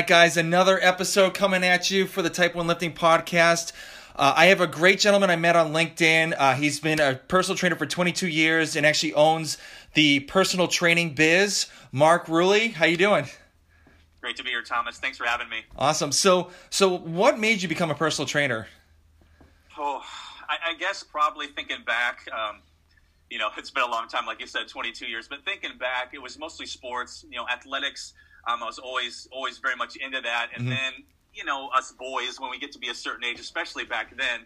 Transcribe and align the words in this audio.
Right, 0.00 0.06
guys, 0.06 0.38
another 0.38 0.78
episode 0.80 1.34
coming 1.34 1.62
at 1.62 1.90
you 1.90 2.06
for 2.06 2.22
the 2.22 2.30
Type 2.30 2.54
1 2.54 2.66
Lifting 2.66 2.94
Podcast. 2.94 3.72
Uh, 4.16 4.32
I 4.34 4.46
have 4.46 4.62
a 4.62 4.66
great 4.66 4.98
gentleman 4.98 5.28
I 5.28 5.36
met 5.36 5.56
on 5.56 5.74
LinkedIn. 5.74 6.34
Uh, 6.38 6.54
he's 6.54 6.80
been 6.80 6.98
a 6.98 7.16
personal 7.28 7.54
trainer 7.54 7.76
for 7.76 7.84
22 7.84 8.26
years 8.26 8.76
and 8.76 8.86
actually 8.86 9.12
owns 9.12 9.58
the 9.92 10.20
personal 10.20 10.68
training 10.68 11.12
biz. 11.12 11.66
Mark 11.92 12.28
Ruehle, 12.28 12.72
how 12.72 12.86
you 12.86 12.96
doing? 12.96 13.26
Great 14.22 14.36
to 14.36 14.42
be 14.42 14.48
here, 14.48 14.62
Thomas. 14.62 14.96
Thanks 14.96 15.18
for 15.18 15.24
having 15.24 15.50
me. 15.50 15.64
Awesome. 15.76 16.12
So, 16.12 16.50
so 16.70 16.96
what 16.96 17.38
made 17.38 17.60
you 17.60 17.68
become 17.68 17.90
a 17.90 17.94
personal 17.94 18.26
trainer? 18.26 18.68
Oh, 19.76 20.02
I, 20.48 20.70
I 20.70 20.74
guess 20.78 21.02
probably 21.02 21.48
thinking 21.48 21.84
back, 21.84 22.26
um, 22.32 22.62
you 23.28 23.36
know, 23.36 23.50
it's 23.58 23.70
been 23.70 23.84
a 23.84 23.90
long 23.90 24.08
time, 24.08 24.24
like 24.24 24.40
you 24.40 24.46
said, 24.46 24.66
22 24.66 25.04
years. 25.04 25.28
But 25.28 25.44
thinking 25.44 25.76
back, 25.76 26.14
it 26.14 26.22
was 26.22 26.38
mostly 26.38 26.64
sports, 26.64 27.26
you 27.28 27.36
know, 27.36 27.46
athletics 27.46 28.14
um, 28.46 28.62
I 28.62 28.66
was 28.66 28.78
always 28.78 29.28
always 29.30 29.58
very 29.58 29.76
much 29.76 29.96
into 29.96 30.20
that. 30.20 30.48
And 30.54 30.62
mm-hmm. 30.62 30.70
then 30.70 30.92
you 31.32 31.44
know 31.44 31.68
us 31.76 31.92
boys, 31.92 32.38
when 32.38 32.50
we 32.50 32.58
get 32.58 32.72
to 32.72 32.78
be 32.78 32.88
a 32.88 32.94
certain 32.94 33.24
age, 33.24 33.40
especially 33.40 33.84
back 33.84 34.16
then, 34.16 34.40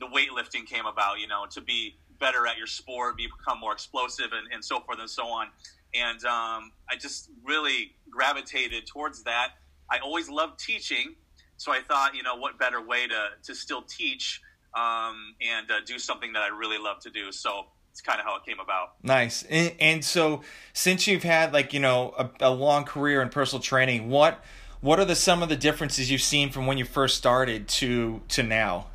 the 0.00 0.06
weightlifting 0.06 0.66
came 0.66 0.86
about. 0.86 1.18
You 1.20 1.28
know, 1.28 1.46
to 1.50 1.60
be 1.60 1.96
better 2.18 2.46
at 2.46 2.56
your 2.58 2.66
sport, 2.66 3.16
become 3.16 3.60
more 3.60 3.72
explosive, 3.72 4.32
and, 4.32 4.52
and 4.52 4.64
so 4.64 4.80
forth 4.80 4.98
and 4.98 5.08
so 5.08 5.26
on. 5.26 5.48
And 5.94 6.22
um, 6.24 6.72
I 6.90 6.96
just 6.98 7.30
really 7.44 7.92
gravitated 8.10 8.86
towards 8.86 9.22
that. 9.24 9.52
I 9.90 9.98
always 9.98 10.28
loved 10.28 10.58
teaching, 10.58 11.14
so 11.56 11.72
I 11.72 11.80
thought, 11.80 12.14
you 12.14 12.22
know, 12.22 12.36
what 12.36 12.58
better 12.58 12.80
way 12.80 13.06
to 13.06 13.28
to 13.44 13.54
still 13.54 13.82
teach 13.82 14.42
um, 14.74 15.34
and 15.40 15.70
uh, 15.70 15.80
do 15.86 15.98
something 15.98 16.32
that 16.32 16.42
I 16.42 16.48
really 16.48 16.78
love 16.78 17.00
to 17.00 17.10
do. 17.10 17.32
So 17.32 17.66
it's 17.90 18.00
kind 18.00 18.20
of 18.20 18.26
how 18.26 18.36
it 18.36 18.44
came 18.44 18.60
about. 18.60 18.94
Nice. 19.02 19.42
And, 19.44 19.72
and 19.80 20.04
so, 20.04 20.42
since 20.72 21.06
you've 21.06 21.22
had 21.22 21.52
like 21.52 21.72
you 21.72 21.80
know 21.80 22.14
a, 22.18 22.30
a, 22.40 22.50
long 22.50 22.84
career 22.84 23.20
in 23.22 23.28
personal 23.28 23.62
training, 23.62 24.08
what 24.08 24.44
what 24.80 24.98
are 24.98 25.04
the 25.04 25.16
some 25.16 25.42
of 25.42 25.48
the 25.48 25.56
differences 25.56 26.10
you've 26.10 26.22
seen 26.22 26.50
from 26.50 26.66
when 26.66 26.78
you 26.78 26.84
first 26.84 27.16
started 27.16 27.68
to 27.68 28.22
to 28.28 28.42
now? 28.42 28.86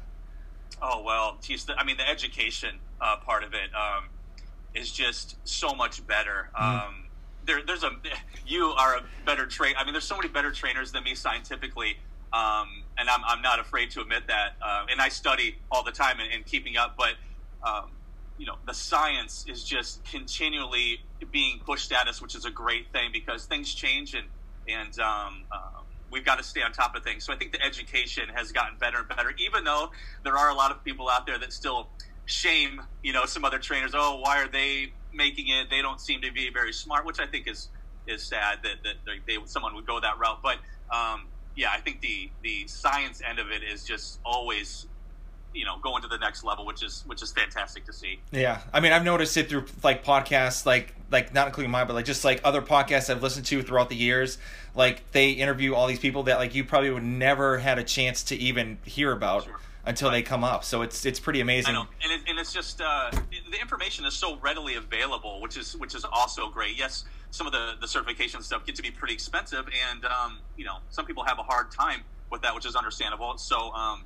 Oh 0.82 1.02
well, 1.02 1.38
geez, 1.42 1.66
the, 1.66 1.74
I 1.78 1.84
mean 1.84 1.98
the 1.98 2.08
education 2.08 2.80
uh, 3.02 3.18
part 3.18 3.44
of 3.44 3.53
it 3.53 3.70
um, 3.76 4.06
is 4.74 4.92
just 4.92 5.38
so 5.44 5.74
much 5.74 6.06
better. 6.08 6.50
Mm-hmm. 6.56 6.88
Um, 6.88 6.96
there, 7.46 7.62
there's 7.66 7.84
a 7.84 7.92
you 8.48 8.68
are 8.78 8.98
a 8.98 9.03
better 9.26 9.46
train. 9.46 9.76
I 9.78 9.84
mean, 9.84 9.94
there's 9.94 10.06
so 10.06 10.16
many 10.16 10.30
better 10.30 10.52
trainers 10.52 10.92
than 10.92 11.03
me 11.03 11.16
scientifically. 11.16 11.98
Um, 12.32 12.84
and 12.98 13.09
I'm, 13.09 13.22
I'm 13.26 13.42
not 13.44 13.59
afraid 13.59 13.92
to 13.92 14.02
admit 14.02 14.24
that. 14.28 14.56
Uh, 14.59 14.86
and 14.90 15.00
I 15.00 15.09
study 15.09 15.58
all 15.72 15.84
the 15.84 15.92
time 15.92 16.20
and, 16.20 16.32
and 16.34 16.44
keeping 16.46 16.78
up, 16.78 16.98
but 16.98 17.14
um, 17.62 17.92
you 18.44 18.48
know 18.48 18.58
the 18.68 18.74
science 18.74 19.46
is 19.48 19.64
just 19.64 20.04
continually 20.04 21.00
being 21.31 21.62
pushed 21.66 21.94
at 21.94 22.09
us, 22.09 22.22
which 22.22 22.36
is 22.36 22.44
a 22.44 22.52
great 22.52 22.92
thing 22.92 23.09
because 23.14 23.46
things 23.46 23.74
change 23.74 24.14
and 24.14 24.26
and 24.68 25.00
um, 25.00 25.46
uh, 25.50 25.80
we've 26.12 26.26
got 26.26 26.40
to 26.40 26.44
stay 26.44 26.62
on 26.62 26.74
top 26.74 26.94
of 26.94 27.06
things. 27.06 27.26
So 27.26 27.32
I 27.32 27.38
think 27.38 27.53
the 27.53 27.64
education 27.66 28.26
has 28.36 28.52
gotten 28.52 28.78
better 28.82 28.98
and 28.98 29.08
better, 29.08 29.32
even 29.40 29.64
though 29.64 29.88
there 30.26 30.38
are 30.38 30.50
a 30.50 30.56
lot 30.56 30.72
of 30.72 30.84
people 30.84 31.08
out 31.09 31.26
there 31.26 31.40
that 31.40 31.53
still 31.53 31.92
shame 32.26 32.82
you 33.02 33.14
know 33.14 33.26
some 33.26 33.46
other 33.46 33.59
trainers. 33.59 33.92
Oh, 33.96 34.20
why 34.20 34.44
are 34.44 34.52
they 34.52 34.88
making 35.14 35.46
it? 35.48 35.68
They 35.72 35.82
don't 35.82 36.02
seem 36.02 36.22
to 36.24 36.32
be 36.34 36.50
very 36.53 36.74
smart, 36.74 37.06
which 37.06 37.22
I 37.22 37.28
think 37.28 37.48
is 37.48 37.70
is 38.08 38.28
sad 38.28 38.58
that 38.64 38.76
that 38.84 38.96
they, 39.26 39.38
someone 39.46 39.74
would 39.74 39.88
go 39.88 40.02
that 40.02 40.20
route. 40.20 40.40
But 40.44 40.58
um, 40.94 41.32
yeah, 41.56 41.70
I 41.74 41.80
think 41.80 42.02
the 42.02 42.30
the 42.44 42.68
science 42.68 43.22
end 43.26 43.40
of 43.40 43.52
it 43.52 43.64
is 43.64 43.86
just 43.86 44.20
always 44.26 44.86
you 45.53 45.66
know 45.66 45.78
going 45.80 46.02
to 46.02 46.08
the 46.08 46.18
next 46.18 46.44
level 46.44 46.66
which 46.66 46.84
is 46.84 47.03
which 47.06 47.22
is 47.22 47.31
fantastic 47.31 47.86
to 47.86 47.94
see. 47.94 48.19
Yeah. 48.31 48.62
I 48.72 48.80
mean 48.80 48.91
i've 48.91 49.03
noticed 49.03 49.38
it 49.38 49.50
through 49.50 49.66
like 49.84 50.03
podcasts 50.03 50.66
like 50.66 50.94
like 51.12 51.34
not 51.34 51.47
including 51.47 51.72
mine 51.72 51.88
but 51.88 51.94
like 51.94 52.06
just 52.06 52.25
like 52.25 52.41
other 52.44 52.62
podcasts 52.62 53.09
i've 53.09 53.22
listened 53.22 53.46
to 53.47 53.62
throughout 53.62 53.90
the 53.90 53.96
years. 53.96 54.38
Like 54.75 55.12
they 55.12 55.31
interview 55.31 55.75
all 55.75 55.88
these 55.88 56.00
people 56.00 56.24
that 56.24 56.38
like 56.38 56.56
you 56.56 56.64
probably 56.64 56.90
would 56.90 57.03
never 57.03 57.59
had 57.59 57.78
a 57.78 57.84
chance 57.84 58.24
to 58.24 58.36
even 58.36 58.80
hear 58.84 59.12
about 59.12 59.44
sure. 59.44 59.59
until 59.86 60.09
they 60.09 60.24
come 60.24 60.44
up. 60.44 60.64
So 60.64 60.81
it's 60.81 61.06
it's 61.06 61.19
pretty 61.19 61.41
amazing. 61.41 61.75
and, 61.75 61.88
it, 62.03 62.22
and 62.28 62.40
it's 62.40 62.52
just 62.52 62.81
uh, 62.81 63.12
the 63.12 63.62
information 63.62 64.06
is 64.06 64.14
so 64.14 64.38
readily 64.38 64.75
available 64.75 65.41
which 65.41 65.58
is 65.58 65.78
which 65.78 65.94
is 65.94 66.06
also 66.06 66.50
great. 66.50 66.78
Yes 66.78 67.06
some 67.34 67.47
of 67.47 67.53
the 67.53 67.74
the 67.81 67.88
certification 67.88 68.41
stuff 68.44 68.64
get 68.66 68.75
to 68.75 68.84
be 68.84 68.91
pretty 68.91 69.14
expensive 69.14 69.68
and 69.91 70.06
um, 70.06 70.38
you 70.56 70.64
know 70.64 70.78
some 70.90 71.06
people 71.06 71.24
have 71.24 71.40
a 71.40 71.44
hard 71.44 71.72
time 71.72 72.02
with 72.30 72.41
that 72.41 72.53
which 72.56 72.66
is 72.66 72.75
understandable. 72.75 73.38
So 73.38 73.72
um, 73.74 74.03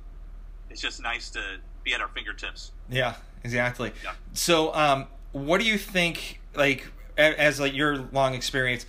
it's 0.70 0.80
just 0.80 1.02
nice 1.02 1.30
to 1.30 1.42
be 1.84 1.94
at 1.94 2.00
our 2.00 2.08
fingertips. 2.08 2.72
Yeah, 2.90 3.14
exactly. 3.44 3.92
Yeah. 4.04 4.12
So, 4.32 4.74
um, 4.74 5.06
what 5.32 5.60
do 5.60 5.66
you 5.66 5.78
think? 5.78 6.40
Like, 6.54 6.86
as 7.16 7.60
like 7.60 7.74
your 7.74 8.08
long 8.12 8.34
experience, 8.34 8.86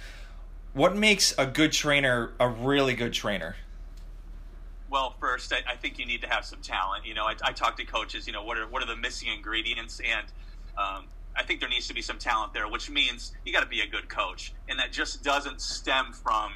what 0.73 0.95
makes 0.95 1.33
a 1.37 1.45
good 1.45 1.71
trainer 1.71 2.31
a 2.39 2.47
really 2.47 2.93
good 2.93 3.13
trainer? 3.13 3.55
Well, 4.89 5.13
first, 5.19 5.53
I, 5.53 5.73
I 5.73 5.75
think 5.75 5.99
you 5.99 6.05
need 6.05 6.21
to 6.21 6.27
have 6.27 6.45
some 6.45 6.61
talent. 6.61 7.05
You 7.05 7.13
know, 7.13 7.25
I, 7.25 7.35
I, 7.43 7.51
talk 7.51 7.77
to 7.77 7.85
coaches. 7.85 8.25
You 8.25 8.33
know, 8.33 8.43
what 8.43 8.57
are 8.57 8.67
what 8.67 8.81
are 8.81 8.87
the 8.87 8.95
missing 8.95 9.29
ingredients? 9.29 9.99
And 9.99 10.25
um, 10.77 11.05
I 11.35 11.43
think 11.43 11.59
there 11.59 11.69
needs 11.69 11.87
to 11.87 11.93
be 11.93 12.01
some 12.01 12.17
talent 12.17 12.53
there, 12.53 12.67
which 12.67 12.89
means 12.89 13.33
you 13.45 13.53
got 13.53 13.61
to 13.61 13.67
be 13.67 13.81
a 13.81 13.87
good 13.87 14.09
coach, 14.09 14.53
and 14.67 14.79
that 14.79 14.91
just 14.91 15.23
doesn't 15.23 15.61
stem 15.61 16.11
from, 16.11 16.53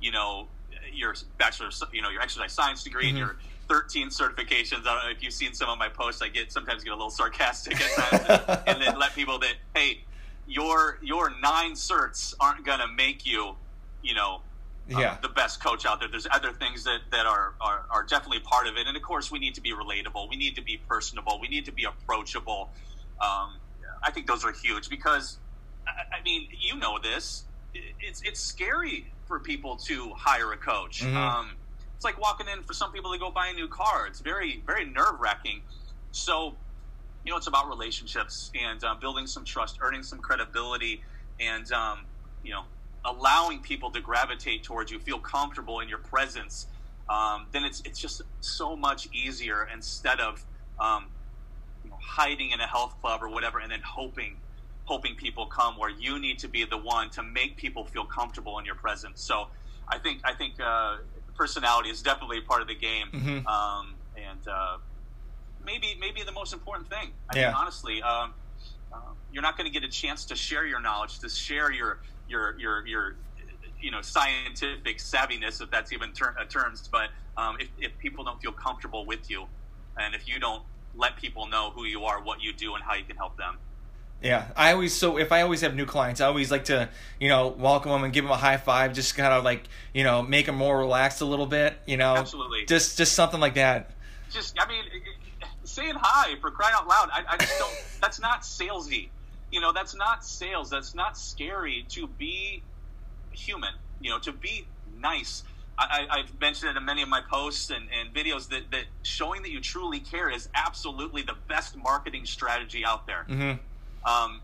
you 0.00 0.12
know, 0.12 0.48
your 0.92 1.14
bachelor's, 1.38 1.82
you 1.92 2.00
know, 2.00 2.10
your 2.10 2.22
exercise 2.22 2.52
science 2.52 2.82
degree 2.82 3.06
mm-hmm. 3.06 3.16
and 3.16 3.18
your 3.18 3.36
13 3.68 4.08
certifications. 4.08 4.80
I 4.80 4.94
don't 4.94 5.04
know 5.04 5.10
if 5.10 5.22
you've 5.22 5.32
seen 5.32 5.54
some 5.54 5.68
of 5.68 5.78
my 5.78 5.88
posts. 5.88 6.22
I 6.22 6.28
get 6.28 6.52
sometimes 6.52 6.84
get 6.84 6.92
a 6.92 6.96
little 6.96 7.10
sarcastic 7.10 7.80
at 7.80 8.10
times, 8.10 8.62
and 8.66 8.82
then 8.82 8.98
let 8.98 9.14
people 9.14 9.38
that 9.40 9.54
hey, 9.74 10.00
your 10.46 10.98
your 11.02 11.30
nine 11.40 11.72
certs 11.72 12.34
aren't 12.40 12.64
gonna 12.64 12.88
make 12.88 13.26
you, 13.26 13.56
you 14.02 14.14
know, 14.14 14.40
uh, 14.94 14.98
yeah. 14.98 15.16
the 15.22 15.28
best 15.28 15.62
coach 15.62 15.86
out 15.86 16.00
there. 16.00 16.08
There's 16.08 16.26
other 16.30 16.52
things 16.52 16.84
that 16.84 17.00
that 17.10 17.26
are, 17.26 17.54
are 17.60 17.86
are 17.90 18.02
definitely 18.02 18.40
part 18.40 18.66
of 18.66 18.76
it, 18.76 18.86
and 18.86 18.96
of 18.96 19.02
course 19.02 19.30
we 19.30 19.38
need 19.38 19.54
to 19.54 19.60
be 19.60 19.72
relatable. 19.72 20.28
We 20.28 20.36
need 20.36 20.56
to 20.56 20.62
be 20.62 20.78
personable. 20.88 21.38
We 21.40 21.48
need 21.48 21.64
to 21.66 21.72
be 21.72 21.84
approachable. 21.84 22.70
Um, 23.20 23.54
I 24.02 24.10
think 24.10 24.26
those 24.26 24.44
are 24.44 24.52
huge 24.52 24.90
because, 24.90 25.38
I, 25.86 26.18
I 26.18 26.22
mean, 26.22 26.48
you 26.60 26.76
know 26.76 26.98
this. 27.02 27.44
It's 27.74 28.20
it's 28.22 28.40
scary 28.40 29.06
for 29.26 29.40
people 29.40 29.76
to 29.76 30.10
hire 30.10 30.52
a 30.52 30.56
coach. 30.56 31.02
Mm-hmm. 31.02 31.16
Um, 31.16 31.50
it's 32.04 32.16
like 32.16 32.22
walking 32.22 32.46
in 32.54 32.62
for 32.62 32.74
some 32.74 32.92
people 32.92 33.12
to 33.12 33.18
go 33.18 33.30
buy 33.30 33.48
a 33.48 33.54
new 33.54 33.68
car. 33.68 34.06
It's 34.06 34.20
very, 34.20 34.62
very 34.66 34.84
nerve 34.84 35.18
wracking. 35.20 35.62
So, 36.10 36.58
you 37.24 37.32
know, 37.32 37.38
it's 37.38 37.46
about 37.46 37.68
relationships 37.68 38.50
and 38.54 38.82
uh, 38.84 38.94
building 39.00 39.26
some 39.26 39.44
trust, 39.44 39.78
earning 39.80 40.02
some 40.02 40.18
credibility, 40.18 41.00
and 41.40 41.70
um, 41.72 42.06
you 42.42 42.52
know, 42.52 42.64
allowing 43.06 43.62
people 43.62 43.90
to 43.92 44.00
gravitate 44.02 44.64
towards 44.64 44.90
you, 44.90 44.98
feel 44.98 45.18
comfortable 45.18 45.80
in 45.80 45.88
your 45.88 45.98
presence. 45.98 46.66
Um, 47.08 47.46
then 47.52 47.64
it's 47.64 47.80
it's 47.86 47.98
just 47.98 48.20
so 48.40 48.76
much 48.76 49.08
easier 49.14 49.66
instead 49.72 50.20
of 50.20 50.44
um, 50.78 51.06
you 51.82 51.90
know, 51.90 51.96
hiding 52.02 52.50
in 52.50 52.60
a 52.60 52.66
health 52.66 52.96
club 53.00 53.22
or 53.22 53.30
whatever, 53.30 53.60
and 53.60 53.70
then 53.72 53.80
hoping 53.86 54.36
hoping 54.84 55.14
people 55.14 55.46
come 55.46 55.78
where 55.78 55.90
you 55.90 56.18
need 56.18 56.38
to 56.38 56.48
be 56.48 56.66
the 56.66 56.76
one 56.76 57.08
to 57.08 57.22
make 57.22 57.56
people 57.56 57.86
feel 57.86 58.04
comfortable 58.04 58.58
in 58.58 58.66
your 58.66 58.74
presence. 58.74 59.22
So 59.22 59.48
I 59.88 59.98
think 59.98 60.20
I 60.24 60.34
think 60.34 60.60
uh, 60.60 60.96
personality 61.34 61.90
is 61.90 62.02
definitely 62.02 62.40
part 62.40 62.62
of 62.62 62.68
the 62.68 62.74
game, 62.74 63.08
mm-hmm. 63.12 63.46
um, 63.46 63.94
and 64.16 64.48
uh, 64.48 64.78
maybe 65.64 65.96
maybe 66.00 66.22
the 66.22 66.32
most 66.32 66.52
important 66.52 66.88
thing. 66.88 67.10
I 67.32 67.38
yeah. 67.38 67.46
mean, 67.46 67.56
honestly, 67.56 68.02
um, 68.02 68.34
uh, 68.92 68.98
you're 69.32 69.42
not 69.42 69.56
going 69.56 69.70
to 69.70 69.72
get 69.72 69.86
a 69.86 69.92
chance 69.92 70.24
to 70.26 70.36
share 70.36 70.66
your 70.66 70.80
knowledge, 70.80 71.18
to 71.20 71.28
share 71.28 71.72
your 71.72 71.98
your 72.28 72.58
your 72.58 72.86
your 72.86 73.16
you 73.80 73.90
know 73.90 74.00
scientific 74.00 74.98
savviness, 74.98 75.60
if 75.60 75.70
that's 75.70 75.92
even 75.92 76.12
ter- 76.12 76.34
uh, 76.38 76.44
terms. 76.44 76.88
But 76.90 77.10
um, 77.36 77.56
if, 77.60 77.68
if 77.78 77.98
people 77.98 78.24
don't 78.24 78.40
feel 78.40 78.52
comfortable 78.52 79.04
with 79.04 79.30
you, 79.30 79.46
and 79.98 80.14
if 80.14 80.28
you 80.28 80.38
don't 80.38 80.62
let 80.96 81.16
people 81.16 81.46
know 81.48 81.70
who 81.74 81.84
you 81.84 82.04
are, 82.04 82.22
what 82.22 82.42
you 82.42 82.52
do, 82.52 82.74
and 82.74 82.84
how 82.84 82.94
you 82.94 83.04
can 83.04 83.16
help 83.16 83.36
them. 83.36 83.58
Yeah, 84.22 84.46
I 84.56 84.72
always 84.72 84.94
so 84.94 85.18
if 85.18 85.32
I 85.32 85.42
always 85.42 85.60
have 85.60 85.74
new 85.74 85.84
clients, 85.84 86.20
I 86.20 86.26
always 86.26 86.50
like 86.50 86.64
to 86.66 86.88
you 87.20 87.28
know 87.28 87.48
welcome 87.48 87.90
them 87.92 88.04
and 88.04 88.12
give 88.12 88.24
them 88.24 88.30
a 88.30 88.36
high 88.36 88.56
five, 88.56 88.94
just 88.94 89.16
kind 89.16 89.32
of 89.32 89.44
like 89.44 89.68
you 89.92 90.02
know 90.02 90.22
make 90.22 90.46
them 90.46 90.54
more 90.54 90.78
relaxed 90.78 91.20
a 91.20 91.26
little 91.26 91.46
bit, 91.46 91.76
you 91.86 91.96
know. 91.96 92.16
Absolutely. 92.16 92.64
Just 92.64 92.96
just 92.96 93.12
something 93.12 93.40
like 93.40 93.54
that. 93.54 93.90
Just 94.30 94.58
I 94.58 94.66
mean, 94.66 94.84
saying 95.64 95.94
hi 95.96 96.36
for 96.40 96.50
crying 96.50 96.74
out 96.74 96.88
loud. 96.88 97.10
I, 97.12 97.24
I 97.28 97.36
just 97.36 97.58
don't. 97.58 97.74
that's 98.00 98.20
not 98.20 98.42
salesy. 98.42 99.08
You 99.50 99.60
know, 99.60 99.72
that's 99.72 99.94
not 99.94 100.24
sales. 100.24 100.70
That's 100.70 100.94
not 100.94 101.18
scary 101.18 101.84
to 101.90 102.06
be 102.06 102.62
human. 103.32 103.74
You 104.00 104.10
know, 104.10 104.18
to 104.20 104.32
be 104.32 104.66
nice. 104.98 105.44
I, 105.76 106.06
I've 106.08 106.40
mentioned 106.40 106.70
it 106.70 106.76
in 106.76 106.84
many 106.84 107.02
of 107.02 107.08
my 107.08 107.20
posts 107.20 107.70
and, 107.70 107.88
and 107.98 108.14
videos 108.14 108.48
that, 108.50 108.70
that 108.70 108.84
showing 109.02 109.42
that 109.42 109.50
you 109.50 109.60
truly 109.60 109.98
care 109.98 110.30
is 110.30 110.48
absolutely 110.54 111.22
the 111.22 111.34
best 111.48 111.76
marketing 111.76 112.26
strategy 112.26 112.84
out 112.84 113.06
there. 113.06 113.26
Mm-hmm. 113.28 113.60
Um, 114.04 114.40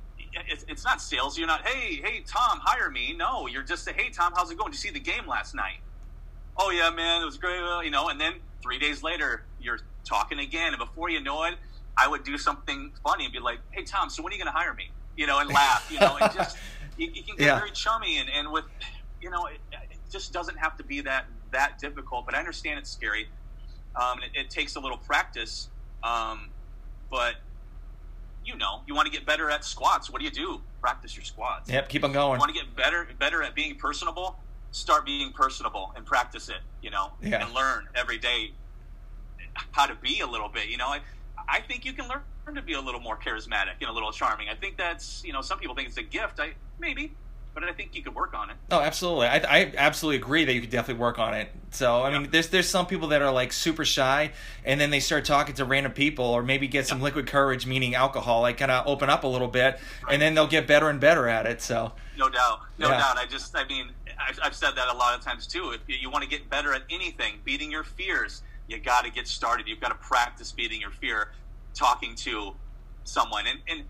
it's, 0.49 0.65
it's 0.69 0.85
not 0.85 1.01
sales. 1.01 1.37
You're 1.37 1.47
not, 1.47 1.67
hey, 1.67 1.97
hey, 2.03 2.21
Tom, 2.27 2.61
hire 2.63 2.91
me. 2.91 3.15
No, 3.17 3.47
you're 3.47 3.63
just 3.63 3.85
say, 3.85 3.93
hey, 3.97 4.11
Tom, 4.11 4.33
how's 4.37 4.51
it 4.51 4.59
going? 4.59 4.71
Did 4.71 4.77
you 4.83 4.91
see 4.91 4.91
the 4.91 5.01
game 5.01 5.27
last 5.29 5.55
night? 5.55 5.81
Oh, 6.57 6.71
yeah, 6.71 6.91
man, 6.91 7.23
it 7.23 7.25
was 7.25 7.39
great. 7.39 7.59
You 7.85 7.91
know, 7.91 8.09
and 8.09 8.21
then 8.21 8.35
three 8.63 8.79
days 8.79 9.03
later, 9.03 9.43
you're 9.59 9.79
talking 10.09 10.39
again. 10.39 10.73
And 10.73 10.79
before 10.79 11.11
you 11.11 11.21
know 11.23 11.45
it, 11.45 11.55
I 11.97 12.07
would 12.09 12.23
do 12.25 12.39
something 12.39 12.93
funny 13.03 13.25
and 13.25 13.33
be 13.33 13.41
like, 13.41 13.59
hey, 13.73 13.83
Tom, 13.85 14.09
so 14.11 14.23
when 14.23 14.33
are 14.33 14.37
you 14.37 14.43
going 14.43 14.53
to 14.53 14.59
hire 14.59 14.75
me? 14.75 14.85
You 15.17 15.27
know, 15.27 15.41
and 15.41 15.51
laugh, 15.51 15.87
you 15.91 15.99
know, 15.99 16.17
and 16.17 16.33
just, 16.33 16.57
you, 16.97 17.09
you 17.13 17.25
can 17.25 17.37
get 17.37 17.47
Yeah. 17.47 17.59
very 17.59 17.73
chummy. 17.73 18.19
And, 18.19 18.29
and 18.31 18.53
with, 18.53 18.65
you 19.21 19.31
know, 19.31 19.47
it, 19.47 19.61
it 19.91 19.99
just 20.11 20.33
doesn't 20.33 20.59
have 20.59 20.77
to 20.77 20.85
be 20.85 21.01
that, 21.03 21.27
that 21.53 21.79
difficult. 21.81 22.25
But 22.27 22.35
I 22.35 22.39
understand 22.39 22.79
it's 22.79 22.91
scary. 22.91 23.27
Um, 24.01 24.21
it, 24.23 24.39
it 24.39 24.51
takes 24.51 24.77
a 24.77 24.81
little 24.81 24.99
practice. 24.99 25.69
Um, 26.03 26.51
but 27.11 27.35
you 28.45 28.57
know, 28.57 28.81
you 28.87 28.95
want 28.95 29.07
to 29.07 29.13
get 29.13 29.27
better 29.27 29.51
at 29.51 29.65
squats. 29.65 30.11
What 30.11 30.19
do 30.21 30.25
you 30.25 30.31
do? 30.31 30.61
Practice 30.81 31.15
your 31.17 31.25
squats. 31.25 31.71
Yep, 31.71 31.89
keep 31.89 32.05
on 32.05 32.11
You 32.11 32.15
going. 32.15 32.39
want 32.39 32.55
to 32.55 32.59
get 32.59 32.75
better 32.75 33.07
better 33.19 33.43
at 33.43 33.55
being 33.55 33.77
personable? 33.77 34.39
Start 34.73 35.05
being 35.05 35.33
personable 35.33 35.93
and 35.97 36.07
practice 36.07 36.49
it. 36.49 36.61
You 36.83 36.91
know, 36.91 37.13
Yeah. 37.23 37.45
and 37.45 37.53
learn 37.55 37.89
every 37.95 38.19
day 38.19 38.53
how 39.73 39.87
to 39.87 39.95
be 39.97 40.21
a 40.21 40.27
little 40.27 40.49
bit. 40.49 40.69
You 40.69 40.77
know, 40.77 40.87
I 40.89 41.01
I 41.49 41.61
think 41.61 41.85
you 41.85 41.93
can 41.93 42.09
learn 42.09 42.23
to 42.55 42.63
be 42.63 42.73
a 42.75 42.81
little 42.81 43.01
more 43.01 43.17
charismatic 43.17 43.75
and 43.81 43.89
a 43.89 43.93
little 43.93 44.11
charming. 44.13 44.49
I 44.49 44.55
think 44.55 44.77
that's 44.77 45.23
you 45.25 45.33
know 45.33 45.41
some 45.43 45.59
people 45.59 45.75
think 45.75 45.89
it's 45.89 45.99
a 45.99 46.03
gift. 46.03 46.41
I 46.41 46.53
maybe, 46.79 47.13
but 47.55 47.65
I 47.65 47.73
think 47.73 47.95
you 47.95 48.03
could 48.03 48.15
work 48.15 48.33
on 48.35 48.51
it. 48.51 48.57
Oh, 48.71 48.81
absolutely. 48.81 49.27
I, 49.27 49.37
I 49.39 49.73
absolutely 49.77 50.17
agree 50.17 50.45
that 50.45 50.53
you 50.55 50.61
could 50.61 50.71
definitely 50.71 51.01
work 51.01 51.19
on 51.19 51.35
it. 51.35 51.51
So, 51.73 52.03
I 52.03 52.11
mean, 52.17 52.31
there's 52.31 52.49
there's 52.49 52.69
some 52.69 52.87
people 52.87 53.09
that 53.09 53.23
are 53.23 53.33
like 53.33 53.53
super 53.53 53.85
shy, 53.85 54.33
and 54.65 54.81
then 54.81 54.91
they 54.91 55.01
start 55.01 55.25
talking 55.25 55.55
to 55.57 55.65
random 55.65 55.93
people, 55.93 56.25
or 56.25 56.43
maybe 56.43 56.69
get 56.69 56.87
some 56.87 56.99
Yeah. 56.99 57.05
liquid 57.05 57.27
courage, 57.27 57.67
meaning 57.67 57.95
alcohol, 57.95 58.43
like 58.43 58.59
kind 58.59 58.71
of 58.71 58.87
open 58.87 59.11
up 59.11 59.25
a 59.25 59.27
little 59.27 59.49
bit, 59.49 59.79
Right. 60.05 60.13
and 60.13 60.23
then 60.23 60.35
they'll 60.35 60.47
get 60.47 60.67
better 60.67 60.89
and 60.89 61.01
better 61.01 61.29
at 61.29 61.47
it. 61.47 61.61
So, 61.63 61.93
No 62.17 62.29
doubt, 62.29 62.61
no 62.79 62.91
Yeah. 62.91 62.99
doubt. 62.99 63.19
I 63.19 63.27
just, 63.27 63.57
I 63.57 63.65
mean, 63.67 63.91
I've, 64.29 64.39
I've 64.43 64.55
said 64.55 64.73
that 64.77 64.89
a 64.89 64.97
lot 64.97 65.19
of 65.19 65.25
times 65.25 65.47
too. 65.47 65.71
If 65.71 65.81
you, 65.89 65.97
you 65.97 66.11
want 66.11 66.23
to 66.23 66.29
get 66.31 66.49
better 66.51 66.73
at 66.75 66.83
anything, 66.91 67.41
beating 67.45 67.71
your 67.71 67.85
fears, 67.85 68.43
you 68.69 68.79
got 68.79 69.05
to 69.05 69.11
get 69.11 69.27
started. 69.27 69.67
You've 69.67 69.81
got 69.81 69.89
to 69.89 69.95
practice 69.97 70.53
beating 70.53 70.81
your 70.81 70.91
fear, 70.91 71.29
talking 71.75 72.15
to 72.17 72.55
someone, 73.05 73.47
and 73.47 73.59
and 73.69 73.85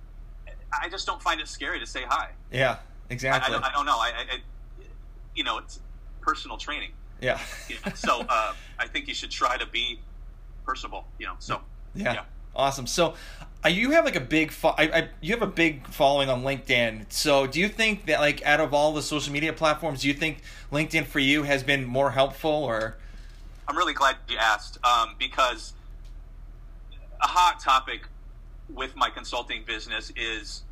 I 0.83 0.89
just 0.89 1.07
don't 1.07 1.21
find 1.21 1.41
it 1.41 1.49
scary 1.49 1.81
to 1.81 1.87
say 1.87 2.05
hi. 2.09 2.29
yeah, 2.53 2.77
I, 3.11 3.13
I, 3.13 3.15
exactly. 3.15 3.53
don't, 3.53 3.65
I 3.65 3.73
don't 3.73 3.87
know. 3.87 3.99
I, 3.99 4.09
I, 4.09 4.35
I, 4.35 4.41
you 5.35 5.45
know, 5.45 5.59
it's 5.59 5.81
personal 6.21 6.57
training. 6.57 6.91
yeah, 7.21 7.41
You 7.69 7.77
know? 7.85 7.93
so 7.95 8.25
uh, 8.29 8.55
I 8.79 8.87
think 8.87 9.09
you 9.09 9.15
should 9.15 9.31
try 9.31 9.57
to 9.57 9.67
be 9.67 9.99
personable. 10.65 11.07
You 11.19 11.27
know, 11.27 11.35
so 11.39 11.61
yeah, 11.95 12.15
yeah. 12.15 12.23
awesome. 12.55 12.87
So, 12.87 13.15
uh, 13.65 13.69
you 13.69 13.91
have 13.91 14.05
like 14.05 14.17
a 14.17 14.21
big, 14.21 14.53
fo- 14.53 14.75
I, 14.79 14.85
I, 14.85 15.09
you 15.21 15.33
have 15.35 15.43
a 15.43 15.47
big 15.47 15.87
following 15.89 16.29
on 16.29 16.43
LinkedIn. 16.43 17.13
So, 17.13 17.47
do 17.47 17.61
you 17.61 17.69
think 17.69 18.07
that 18.07 18.21
like 18.21 18.45
out 18.47 18.61
of 18.61 18.73
all 18.73 18.93
the 18.93 19.03
social 19.03 19.33
media 19.33 19.53
platforms, 19.53 20.03
do 20.03 20.09
you 20.09 20.15
think 20.15 20.43
LinkedIn 20.73 21.07
for 21.07 21.19
you 21.19 21.43
has 21.43 21.63
been 21.63 21.85
more 21.85 22.13
helpful, 22.13 22.51
or? 22.51 22.97
I'm 23.69 23.77
really 23.77 23.95
glad 23.95 24.17
you 24.29 24.37
asked 24.37 24.79
um, 24.85 25.15
because 25.19 25.75
a 27.23 27.27
hot 27.27 27.61
topic 27.61 28.07
with 28.69 28.97
my 28.97 29.11
consulting 29.11 29.63
business 29.67 30.13
is, 30.17 30.63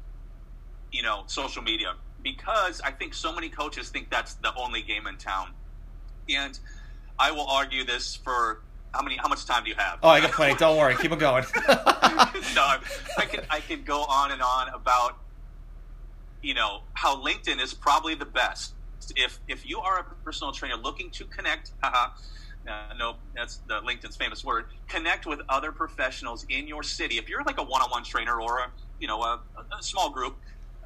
you 0.92 1.02
know, 1.02 1.24
social 1.26 1.62
media. 1.62 1.94
Because 2.22 2.80
I 2.80 2.90
think 2.90 3.14
so 3.14 3.32
many 3.32 3.48
coaches 3.48 3.90
think 3.90 4.10
that's 4.10 4.34
the 4.34 4.52
only 4.56 4.82
game 4.82 5.06
in 5.06 5.16
town, 5.16 5.50
and 6.28 6.58
I 7.18 7.30
will 7.30 7.46
argue 7.46 7.84
this 7.84 8.16
for 8.16 8.62
how 8.94 9.02
many? 9.02 9.16
How 9.16 9.28
much 9.28 9.44
time 9.44 9.64
do 9.64 9.70
you 9.70 9.76
have? 9.76 9.98
Oh, 10.02 10.08
I 10.08 10.20
got 10.20 10.32
plenty. 10.32 10.56
Don't 10.56 10.76
worry, 10.76 10.96
keep 10.96 11.12
it 11.12 11.18
going. 11.18 11.44
no, 11.68 12.76
I 13.18 13.26
could 13.30 13.44
I 13.50 13.60
could 13.60 13.84
go 13.84 14.02
on 14.04 14.32
and 14.32 14.42
on 14.42 14.68
about 14.70 15.18
you 16.42 16.54
know 16.54 16.82
how 16.94 17.22
LinkedIn 17.22 17.60
is 17.60 17.74
probably 17.74 18.14
the 18.14 18.24
best. 18.26 18.74
If 19.16 19.40
if 19.48 19.68
you 19.68 19.80
are 19.80 20.00
a 20.00 20.04
personal 20.24 20.52
trainer 20.52 20.76
looking 20.76 21.10
to 21.12 21.24
connect, 21.24 21.72
haha, 21.82 22.12
uh, 22.68 22.94
no, 22.98 23.16
that's 23.36 23.58
the 23.68 23.80
LinkedIn's 23.80 24.16
famous 24.16 24.44
word. 24.44 24.66
Connect 24.88 25.26
with 25.26 25.40
other 25.48 25.72
professionals 25.72 26.46
in 26.48 26.66
your 26.66 26.82
city. 26.82 27.18
If 27.18 27.28
you're 27.28 27.44
like 27.44 27.58
a 27.58 27.62
one-on-one 27.64 28.04
trainer 28.04 28.40
or 28.40 28.58
a 28.58 28.70
you 28.98 29.06
know 29.06 29.22
a, 29.22 29.40
a 29.78 29.82
small 29.82 30.10
group, 30.10 30.36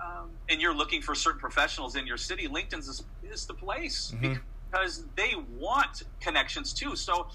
um, 0.02 0.30
and 0.48 0.60
you're 0.60 0.74
looking 0.74 1.02
for 1.02 1.14
certain 1.14 1.40
professionals 1.40 1.96
in 1.96 2.06
your 2.06 2.16
city, 2.16 2.48
LinkedIn's 2.48 2.88
is, 2.88 3.04
is 3.22 3.46
the 3.46 3.54
place 3.54 4.12
Mhm. 4.16 4.40
because 4.70 5.04
they 5.16 5.34
want 5.58 6.02
connections 6.20 6.72
too. 6.72 6.96
So 6.96 7.28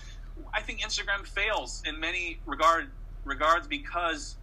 I 0.54 0.62
think 0.62 0.82
Instagram 0.82 1.26
fails 1.26 1.82
in 1.86 2.00
many 2.00 2.40
regard 2.46 2.92
regards 3.24 3.68
because 3.68 4.38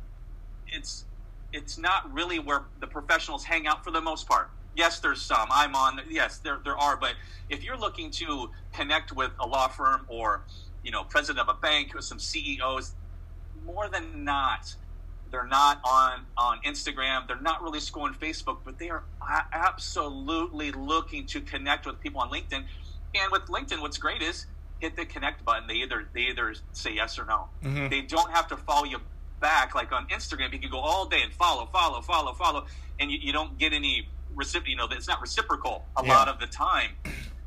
it's 0.69 1.05
it's 1.53 1.79
not 1.79 2.13
really 2.13 2.39
where 2.39 2.63
the 2.81 2.87
professionals 2.87 3.45
hang 3.45 3.67
out 3.67 3.85
for 3.85 3.91
the 3.93 4.01
most 4.01 4.27
part. 4.27 4.51
Yes, 4.75 4.99
there's 4.99 5.23
some. 5.23 5.47
I'm 5.53 5.75
on. 5.77 6.01
Yes, 6.11 6.39
there 6.39 6.59
there 6.65 6.77
are. 6.77 6.97
But 6.97 7.15
if 7.49 7.63
you're 7.63 7.79
looking 7.79 8.11
to 8.13 8.51
connect 8.73 9.13
with 9.13 9.31
a 9.41 9.47
law 9.47 9.69
firm 9.69 10.05
or 10.09 10.43
you 10.83 10.91
know 10.91 11.05
president 11.05 11.49
of 11.49 11.55
a 11.55 11.59
bank 11.61 11.95
or 11.95 12.01
some 12.03 12.19
CEOs, 12.19 12.95
more 13.65 13.89
than 13.89 14.25
not, 14.25 14.75
they're 15.35 15.45
not 15.45 15.81
on 15.85 16.21
on 16.37 16.61
Instagram. 16.65 17.27
They're 17.27 17.41
not 17.41 17.61
really 17.61 17.81
scrolling 17.81 18.17
Facebook, 18.17 18.59
but 18.65 18.79
they 18.79 18.89
are 18.89 19.03
a- 19.21 19.45
absolutely 19.53 20.71
looking 20.71 21.27
to 21.27 21.41
connect 21.41 21.87
with 21.87 22.01
people 22.01 22.21
on 22.21 22.31
LinkedIn. 22.31 22.63
And 23.17 23.33
with 23.33 23.43
LinkedIn, 23.47 23.81
what's 23.81 23.99
great 23.99 24.23
is 24.23 24.47
hit 24.79 24.95
the 24.95 25.05
connect 25.05 25.45
button. 25.45 25.67
They 25.67 25.75
either 25.75 26.07
they 26.15 26.21
either 26.31 26.55
say 26.73 26.93
yes 26.95 27.19
or 27.19 27.25
no. 27.25 27.49
Mhm. 27.65 27.91
They 27.91 28.03
don't 28.03 28.31
have 28.31 28.47
to 28.49 28.57
follow 28.57 28.85
you 28.85 29.01
back 29.41 29.75
like 29.75 29.91
on 29.91 30.07
Instagram. 30.07 30.53
You 30.53 30.61
can 30.61 30.71
go 30.71 30.79
all 30.79 31.07
day 31.07 31.23
and 31.23 31.33
follow, 31.33 31.67
follow, 31.67 32.01
follow, 32.01 32.33
follow, 32.33 32.67
and 33.01 33.11
you, 33.11 33.19
you 33.21 33.33
don't 33.33 33.59
get 33.59 33.73
any 33.73 34.09
recipient. 34.37 34.69
You 34.69 34.77
know, 34.77 34.87
it's 34.97 35.09
not 35.09 35.21
reciprocal 35.21 35.85
a 35.97 36.05
Yeah. 36.07 36.15
lot 36.17 36.29
of 36.29 36.39
the 36.39 36.47
time 36.47 36.91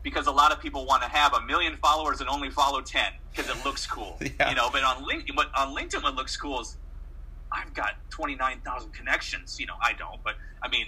because 0.03 0.27
a 0.27 0.31
lot 0.31 0.51
of 0.51 0.59
people 0.61 0.85
want 0.85 1.03
to 1.03 1.09
have 1.09 1.33
a 1.33 1.41
million 1.41 1.77
followers 1.77 2.19
and 2.19 2.29
only 2.29 2.49
follow 2.49 2.81
ten 2.81 3.13
because 3.31 3.49
it 3.49 3.63
looks 3.63 3.87
cool. 3.87 4.17
Yeah. 4.39 4.49
You 4.49 4.55
know, 4.55 4.69
but 4.69 4.83
on 4.83 5.05
LinkedIn, 5.05 5.35
what 5.37 5.49
on 5.55 5.73
LinkedIn, 5.73 6.03
what 6.03 6.15
looks 6.15 6.35
cool 6.35 6.59
is 6.61 6.75
I've 7.51 7.73
got 7.73 7.91
twenty 8.09 8.35
nine 8.35 8.61
thousand 8.65 8.93
connections. 8.93 9.55
You 9.59 9.65
know, 9.67 9.75
I 9.83 9.93
don't, 9.93 10.21
but 10.23 10.35
I 10.63 10.69
mean, 10.69 10.87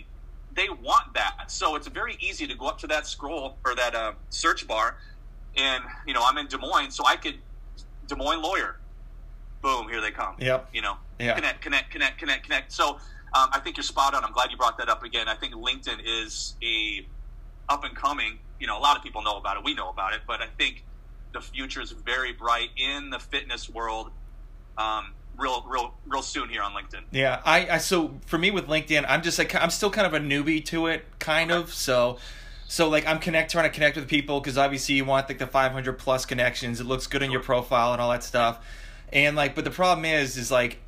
they 0.55 0.67
want 0.69 1.13
that. 1.15 1.33
So 1.47 1.75
it's 1.75 1.87
very 1.87 2.17
easy 2.19 2.47
to 2.47 2.55
go 2.55 2.67
up 2.67 2.79
to 2.79 2.87
that 2.87 3.07
scroll 3.07 3.59
or 3.65 3.75
that 3.75 3.95
uh, 3.95 4.13
search 4.29 4.67
bar, 4.67 4.97
and 5.57 5.83
you 6.05 6.13
know, 6.13 6.21
I'm 6.23 6.37
in 6.37 6.47
Des 6.47 6.57
Moines, 6.57 6.91
so 6.95 7.05
I 7.05 7.15
could 7.15 7.35
Des 8.07 8.15
Moines 8.15 8.41
lawyer. 8.41 8.75
Boom, 9.61 9.89
here 9.89 9.99
they 10.01 10.11
come. 10.11 10.35
Yep. 10.39 10.69
You 10.73 10.81
know, 10.81 10.93
Yeah. 11.19 11.35
connect, 11.35 11.61
connect, 11.61 11.91
connect, 11.91 12.17
connect, 12.17 12.43
connect. 12.45 12.71
So 12.71 12.91
um, 13.35 13.49
I 13.51 13.59
think 13.59 13.75
you're 13.75 13.83
spot 13.83 14.13
on. 14.13 14.23
I'm 14.23 14.31
glad 14.31 14.51
you 14.51 14.57
brought 14.57 14.77
that 14.77 14.87
up 14.89 15.03
again. 15.03 15.27
I 15.27 15.35
think 15.35 15.53
LinkedIn 15.53 15.99
is 16.05 16.55
a 16.63 17.05
up 17.67 17.83
and 17.83 17.95
coming. 17.95 18.39
You 18.59 18.67
know, 18.67 18.77
a 18.77 18.81
lot 18.81 18.95
of 18.97 19.03
people 19.03 19.21
know 19.21 19.37
about 19.37 19.57
it. 19.57 19.63
We 19.65 19.73
know 19.73 19.89
about 19.89 20.13
it, 20.13 20.21
but 20.27 20.41
I 20.41 20.47
think 20.57 20.85
the 21.33 21.41
future 21.41 21.81
is 21.81 21.93
very 22.05 22.31
bright 22.33 22.69
in 22.77 23.09
the 23.09 23.19
fitness 23.19 23.69
world. 23.69 24.11
Um, 24.77 25.15
real, 25.39 25.65
real, 25.67 25.93
real 26.07 26.21
soon 26.21 26.49
here 26.49 26.61
on 26.61 26.73
LinkedIn. 26.73 27.03
Yeah, 27.11 27.41
I, 27.45 27.69
I 27.69 27.77
so 27.77 28.19
for 28.25 28.37
me 28.37 28.51
with 28.51 28.67
LinkedIn, 28.67 29.05
I'm 29.07 29.21
just 29.21 29.37
like 29.37 29.55
I'm 29.55 29.69
still 29.69 29.89
kind 29.89 30.05
of 30.05 30.13
a 30.13 30.19
newbie 30.19 30.63
to 30.65 30.87
it, 30.87 31.05
kind 31.19 31.51
of. 31.51 31.73
So, 31.73 32.17
so 32.67 32.89
like 32.89 33.07
I'm 33.07 33.19
connect 33.19 33.51
trying 33.51 33.65
to 33.65 33.73
connect 33.73 33.95
with 33.95 34.07
people 34.07 34.39
because 34.39 34.57
obviously 34.57 34.95
you 34.95 35.05
want 35.05 35.27
like 35.29 35.39
the 35.39 35.47
500 35.47 35.93
plus 35.93 36.25
connections. 36.25 36.79
It 36.79 36.85
looks 36.85 37.07
good 37.07 37.23
in 37.23 37.31
your 37.31 37.41
profile 37.41 37.93
and 37.93 38.01
all 38.01 38.11
that 38.11 38.23
stuff. 38.23 38.65
And 39.11 39.35
like, 39.35 39.55
but 39.55 39.63
the 39.63 39.71
problem 39.71 40.05
is, 40.05 40.37
is 40.37 40.51
like 40.51 40.79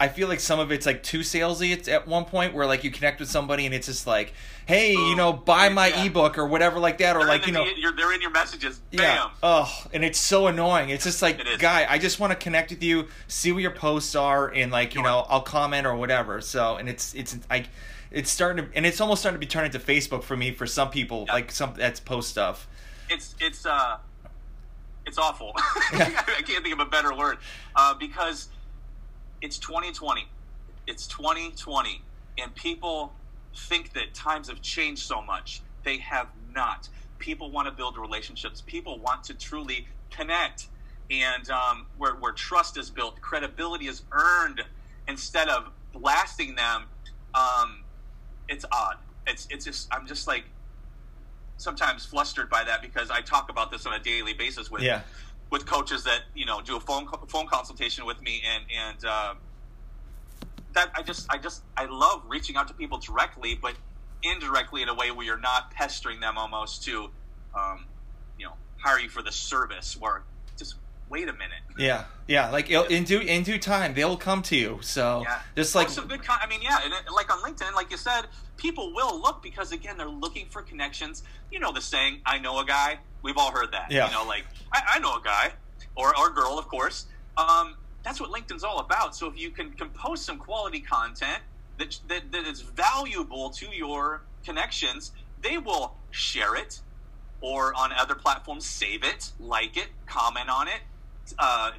I 0.00 0.06
feel 0.06 0.28
like 0.28 0.38
some 0.38 0.60
of 0.60 0.70
it's 0.70 0.86
like 0.86 1.02
too 1.02 1.20
salesy. 1.20 1.72
It's 1.72 1.88
at 1.88 2.06
one 2.06 2.24
point 2.24 2.54
where 2.54 2.66
like 2.66 2.84
you 2.84 2.90
connect 2.92 3.18
with 3.18 3.28
somebody 3.28 3.66
and 3.66 3.74
it's 3.74 3.86
just 3.88 4.06
like, 4.06 4.32
hey, 4.66 4.92
you 4.92 5.16
know, 5.16 5.32
buy 5.32 5.68
my 5.70 5.88
Yeah. 5.88 6.04
ebook 6.04 6.38
or 6.38 6.46
whatever 6.46 6.78
like 6.78 6.98
that, 6.98 7.16
or 7.16 7.20
They're 7.20 7.28
like 7.28 7.46
you 7.46 7.52
the- 7.52 7.58
know. 7.58 7.64
you're, 7.76 7.92
they're 7.96 8.12
in 8.12 8.20
your 8.20 8.30
messages. 8.30 8.78
Bam. 8.92 9.00
Yeah. 9.00 9.30
Oh, 9.42 9.84
and 9.92 10.04
it's 10.04 10.18
so 10.20 10.46
annoying. 10.46 10.90
It's 10.90 11.02
just 11.02 11.20
like, 11.20 11.40
It 11.40 11.58
guy, 11.58 11.84
I 11.88 11.98
just 11.98 12.20
want 12.20 12.30
to 12.30 12.36
connect 12.38 12.70
with 12.70 12.82
you, 12.82 13.08
see 13.26 13.50
what 13.50 13.60
your 13.62 13.72
posts 13.72 14.14
are, 14.14 14.48
and 14.54 14.70
like, 14.70 14.94
you 14.94 15.02
know, 15.02 15.26
I'll 15.28 15.40
comment 15.42 15.84
or 15.86 15.96
whatever. 15.96 16.40
So, 16.42 16.76
and 16.76 16.88
it's 16.88 17.12
it's 17.14 17.36
I, 17.50 17.64
it's 18.12 18.30
starting 18.30 18.66
to, 18.66 18.70
and 18.76 18.86
it's 18.86 19.00
almost 19.00 19.20
starting 19.22 19.40
to 19.40 19.44
be 19.44 19.50
turned 19.50 19.66
into 19.74 19.80
Facebook 19.80 20.22
for 20.22 20.36
me 20.36 20.52
for 20.52 20.66
some 20.66 20.90
people, 20.90 21.24
Yeah. 21.26 21.32
like 21.34 21.50
some 21.50 21.74
that's 21.76 21.98
post 21.98 22.30
stuff. 22.30 22.68
it's 23.10 23.34
it's 23.40 23.66
uh 23.66 23.96
it's 25.06 25.18
awful. 25.18 25.52
I 25.56 26.42
can't 26.46 26.62
think 26.62 26.72
of 26.74 26.80
a 26.80 26.84
better 26.86 27.14
word 27.16 27.38
uh, 27.74 27.94
because 27.94 28.48
it's 29.42 29.58
2020. 29.58 30.26
It's 30.86 31.06
2020, 31.06 32.00
and 32.38 32.54
people 32.54 33.12
think 33.54 33.92
that 33.92 34.14
times 34.14 34.48
have 34.48 34.62
changed 34.62 35.02
so 35.02 35.20
much. 35.22 35.62
They 35.84 35.98
have 35.98 36.28
not. 36.54 36.88
People 37.18 37.50
want 37.50 37.68
to 37.68 37.72
build 37.72 37.98
relationships. 37.98 38.62
People 38.66 38.98
want 38.98 39.24
to 39.24 39.34
truly 39.34 39.86
connect, 40.10 40.68
and 41.10 41.48
um, 41.50 41.86
where 41.98 42.14
where 42.14 42.32
trust 42.32 42.78
is 42.78 42.90
built, 42.90 43.20
credibility 43.20 43.86
is 43.86 44.02
earned 44.12 44.62
instead 45.08 45.48
of 45.48 45.70
blasting 45.92 46.54
them. 46.54 46.84
Um, 47.34 47.84
it's 48.48 48.64
odd. 48.72 48.96
It's 49.26 49.46
it's 49.50 49.64
just 49.64 49.88
I'm 49.92 50.06
just 50.06 50.26
like 50.26 50.44
sometimes 51.58 52.06
flustered 52.06 52.48
by 52.48 52.64
that 52.64 52.80
because 52.80 53.10
I 53.10 53.20
talk 53.20 53.50
about 53.50 53.70
this 53.70 53.84
on 53.84 53.92
a 53.92 53.98
daily 53.98 54.32
basis 54.32 54.70
with 54.70 54.82
Yeah, 54.82 55.02
with 55.50 55.66
coaches 55.66 56.04
that 56.04 56.22
you 56.34 56.46
know 56.46 56.60
do 56.60 56.76
a 56.76 56.80
phone 56.80 57.06
phone 57.28 57.46
consultation 57.46 58.06
with 58.06 58.20
me. 58.22 58.42
And 58.46 58.64
and 58.76 59.04
uh, 59.04 59.34
that 60.74 60.90
I 60.94 61.02
just 61.02 61.26
I 61.30 61.38
just 61.38 61.62
I 61.76 61.86
love 61.86 62.22
reaching 62.28 62.56
out 62.56 62.68
to 62.68 62.74
people 62.74 62.98
directly 62.98 63.54
but 63.54 63.74
indirectly 64.22 64.82
in 64.82 64.88
a 64.88 64.94
way 64.94 65.10
where 65.10 65.24
you're 65.24 65.38
not 65.38 65.70
pestering 65.70 66.20
them 66.20 66.36
almost 66.36 66.84
to 66.84 67.10
um, 67.54 67.84
you 68.38 68.46
know 68.46 68.52
hire 68.78 68.98
you 68.98 69.08
for 69.08 69.22
the 69.22 69.32
service 69.32 69.96
or 70.00 70.22
just 70.56 70.74
wait 71.08 71.28
a 71.28 71.32
minute. 71.32 71.62
Yeah, 71.78 72.04
yeah. 72.26 72.50
Like 72.50 72.70
in 72.70 73.04
due 73.04 73.20
in 73.20 73.42
due 73.42 73.58
time, 73.58 73.94
they'll 73.94 74.16
come 74.16 74.42
to 74.42 74.56
you. 74.56 74.78
So 74.82 75.22
yeah. 75.24 75.40
just 75.56 75.74
like 75.74 75.88
some 75.88 76.06
good 76.06 76.22
con- 76.22 76.38
I 76.42 76.46
mean 76.46 76.62
yeah 76.62 76.80
and 76.84 76.92
it, 76.92 77.12
like 77.12 77.32
on 77.32 77.40
LinkedIn 77.42 77.74
like 77.74 77.90
you 77.90 77.96
said 77.96 78.22
people 78.56 78.92
will 78.94 79.20
look 79.20 79.42
because 79.42 79.72
again 79.72 79.96
they're 79.96 80.08
looking 80.08 80.46
for 80.50 80.62
connections. 80.62 81.22
You 81.50 81.60
know 81.60 81.72
the 81.72 81.80
saying 81.80 82.20
I 82.26 82.38
know 82.38 82.58
a 82.58 82.64
guy 82.64 82.98
we've 83.22 83.36
all 83.36 83.52
heard 83.52 83.72
that 83.72 83.90
Yeah. 83.90 84.06
you 84.06 84.12
know 84.12 84.24
like 84.26 84.44
I, 84.72 84.82
I 84.94 84.98
know 84.98 85.16
a 85.16 85.22
guy 85.22 85.52
or 85.96 86.16
or 86.18 86.30
girl 86.30 86.58
of 86.58 86.68
course 86.68 87.06
um, 87.36 87.76
that's 88.02 88.20
what 88.20 88.30
LinkedIn's 88.30 88.64
all 88.64 88.78
about 88.80 89.14
so 89.14 89.26
if 89.28 89.38
you 89.38 89.50
can, 89.50 89.72
compose 89.72 90.24
some 90.24 90.38
quality 90.38 90.80
content 90.80 91.42
that, 91.78 91.98
that 92.08 92.32
that 92.32 92.46
is 92.46 92.62
valuable 92.62 93.50
to 93.50 93.66
your 93.74 94.22
connections 94.44 95.12
they 95.42 95.58
will 95.58 95.94
share 96.10 96.56
it 96.56 96.80
or 97.40 97.72
on 97.74 97.92
other 97.92 98.14
platforms 98.14 98.66
save 98.66 99.04
it 99.04 99.30
like 99.38 99.76
it 99.76 99.88
comment 100.06 100.48
on 100.48 100.68
it 100.68 100.80
uh, 101.38 101.70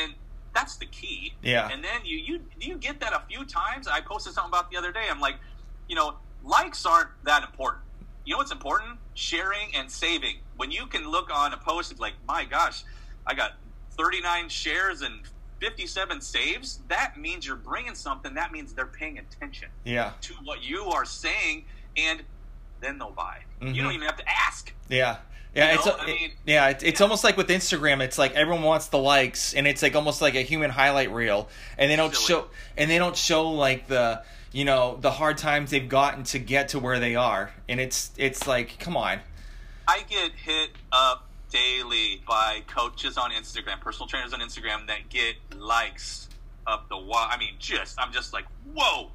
and- 0.00 0.14
that's 0.54 0.76
the 0.76 0.86
key 0.86 1.34
Yeah. 1.42 1.68
and 1.70 1.84
then 1.84 2.00
you 2.06 2.16
you 2.16 2.40
you 2.58 2.76
get 2.78 2.98
that 3.00 3.12
a 3.12 3.20
few 3.28 3.44
times. 3.44 3.86
I 3.86 4.00
posted 4.00 4.32
something 4.32 4.48
about 4.48 4.70
the 4.70 4.78
other 4.78 4.90
day. 4.90 5.04
I'm 5.10 5.20
like, 5.20 5.34
you 5.86 5.94
know, 5.94 6.14
likes 6.42 6.86
aren't 6.86 7.10
that 7.24 7.42
important. 7.44 7.84
You 8.24 8.32
know 8.32 8.38
what's 8.38 8.52
important? 8.52 8.98
Sharing 9.12 9.74
and 9.76 9.90
saving. 9.90 10.36
When 10.56 10.70
you 10.70 10.86
can 10.86 11.08
look 11.10 11.30
on 11.34 11.52
a 11.52 11.56
post 11.56 11.90
and 11.90 11.98
be 11.98 12.02
like, 12.02 12.14
my 12.26 12.44
gosh, 12.44 12.82
I 13.26 13.34
got 13.34 13.52
39 13.96 14.48
shares 14.48 15.02
and 15.02 15.20
57 15.60 16.20
saves. 16.20 16.80
That 16.88 17.18
means 17.18 17.46
you're 17.46 17.56
bringing 17.56 17.94
something. 17.94 18.34
That 18.34 18.52
means 18.52 18.72
they're 18.72 18.86
paying 18.86 19.18
attention 19.18 19.68
yeah, 19.84 20.12
to 20.22 20.34
what 20.44 20.62
you 20.62 20.84
are 20.84 21.04
saying, 21.04 21.64
and 21.96 22.22
then 22.80 22.98
they'll 22.98 23.10
buy. 23.10 23.38
You 23.60 23.68
Mhm. 23.68 23.82
don't 23.84 23.92
even 23.92 24.06
have 24.06 24.18
to 24.18 24.28
ask. 24.28 24.72
yeah. 24.88 25.16
Yeah, 25.54 25.70
You 25.72 25.78
it's 25.78 25.86
know, 25.86 25.96
a- 25.96 26.02
I 26.02 26.06
mean- 26.06 26.32
yeah, 26.44 26.68
it's, 26.68 26.84
it's 26.84 27.00
almost 27.00 27.24
like 27.24 27.38
with 27.38 27.48
Instagram. 27.48 28.02
It's 28.02 28.18
like 28.18 28.32
everyone 28.34 28.62
wants 28.62 28.88
the 28.88 28.98
likes, 28.98 29.54
and 29.54 29.66
it's 29.66 29.80
like 29.82 29.96
almost 29.96 30.20
like 30.20 30.34
a 30.34 30.42
human 30.42 30.70
highlight 30.70 31.10
reel, 31.10 31.48
and 31.78 31.90
they 31.90 31.96
don't 31.96 32.14
Silly. 32.14 32.26
show 32.42 32.48
and 32.76 32.90
they 32.90 32.98
don't 32.98 33.16
show 33.16 33.48
like 33.52 33.86
the 33.88 34.22
you 34.52 34.66
know 34.66 34.98
the 35.00 35.10
hard 35.12 35.38
times 35.38 35.70
they've 35.70 35.88
gotten 35.88 36.24
to 36.24 36.38
get 36.38 36.68
to 36.70 36.78
where 36.78 36.98
they 37.00 37.16
are, 37.16 37.54
and 37.70 37.80
it's 37.80 38.10
it's 38.18 38.46
like 38.46 38.78
come 38.78 38.98
on, 38.98 39.20
I 39.88 40.02
get 40.08 40.32
hit 40.32 40.70
up 40.92 41.28
daily 41.50 42.22
by 42.26 42.62
coaches 42.66 43.16
on 43.16 43.30
Instagram, 43.30 43.80
personal 43.80 44.08
trainers 44.08 44.32
on 44.32 44.40
Instagram 44.40 44.86
that 44.88 45.08
get 45.08 45.36
likes 45.56 46.28
up 46.66 46.88
the 46.88 46.96
wall. 46.96 47.26
I 47.30 47.36
mean, 47.38 47.54
just 47.58 48.00
I'm 48.00 48.12
just 48.12 48.32
like, 48.32 48.44
whoa. 48.74 49.10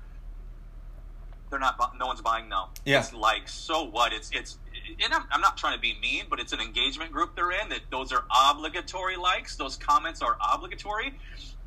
They're 1.50 1.60
not. 1.60 1.78
No 2.00 2.08
one's 2.08 2.22
buying. 2.22 2.48
No. 2.48 2.70
Yeah. 2.86 3.00
It's 3.00 3.12
likes. 3.12 3.54
So 3.54 3.84
what? 3.84 4.14
It's 4.14 4.30
it's. 4.32 4.58
And 5.04 5.14
I'm, 5.14 5.24
I'm 5.32 5.42
not 5.42 5.58
trying 5.58 5.76
to 5.76 5.82
be 5.82 5.98
mean, 6.02 6.24
but 6.30 6.40
it's 6.40 6.54
an 6.54 6.62
engagement 6.62 7.12
group 7.12 7.36
they're 7.36 7.52
in. 7.52 7.68
That 7.68 7.82
those 7.92 8.14
are 8.14 8.24
obligatory 8.50 9.18
likes. 9.18 9.58
Those 9.58 9.76
comments 9.76 10.22
are 10.22 10.38
obligatory. 10.42 11.20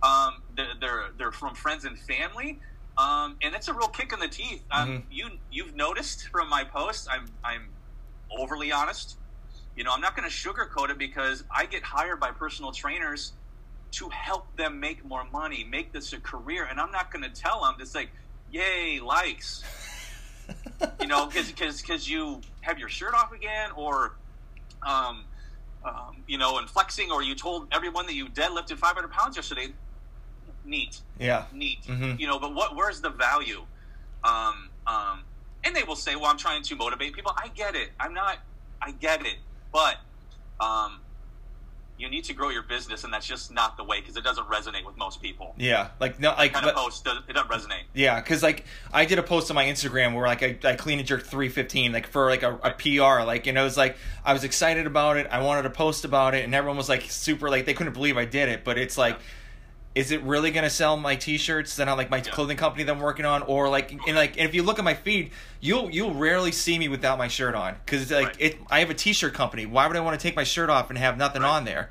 Um, 0.02 0.42
they're 0.56 0.68
they're, 0.80 1.04
they're 1.18 1.32
from 1.32 1.54
friends 1.54 1.84
and 1.84 1.98
family. 1.98 2.60
Um, 2.96 3.36
and 3.42 3.54
it's 3.54 3.68
a 3.68 3.74
real 3.74 3.88
kick 3.88 4.14
in 4.14 4.20
the 4.20 4.28
teeth. 4.28 4.62
Um, 4.70 4.88
Mhm. 4.88 5.02
You 5.10 5.30
you've 5.52 5.76
noticed 5.76 6.28
from 6.28 6.48
my 6.48 6.64
posts, 6.64 7.06
I'm 7.10 7.26
I'm 7.44 7.68
overly 8.38 8.72
honest. 8.72 9.16
You 9.76 9.84
know, 9.84 9.90
I'm 9.92 10.00
not 10.00 10.16
going 10.16 10.28
to 10.28 10.34
sugarcoat 10.34 10.90
it 10.90 10.98
because 10.98 11.44
I 11.54 11.66
get 11.66 11.82
hired 11.82 12.20
by 12.20 12.30
personal 12.30 12.72
trainers 12.72 13.32
to 13.92 14.08
help 14.10 14.56
them 14.56 14.80
make 14.80 15.04
more 15.04 15.24
money, 15.32 15.64
make 15.68 15.92
this 15.92 16.12
a 16.12 16.20
career, 16.20 16.66
and 16.68 16.80
I'm 16.80 16.90
not 16.90 17.12
going 17.12 17.22
to 17.22 17.30
tell 17.30 17.62
them 17.62 17.74
just 17.78 17.94
like, 17.94 18.10
"Yay, 18.50 19.00
likes," 19.00 19.64
you 21.00 21.06
know, 21.06 21.26
because 21.26 22.08
you 22.08 22.40
have 22.62 22.78
your 22.78 22.88
shirt 22.88 23.14
off 23.14 23.32
again, 23.32 23.70
or 23.76 24.12
um, 24.84 25.24
um, 25.84 26.24
you 26.26 26.38
know, 26.38 26.58
and 26.58 26.68
flexing, 26.68 27.10
or 27.10 27.22
you 27.22 27.34
told 27.34 27.68
everyone 27.72 28.06
that 28.06 28.14
you 28.14 28.28
deadlifted 28.28 28.78
500 28.78 29.10
pounds 29.10 29.36
yesterday. 29.36 29.68
Neat 30.64 31.00
yeah, 31.18 31.44
neat. 31.52 31.84
Mhm. 31.86 32.18
You 32.18 32.26
know, 32.26 32.38
but 32.38 32.54
what? 32.54 32.74
Where's 32.74 33.00
the 33.00 33.10
value? 33.10 33.66
Um, 34.24 34.70
um, 34.86 35.24
and 35.64 35.74
they 35.74 35.82
will 35.82 35.96
say, 35.96 36.14
"Well, 36.16 36.26
I'm 36.26 36.38
trying 36.38 36.62
to 36.62 36.76
motivate 36.76 37.14
people." 37.14 37.32
I 37.36 37.48
get 37.48 37.74
it. 37.74 37.90
I'm 37.98 38.14
not. 38.14 38.38
I 38.82 38.90
get 38.92 39.24
it, 39.24 39.36
but 39.72 39.96
um, 40.60 41.00
you 41.96 42.10
need 42.10 42.24
to 42.24 42.34
grow 42.34 42.50
your 42.50 42.62
business, 42.62 43.04
and 43.04 43.12
that's 43.12 43.26
just 43.26 43.52
not 43.52 43.76
the 43.76 43.84
way 43.84 44.00
because 44.00 44.16
it 44.16 44.24
doesn't 44.24 44.48
resonate 44.48 44.84
with 44.84 44.96
most 44.96 45.22
people. 45.22 45.54
yeah, 45.56 45.88
like 46.00 46.18
no, 46.18 46.30
like 46.36 46.52
Kind 46.52 46.66
of 46.66 46.74
post 46.74 47.04
does- 47.04 47.22
it 47.28 47.32
doesn't 47.34 47.48
resonate. 47.50 47.84
Yeah, 47.94 48.20
because 48.20 48.42
like 48.42 48.64
I 48.92 49.04
did 49.04 49.18
a 49.18 49.22
post 49.22 49.50
on 49.50 49.54
my 49.54 49.64
Instagram 49.64 50.14
where 50.14 50.26
like 50.26 50.42
I, 50.42 50.58
I 50.64 50.74
clean 50.74 50.98
and 50.98 51.06
jerk 51.06 51.22
three 51.24 51.48
fifteen 51.48 51.92
like 51.92 52.08
for 52.08 52.28
like 52.28 52.42
a, 52.42 52.54
a 52.62 52.70
PR 52.72 53.24
like 53.24 53.46
and 53.46 53.56
it 53.56 53.62
was 53.62 53.76
like 53.76 53.96
I 54.24 54.32
was 54.32 54.42
excited 54.44 54.86
about 54.86 55.16
it. 55.16 55.28
I 55.30 55.40
wanted 55.42 55.62
to 55.62 55.70
post 55.70 56.04
about 56.04 56.34
it, 56.34 56.44
and 56.44 56.54
everyone 56.54 56.76
was 56.76 56.88
like 56.88 57.02
super 57.02 57.48
like 57.48 57.64
they 57.64 57.74
couldn't 57.74 57.92
believe 57.92 58.16
I 58.16 58.24
did 58.24 58.48
it. 58.48 58.64
But 58.64 58.76
it's 58.76 58.98
like, 58.98 59.18
is 59.94 60.10
it 60.10 60.20
really 60.22 60.50
gonna 60.50 60.70
sell 60.70 60.96
my 60.96 61.14
T-shirts 61.14 61.76
that 61.76 61.88
I 61.88 61.92
like 61.92 62.10
my 62.10 62.16
Yeah. 62.16 62.22
clothing 62.32 62.56
company 62.56 62.82
that 62.84 62.92
I'm 62.92 62.98
working 63.00 63.24
on, 63.24 63.42
or 63.42 63.68
like 63.68 63.92
and 63.92 64.16
like 64.16 64.32
and 64.36 64.48
if 64.48 64.54
you 64.54 64.62
look 64.62 64.78
at 64.78 64.84
my 64.84 64.94
feed, 64.94 65.30
you'll 65.60 65.90
you'll 65.90 66.14
rarely 66.14 66.50
see 66.52 66.78
me 66.78 66.88
without 66.88 67.16
my 67.18 67.28
shirt 67.28 67.54
on 67.54 67.76
because 67.84 68.02
it's 68.02 68.10
like 68.10 68.26
Right. 68.26 68.36
it. 68.40 68.58
I 68.70 68.80
have 68.80 68.90
a 68.90 68.94
T-shirt 68.94 69.34
company. 69.34 69.66
Why 69.66 69.86
would 69.86 69.96
I 69.96 70.00
want 70.00 70.18
to 70.18 70.22
take 70.22 70.34
my 70.36 70.44
shirt 70.44 70.68
off 70.68 70.90
and 70.90 70.98
have 70.98 71.16
nothing 71.16 71.42
Right. 71.42 71.48
on 71.50 71.64
there? 71.64 71.90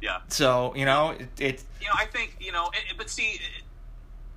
Yeah. 0.00 0.18
So 0.28 0.72
you 0.76 0.84
know 0.84 1.10
it, 1.10 1.28
it 1.40 1.62
You 1.80 1.86
know, 1.86 1.94
I 1.96 2.06
think 2.06 2.36
you 2.40 2.50
know, 2.52 2.70
it, 2.72 2.96
but 2.98 3.08
see, 3.08 3.40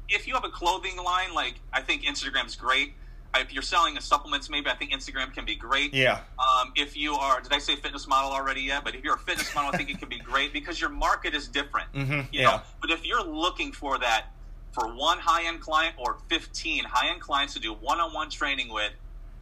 if 0.09 0.27
you 0.27 0.33
have 0.35 0.45
a 0.45 0.49
clothing 0.49 0.97
line, 0.97 1.33
like 1.33 1.55
I 1.73 1.81
think 1.81 2.03
Instagram's 2.03 2.55
great. 2.55 2.93
If 3.35 3.53
you're 3.53 3.61
selling 3.63 3.97
a 3.97 4.01
supplements, 4.01 4.49
maybe 4.49 4.69
I 4.69 4.75
think 4.75 4.91
Instagram 4.91 5.33
can 5.33 5.45
be 5.45 5.55
great. 5.55 5.93
yeah 5.93 6.21
Um, 6.39 6.71
if 6.75 6.97
you 6.97 7.13
are, 7.13 7.39
did 7.41 7.53
I 7.53 7.59
say 7.59 7.75
fitness 7.75 8.07
model 8.07 8.31
already 8.31 8.61
yet? 8.61 8.83
But 8.83 8.95
if 8.95 9.03
you're 9.03 9.15
a 9.15 9.19
fitness 9.19 9.53
model, 9.53 9.71
I 9.73 9.77
think 9.77 9.89
it 9.89 9.99
can 9.99 10.09
be 10.09 10.19
great 10.19 10.53
because 10.53 10.79
your 10.81 10.89
market 10.89 11.35
is 11.35 11.47
different. 11.47 11.87
hmm 11.93 12.11
You 12.11 12.25
yeah 12.31 12.43
know, 12.45 12.61
but 12.81 12.89
if 12.91 13.05
you're 13.05 13.23
looking 13.23 13.71
for 13.71 13.99
that 13.99 14.27
for 14.71 14.87
one 14.95 15.19
high 15.19 15.47
end 15.47 15.61
client 15.61 15.95
or 15.97 16.17
15 16.29 16.83
high 16.85 17.09
end 17.11 17.21
clients 17.21 17.53
to 17.53 17.59
do 17.59 17.73
one 17.73 17.99
on 17.99 18.13
one 18.13 18.29
training 18.29 18.71
with, 18.73 18.91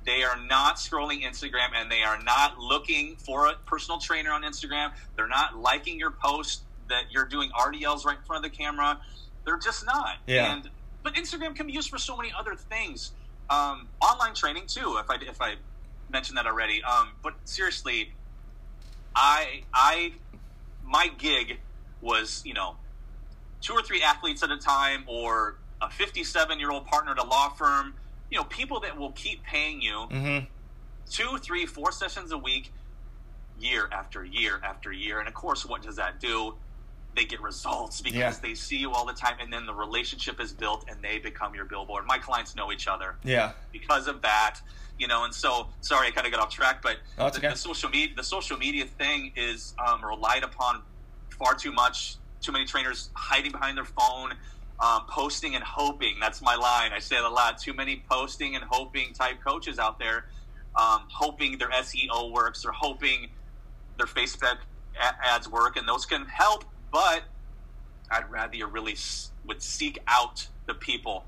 they 0.05 0.23
are 0.23 0.39
not 0.45 0.75
scrolling 0.75 1.23
Instagram 1.23 1.69
and 1.75 1.89
they 1.91 2.03
are 2.03 2.21
not 2.21 2.59
looking 2.59 3.15
for 3.15 3.47
a 3.47 3.53
personal 3.65 3.99
trainer 3.99 4.31
on 4.31 4.43
Instagram. 4.43 4.91
They're 5.15 5.27
not 5.27 5.57
liking 5.57 5.97
your 5.99 6.11
post 6.11 6.61
that 6.89 7.05
you're 7.11 7.25
doing 7.25 7.49
RDLs 7.57 8.05
right 8.05 8.17
in 8.17 8.23
front 8.23 8.45
of 8.45 8.51
the 8.51 8.55
camera. 8.55 8.99
They're 9.45 9.57
just 9.57 9.85
not. 9.85 10.17
Yeah. 10.27 10.53
And 10.53 10.69
but 11.03 11.15
Instagram 11.15 11.55
can 11.55 11.67
be 11.67 11.73
used 11.73 11.89
for 11.89 11.97
so 11.97 12.15
many 12.17 12.31
other 12.37 12.55
things. 12.55 13.11
Um, 13.49 13.89
online 14.01 14.33
training 14.33 14.63
too. 14.67 14.97
If 14.99 15.09
I 15.09 15.17
if 15.21 15.41
I 15.41 15.55
mentioned 16.09 16.37
that 16.37 16.45
already. 16.45 16.81
Um, 16.83 17.09
but 17.23 17.35
seriously, 17.45 18.13
I 19.15 19.63
I 19.73 20.13
my 20.83 21.09
gig 21.17 21.59
was 22.01 22.41
you 22.45 22.53
know 22.53 22.75
two 23.61 23.73
or 23.73 23.81
three 23.81 24.01
athletes 24.01 24.43
at 24.43 24.51
a 24.51 24.57
time 24.57 25.03
or 25.07 25.55
a 25.81 25.89
57 25.89 26.59
year 26.59 26.71
old 26.71 26.85
partner 26.85 27.11
at 27.11 27.17
a 27.17 27.23
law 27.23 27.49
firm 27.49 27.95
you 28.29 28.37
know 28.37 28.43
people 28.45 28.79
that 28.81 28.97
will 28.97 29.11
keep 29.11 29.43
paying 29.43 29.81
you 29.81 30.07
hmm 30.11 30.37
two 31.09 31.37
three 31.37 31.67
four 31.67 31.91
sessions 31.91 32.31
a 32.31 32.37
week 32.37 32.73
year 33.59 33.87
after 33.91 34.25
year 34.25 34.59
after 34.63 34.91
year 34.91 35.19
and 35.19 35.27
of 35.27 35.33
course 35.35 35.63
what 35.65 35.83
does 35.83 35.95
that 35.97 36.19
do 36.19 36.55
they 37.15 37.25
get 37.25 37.41
results 37.41 38.01
because 38.01 38.15
Yeah. 38.19 38.33
they 38.41 38.53
see 38.53 38.77
you 38.77 38.91
all 38.91 39.05
the 39.05 39.13
time 39.13 39.37
and 39.39 39.51
then 39.51 39.65
the 39.65 39.73
relationship 39.73 40.39
is 40.39 40.53
built 40.53 40.85
and 40.89 41.01
they 41.01 41.17
become 41.19 41.55
your 41.55 41.65
billboard 41.65 42.05
my 42.05 42.17
clients 42.17 42.55
know 42.55 42.71
each 42.71 42.87
other 42.87 43.15
yeah 43.23 43.53
because 43.71 44.07
of 44.07 44.21
that 44.21 44.59
you 44.99 45.07
know 45.07 45.23
and 45.23 45.33
so 45.33 45.67
sorry 45.81 46.07
i 46.07 46.11
kind 46.11 46.27
of 46.27 46.33
got 46.33 46.41
off 46.41 46.49
track 46.49 46.81
but 46.81 46.97
Oh, 47.17 47.29
the, 47.29 47.37
okay. 47.37 47.49
the 47.49 47.55
social 47.55 47.89
media 47.89 48.15
the 48.15 48.23
social 48.23 48.57
media 48.57 48.85
thing 48.85 49.31
is 49.35 49.73
um, 49.85 50.03
relied 50.03 50.43
upon 50.43 50.81
far 51.39 51.55
too 51.55 51.71
much 51.71 52.17
too 52.41 52.51
many 52.51 52.65
trainers 52.65 53.09
hiding 53.13 53.51
behind 53.51 53.77
their 53.77 53.85
phone 53.85 54.33
Um, 54.77 55.03
posting 55.07 55.55
and 55.55 55.63
hoping. 55.63 56.15
That's 56.19 56.41
my 56.41 56.55
line. 56.55 56.91
I 56.91 56.99
say 56.99 57.15
it 57.15 57.23
a 57.23 57.29
lot. 57.29 57.57
Too 57.57 57.73
many 57.73 58.03
posting 58.11 58.55
and 58.57 58.63
hoping 58.69 59.13
type 59.13 59.37
coaches 59.41 59.79
out 59.79 59.99
there, 59.99 60.25
um, 60.75 61.07
hoping 61.07 61.57
their 61.57 61.69
SEO 61.69 62.29
works 62.33 62.65
or 62.65 62.73
hoping 62.73 63.29
their 63.97 64.05
Facebook 64.05 64.57
ads 64.99 65.47
work, 65.47 65.77
and 65.77 65.87
those 65.87 66.05
can 66.05 66.25
help. 66.25 66.65
But 66.95 67.23
I'd 68.09 68.31
rather 68.31 68.55
you 68.55 68.67
really 68.67 68.95
would 69.45 69.61
seek 69.61 69.99
out 70.07 70.47
the 70.65 70.73
people 70.73 71.25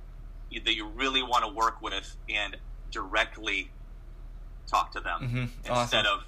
that 0.50 0.74
you 0.74 0.88
really 0.88 1.22
want 1.22 1.44
to 1.44 1.52
work 1.52 1.82
with 1.82 2.16
and 2.30 2.56
directly 2.90 3.70
talk 4.66 4.94
to 4.94 5.02
them 5.02 5.20
mm-hmm. 5.22 5.70
instead 5.70 6.06
awesome. 6.06 6.20
of 6.20 6.24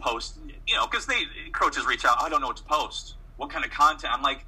post. 0.00 0.38
You 0.66 0.74
know, 0.74 0.88
because 0.88 1.06
they 1.06 1.22
coaches 1.52 1.86
reach 1.86 2.04
out. 2.04 2.16
I 2.20 2.28
don't 2.28 2.40
know 2.40 2.48
what 2.48 2.56
to 2.56 2.64
post. 2.64 3.14
What 3.36 3.48
kind 3.50 3.64
of 3.64 3.70
content? 3.70 4.12
I'm 4.12 4.22
like, 4.22 4.44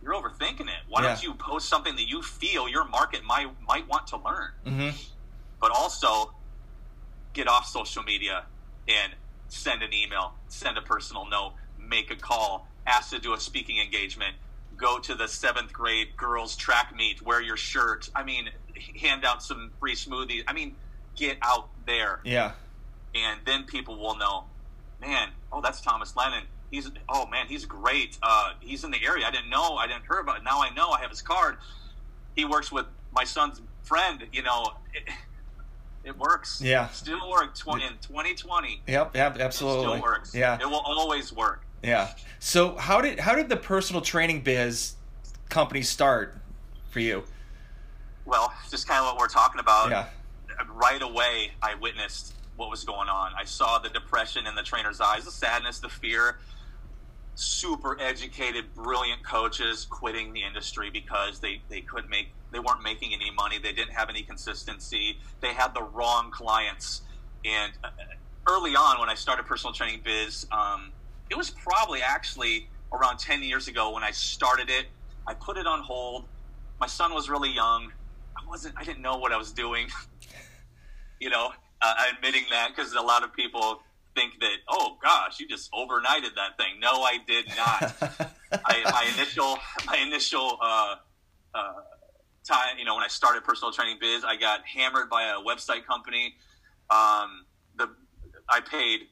you're 0.00 0.14
overthinking 0.14 0.68
it. 0.68 0.82
Why 0.88 1.02
Yeah. 1.02 1.08
don't 1.08 1.24
you 1.24 1.34
post 1.34 1.68
something 1.68 1.96
that 1.96 2.08
you 2.08 2.22
feel 2.22 2.68
your 2.68 2.84
market 2.84 3.24
might 3.24 3.48
might 3.66 3.88
want 3.88 4.06
to 4.08 4.16
learn? 4.18 4.50
hmm 4.64 4.90
But 5.60 5.72
also, 5.72 6.32
get 7.32 7.48
off 7.48 7.66
social 7.66 8.04
media 8.04 8.44
and 8.86 9.14
send 9.48 9.82
an 9.82 9.92
email, 9.92 10.34
send 10.46 10.78
a 10.78 10.82
personal 10.82 11.28
note, 11.28 11.54
make 11.80 12.12
a 12.12 12.16
call, 12.16 12.68
ask 12.86 13.10
to 13.10 13.18
do 13.18 13.34
a 13.34 13.40
speaking 13.40 13.78
engagement, 13.78 14.34
go 14.76 14.98
to 14.98 15.14
the 15.14 15.26
seventh 15.28 15.72
grade 15.72 16.16
girls 16.16 16.56
track 16.56 16.94
meet, 16.96 17.22
wear 17.22 17.40
your 17.40 17.56
shirt. 17.56 18.08
I 18.14 18.22
mean, 18.22 18.48
hand 19.00 19.24
out 19.24 19.42
some 19.42 19.70
free 19.80 19.94
smoothies. 19.94 20.44
I 20.46 20.52
mean, 20.52 20.76
get 21.16 21.38
out 21.42 21.68
there, 21.86 22.20
Yeah. 22.24 22.52
and 23.14 23.40
then 23.44 23.64
people 23.64 23.98
will 23.98 24.16
know. 24.16 24.44
Man, 25.00 25.28
oh, 25.52 25.60
that's 25.60 25.80
Thomas 25.80 26.16
Lennon. 26.16 26.44
He's 26.70 26.90
oh 27.08 27.26
man, 27.26 27.46
he's 27.46 27.64
great. 27.64 28.18
Uh, 28.22 28.52
he's 28.60 28.82
in 28.82 28.90
the 28.90 29.02
area. 29.04 29.24
I 29.26 29.30
didn't 29.30 29.50
know. 29.50 29.76
I 29.76 29.86
didn't 29.86 30.02
hear 30.08 30.18
about. 30.18 30.38
it. 30.38 30.42
Now 30.44 30.62
I 30.62 30.70
know. 30.70 30.90
I 30.90 31.00
have 31.00 31.10
his 31.10 31.22
card. 31.22 31.58
He 32.34 32.44
works 32.44 32.72
with 32.72 32.86
my 33.12 33.24
son's 33.24 33.60
friend. 33.82 34.24
You 34.32 34.42
know, 34.42 34.72
it, 34.92 35.04
it 36.04 36.18
works. 36.18 36.60
Yeah. 36.62 36.88
still 36.88 37.30
works. 37.30 37.60
Twenty 37.60 37.84
in 37.84 37.92
2020. 38.02 38.82
Yep. 38.88 39.14
Yep. 39.14 39.36
It 39.36 39.40
Absolutely. 39.42 39.84
still 39.84 40.02
works. 40.02 40.34
Yeah. 40.34 40.58
it 40.60 40.66
will 40.66 40.80
always 40.84 41.32
work. 41.32 41.64
Yeah. 41.82 42.10
So 42.38 42.76
how 42.76 43.00
did 43.00 43.20
how 43.20 43.34
did 43.34 43.48
the 43.48 43.56
personal 43.56 44.02
training 44.02 44.42
biz 44.42 44.94
company 45.48 45.82
start 45.82 46.36
for 46.90 47.00
you? 47.00 47.24
Well, 48.24 48.52
just 48.70 48.88
kind 48.88 49.00
of 49.00 49.06
what 49.06 49.18
we're 49.18 49.28
talking 49.28 49.60
about. 49.60 49.90
Yeah. 49.90 50.06
right 50.72 51.02
away 51.02 51.52
I 51.62 51.74
witnessed 51.74 52.34
what 52.56 52.70
was 52.70 52.84
going 52.84 53.08
on. 53.08 53.32
I 53.38 53.44
saw 53.44 53.78
the 53.78 53.90
depression 53.90 54.46
in 54.46 54.54
the 54.54 54.62
trainer's 54.62 55.00
eyes, 55.00 55.24
the 55.24 55.30
sadness, 55.30 55.78
the 55.78 55.88
fear. 55.88 56.38
Super 57.34 58.00
educated, 58.00 58.74
brilliant 58.74 59.22
coaches 59.22 59.84
quitting 59.84 60.32
the 60.32 60.42
industry 60.42 60.88
because 60.90 61.38
they, 61.38 61.60
they 61.68 61.82
couldn't 61.82 62.08
make 62.08 62.28
they 62.52 62.58
weren't 62.58 62.82
making 62.82 63.12
any 63.12 63.30
money. 63.30 63.58
They 63.58 63.72
didn't 63.72 63.92
have 63.92 64.08
any 64.08 64.22
consistency. 64.22 65.18
They 65.40 65.52
had 65.52 65.74
the 65.74 65.82
wrong 65.82 66.30
clients. 66.30 67.02
And 67.44 67.72
uh, 67.84 67.88
early 68.48 68.74
on, 68.74 68.98
when 68.98 69.10
I 69.10 69.14
started 69.14 69.44
personal 69.44 69.74
training 69.74 70.00
biz, 70.04 70.46
um, 70.50 70.92
it 71.30 71.36
was 71.36 71.50
probably 71.50 72.02
actually 72.02 72.68
around 72.92 73.18
ten 73.18 73.42
years 73.42 73.68
ago 73.68 73.92
when 73.92 74.02
I 74.02 74.10
started 74.10 74.70
it. 74.70 74.86
I 75.26 75.34
put 75.34 75.56
it 75.56 75.66
on 75.66 75.80
hold. 75.80 76.26
My 76.80 76.86
son 76.86 77.14
was 77.14 77.28
really 77.28 77.50
young. 77.50 77.92
I 78.36 78.48
wasn't. 78.48 78.74
I 78.76 78.84
didn't 78.84 79.02
know 79.02 79.16
what 79.16 79.32
I 79.32 79.36
was 79.36 79.52
doing. 79.52 79.88
you 81.20 81.30
know, 81.30 81.52
uh, 81.82 81.94
admitting 82.14 82.44
that 82.50 82.70
because 82.74 82.92
a 82.92 83.00
lot 83.00 83.24
of 83.24 83.32
people 83.32 83.80
think 84.14 84.40
that, 84.40 84.56
oh 84.68 84.96
gosh, 85.02 85.38
you 85.38 85.46
just 85.46 85.70
overnighted 85.72 86.34
that 86.34 86.56
thing. 86.56 86.80
No, 86.80 87.02
I 87.02 87.18
did 87.26 87.46
not. 87.56 88.32
I, 88.64 88.82
my 88.90 89.06
initial, 89.14 89.58
my 89.86 89.96
initial 89.98 90.58
uh, 90.60 90.96
uh, 91.54 91.72
time, 92.48 92.78
you 92.78 92.84
know, 92.84 92.94
when 92.94 93.04
I 93.04 93.08
started 93.08 93.44
personal 93.44 93.72
training 93.72 93.98
biz, 94.00 94.24
I 94.24 94.36
got 94.36 94.60
hammered 94.66 95.10
by 95.10 95.24
a 95.24 95.44
website 95.44 95.84
company. 95.86 96.34
Um, 96.90 97.44
the 97.76 97.90
I 98.48 98.60
paid 98.60 99.08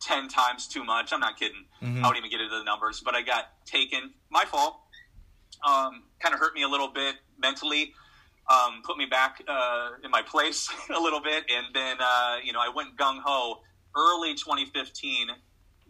ten 0.00 0.28
times 0.28 0.66
too 0.66 0.84
much. 0.84 1.12
I'm 1.12 1.20
not 1.20 1.38
kidding. 1.38 1.64
Mhm. 1.82 2.00
I 2.00 2.02
won't 2.06 2.16
even 2.16 2.30
get 2.30 2.40
into 2.40 2.56
the 2.58 2.64
numbers, 2.64 3.00
but 3.00 3.14
I 3.14 3.22
got 3.22 3.64
taken. 3.66 4.14
My 4.30 4.44
fault. 4.44 4.80
Um, 5.66 6.04
kind 6.20 6.32
of 6.34 6.40
hurt 6.40 6.54
me 6.54 6.62
a 6.62 6.68
little 6.68 6.88
bit 6.88 7.16
mentally. 7.38 7.92
Um, 8.48 8.82
put 8.82 8.96
me 8.96 9.04
back 9.04 9.42
uh, 9.46 9.90
in 10.02 10.10
my 10.10 10.22
place 10.22 10.68
a 10.90 10.98
little 10.98 11.20
bit, 11.20 11.44
and 11.50 11.66
then 11.74 11.96
uh, 12.00 12.36
you 12.42 12.52
know 12.52 12.60
I 12.60 12.68
went 12.74 12.96
gung 12.96 13.20
ho 13.22 13.62
early 13.94 14.34
2015. 14.34 15.28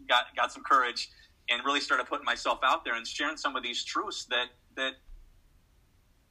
Got 0.09 0.35
got 0.35 0.51
some 0.51 0.63
courage 0.63 1.09
and 1.49 1.63
really 1.65 1.79
started 1.79 2.05
putting 2.07 2.25
myself 2.25 2.59
out 2.63 2.83
there 2.83 2.95
and 2.95 3.07
sharing 3.07 3.37
some 3.37 3.55
of 3.55 3.63
these 3.63 3.83
truths 3.83 4.25
that 4.25 4.47
that 4.75 4.93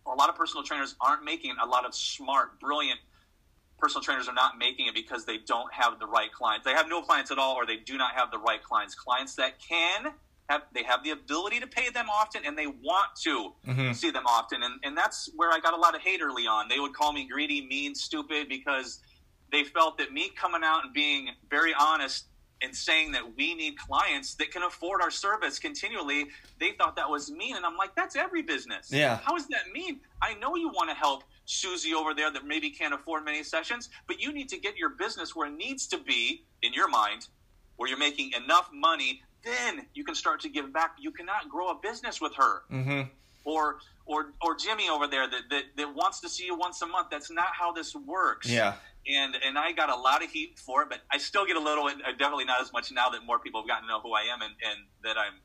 a 0.07 0.15
lot 0.15 0.29
of 0.29 0.35
personal 0.35 0.63
trainers 0.63 0.97
aren't 1.01 1.25
making. 1.25 1.55
A 1.63 1.67
lot 1.67 1.85
of 1.87 1.95
smart, 1.95 2.61
brilliant 2.61 3.01
personal 3.81 4.03
trainers 4.03 4.29
are 4.29 4.35
not 4.35 4.59
making 4.59 4.87
it 4.87 4.95
because 4.95 5.25
they 5.25 5.39
don't 5.39 5.73
have 5.73 5.99
the 5.99 6.07
right 6.07 6.33
clients. 6.33 6.65
They 6.65 6.73
have 6.73 6.89
no 6.89 7.03
clients 7.03 7.31
at 7.31 7.39
all, 7.39 7.55
or 7.55 7.67
they 7.67 7.77
do 7.77 7.97
not 7.97 8.15
have 8.15 8.31
the 8.31 8.39
right 8.39 8.63
clients. 8.63 8.95
Clients 8.95 9.35
that 9.37 9.59
can 9.59 10.13
have, 10.49 10.63
they 10.75 10.83
have 10.83 11.03
the 11.03 11.11
ability 11.11 11.61
to 11.61 11.67
pay 11.67 11.91
them 11.91 12.09
often, 12.11 12.43
and 12.45 12.57
they 12.59 12.67
want 12.67 13.09
to 13.23 13.55
Mhm. 13.67 13.95
see 13.97 14.11
them 14.11 14.27
often. 14.27 14.63
And 14.63 14.79
and 14.83 14.97
that's 14.97 15.31
where 15.35 15.51
I 15.51 15.59
got 15.59 15.75
a 15.75 15.77
lot 15.77 15.95
of 15.95 16.03
hate 16.03 16.21
early 16.23 16.47
on. 16.47 16.69
They 16.69 16.79
would 16.81 16.93
call 16.93 17.13
me 17.13 17.25
greedy, 17.25 17.67
mean, 17.67 17.95
stupid 17.95 18.49
because 18.49 19.01
they 19.51 19.65
felt 19.65 19.99
that 19.99 20.13
me 20.13 20.31
coming 20.31 20.63
out 20.63 20.85
and 20.85 20.93
being 20.93 21.31
very 21.49 21.75
honest 21.75 22.27
and 22.63 22.77
saying 22.77 23.11
that 23.13 23.37
we 23.37 23.55
need 23.55 23.79
clients 23.79 24.35
that 24.35 24.51
can 24.53 24.63
afford 24.63 25.01
our 25.01 25.11
service 25.11 25.59
continually, 25.59 26.27
they 26.59 26.73
thought 26.73 26.95
that 26.95 27.09
was 27.09 27.31
mean. 27.31 27.57
And 27.57 27.65
I'm 27.65 27.77
like, 27.77 27.95
that's 27.95 28.17
every 28.17 28.43
business. 28.43 28.93
Yeah. 28.93 29.17
How 29.25 29.35
is 29.35 29.49
that 29.49 29.71
mean? 29.73 30.01
I 30.21 30.35
know 30.35 30.55
you 30.57 30.69
want 30.69 30.91
to 30.91 30.95
help 30.95 31.25
Susie 31.45 31.95
over 31.95 32.15
there 32.15 32.31
that 32.31 32.45
maybe 32.47 32.71
can't 32.71 32.95
afford 32.95 33.25
many 33.25 33.43
sessions, 33.43 33.89
but 34.07 34.21
you 34.21 34.33
need 34.33 34.49
to 34.51 34.59
get 34.59 34.77
your 34.77 34.91
business 34.91 35.35
where 35.35 35.49
it 35.49 35.57
needs 35.57 35.87
to 35.89 35.99
be 35.99 36.45
in 36.63 36.73
your 36.73 36.89
mind, 36.89 37.29
where 37.77 37.89
you're 37.89 37.99
making 37.99 38.33
enough 38.33 38.71
money. 38.73 39.23
Then 39.45 39.87
you 39.95 40.05
can 40.05 40.15
start 40.15 40.41
to 40.43 40.49
give 40.49 40.73
back. 40.73 40.97
You 40.99 41.11
cannot 41.13 41.49
grow 41.49 41.69
a 41.71 41.75
business 41.75 42.21
with 42.21 42.35
her 42.37 42.63
Mhm. 42.71 43.11
or 43.45 43.81
or 44.07 44.33
or 44.43 44.55
Jimmy 44.57 44.89
over 44.89 45.07
there 45.07 45.27
that, 45.29 45.43
that 45.51 45.65
that 45.77 45.95
wants 45.95 46.21
to 46.21 46.29
see 46.29 46.45
you 46.45 46.55
once 46.57 46.83
a 46.83 46.87
month. 46.87 47.09
That's 47.11 47.31
not 47.31 47.49
how 47.59 47.73
this 47.73 47.95
works. 47.95 48.49
Yeah. 48.49 48.75
And 49.09 49.35
and 49.37 49.57
I 49.59 49.73
got 49.73 49.89
a 49.89 49.97
lot 49.97 50.23
of 50.23 50.31
heat 50.31 50.59
for 50.59 50.83
it, 50.83 50.89
but 50.91 51.01
I 51.11 51.17
still 51.19 51.47
get 51.47 51.57
a 51.57 51.61
little. 51.61 51.89
Definitely 52.19 52.45
not 52.45 52.61
as 52.61 52.71
much 52.73 52.93
now 52.93 53.09
that 53.11 53.25
more 53.25 53.39
people 53.39 53.63
have 53.63 53.69
gotten 53.69 53.85
to 53.85 53.89
know 53.89 54.01
who 54.01 54.13
I 54.13 54.23
am 54.33 54.43
and, 54.43 54.55
and 54.63 54.87
that 55.05 55.17
I'm 55.17 55.41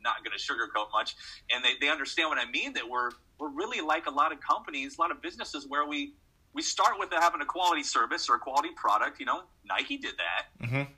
not 0.00 0.22
going 0.22 0.36
to 0.36 0.42
sugarcoat 0.42 0.92
much. 0.92 1.16
And 1.50 1.64
they, 1.64 1.70
they 1.80 1.88
understand 1.88 2.28
what 2.28 2.36
I 2.38 2.44
mean. 2.50 2.74
That 2.74 2.86
we're 2.90 3.10
we're 3.38 3.48
really 3.50 3.80
like 3.80 4.06
a 4.06 4.10
lot 4.10 4.32
of 4.32 4.40
companies, 4.40 4.96
a 4.98 5.00
lot 5.00 5.10
of 5.10 5.20
businesses 5.22 5.66
where 5.68 5.86
we 5.86 6.14
we 6.52 6.62
start 6.62 6.98
with 7.00 7.08
having 7.12 7.40
a 7.40 7.44
quality 7.44 7.82
service 7.82 8.28
or 8.28 8.36
a 8.36 8.38
quality 8.38 8.68
product. 8.76 9.18
You 9.18 9.26
know, 9.26 9.42
Nike 9.64 9.96
did 9.98 10.14
that. 10.18 10.66
Mhm. 10.68 10.88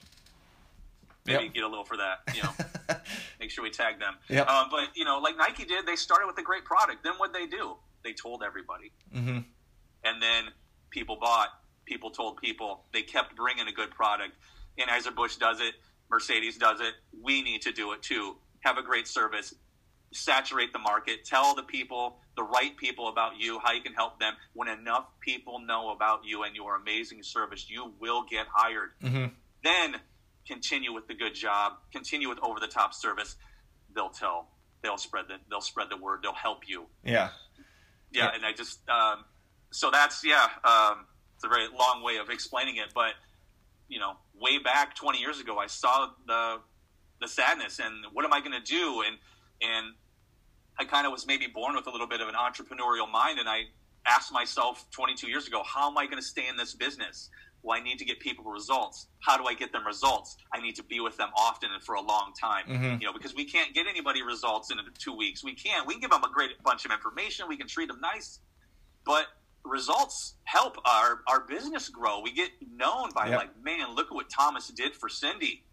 Maybe 1.24 1.44
Yep. 1.44 1.54
get 1.54 1.64
a 1.64 1.68
little 1.68 1.84
for 1.84 1.96
that. 1.96 2.20
You 2.34 2.42
know 2.42 2.52
make 3.40 3.50
sure 3.50 3.64
we 3.64 3.70
tag 3.70 3.98
them. 3.98 4.16
Yep. 4.28 4.48
Um, 4.48 4.68
but 4.70 4.94
you 4.96 5.04
know, 5.04 5.18
like 5.18 5.36
Nike 5.36 5.64
did, 5.64 5.86
they 5.86 5.96
started 5.96 6.26
with 6.26 6.38
a 6.38 6.42
great 6.42 6.64
product. 6.64 7.02
Then 7.02 7.14
what 7.14 7.32
they 7.32 7.46
do? 7.46 7.76
They 8.04 8.12
told 8.12 8.42
everybody, 8.44 8.92
Mhm. 9.14 9.44
and 10.04 10.22
then 10.22 10.52
people 10.90 11.16
bought. 11.16 11.48
People 11.86 12.10
told 12.10 12.36
people. 12.36 12.84
They 12.92 13.02
kept 13.02 13.34
bringing 13.34 13.66
a 13.66 13.72
good 13.72 13.90
product. 13.90 14.34
And 14.78 14.88
Anheuser 14.90 15.14
Busch 15.14 15.36
does 15.36 15.60
it. 15.60 15.74
Mercedes 16.10 16.56
does 16.58 16.80
it. 16.80 16.94
We 17.20 17.42
need 17.42 17.62
to 17.62 17.72
do 17.72 17.92
it 17.92 18.02
too. 18.02 18.36
Have 18.60 18.76
a 18.78 18.82
great 18.82 19.08
service. 19.08 19.54
Saturate 20.12 20.72
the 20.72 20.78
market. 20.78 21.24
Tell 21.24 21.54
the 21.54 21.62
people, 21.62 22.20
the 22.36 22.42
right 22.42 22.76
people 22.76 23.08
about 23.08 23.38
you, 23.38 23.58
how 23.60 23.72
you 23.72 23.80
can 23.80 23.94
help 23.94 24.20
them. 24.20 24.34
When 24.52 24.68
enough 24.68 25.06
people 25.20 25.58
know 25.58 25.90
about 25.90 26.24
you 26.24 26.42
and 26.42 26.54
your 26.54 26.76
amazing 26.76 27.22
service, 27.22 27.68
you 27.70 27.94
will 27.98 28.22
get 28.24 28.46
hired 28.52 28.92
Mhm. 29.02 29.34
then 29.64 30.00
continue 30.46 30.92
with 30.92 31.08
the 31.08 31.14
good 31.14 31.34
job, 31.34 31.78
continue 31.90 32.28
with 32.28 32.38
over 32.40 32.60
the 32.60 32.68
top 32.68 32.94
service. 32.94 33.34
They'll 33.94 34.10
tell, 34.10 34.48
they'll 34.82 34.98
spread 34.98 35.26
the, 35.28 35.40
they'll 35.50 35.60
spread 35.60 35.88
the 35.90 35.96
word. 35.96 36.22
They'll 36.22 36.34
help 36.34 36.68
you. 36.68 36.88
Yeah. 37.02 37.30
Yeah, 38.12 38.26
Yeah. 38.26 38.34
and 38.34 38.46
I 38.46 38.52
just, 38.52 38.86
um, 38.88 39.24
so 39.72 39.90
that's 39.90 40.22
yeah, 40.22 40.48
um, 40.62 41.06
it's 41.34 41.42
a 41.44 41.48
very 41.48 41.66
long 41.68 42.02
way 42.02 42.16
of 42.18 42.30
explaining 42.30 42.76
it, 42.76 42.92
but 42.94 43.14
you 43.88 43.98
know, 43.98 44.16
way 44.34 44.58
back 44.58 44.94
20 44.94 45.18
years 45.18 45.40
ago, 45.40 45.58
I 45.58 45.66
saw 45.68 46.10
the 46.26 46.60
the 47.20 47.26
sadness 47.28 47.78
and 47.78 48.04
what 48.12 48.24
am 48.26 48.32
I 48.32 48.40
going 48.40 48.52
to 48.52 48.60
do, 48.60 49.02
and 49.02 49.18
and 49.62 49.94
I 50.78 50.84
kind 50.84 51.06
of 51.06 51.12
was 51.12 51.26
maybe 51.26 51.46
born 51.46 51.74
with 51.74 51.86
a 51.86 51.90
little 51.90 52.06
bit 52.06 52.20
of 52.20 52.28
an 52.28 52.34
entrepreneurial 52.34 53.10
mind, 53.10 53.38
and 53.38 53.48
I 53.48 53.64
asked 54.06 54.32
myself 54.32 54.88
22 54.90 55.28
years 55.28 55.46
ago, 55.46 55.62
how 55.64 55.90
am 55.90 55.98
I 55.98 56.04
going 56.06 56.18
to 56.18 56.22
stay 56.26 56.48
in 56.48 56.56
this 56.56 56.74
business? 56.74 57.30
Well, 57.62 57.76
I 57.76 57.82
need 57.82 57.98
to 57.98 58.04
get 58.04 58.20
people 58.20 58.44
results. 58.44 59.08
How 59.20 59.36
do 59.36 59.46
I 59.46 59.54
get 59.54 59.72
them 59.72 59.84
results? 59.86 60.36
I 60.52 60.60
need 60.60 60.76
to 60.76 60.84
be 60.84 61.00
with 61.00 61.16
them 61.16 61.30
often 61.36 61.70
and 61.72 61.82
for 61.82 61.96
a 61.96 62.00
long 62.00 62.32
time. 62.40 62.66
Mhm. 62.68 63.00
You 63.00 63.06
know, 63.06 63.12
because 63.12 63.34
we 63.34 63.44
can't 63.44 63.74
get 63.74 63.86
anybody 63.88 64.22
results 64.22 64.70
in 64.70 64.78
two 64.98 65.12
weeks. 65.14 65.42
We 65.42 65.54
can't. 65.54 65.84
We 65.86 65.94
can 65.94 66.00
give 66.02 66.10
them 66.10 66.22
a 66.22 66.28
great 66.30 66.62
bunch 66.62 66.84
of 66.84 66.92
information. 66.92 67.48
We 67.48 67.56
can 67.56 67.66
treat 67.66 67.88
them 67.88 68.00
nice, 68.00 68.38
but 69.04 69.26
results 69.64 70.34
help 70.44 70.76
our 70.84 71.24
our 71.26 71.40
business 71.40 71.88
grow. 71.88 72.20
We 72.20 72.30
get 72.30 72.50
known 72.70 73.10
by 73.12 73.30
Yep. 73.30 73.38
like, 73.38 73.56
man, 73.56 73.94
look 73.96 74.06
at 74.08 74.12
what 74.12 74.30
Thomas 74.30 74.68
did 74.68 74.94
for 74.94 75.08
Cindy, 75.08 75.64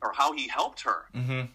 or 0.00 0.14
how 0.14 0.32
he 0.32 0.48
helped 0.48 0.80
her. 0.82 1.10
Mhm. 1.14 1.50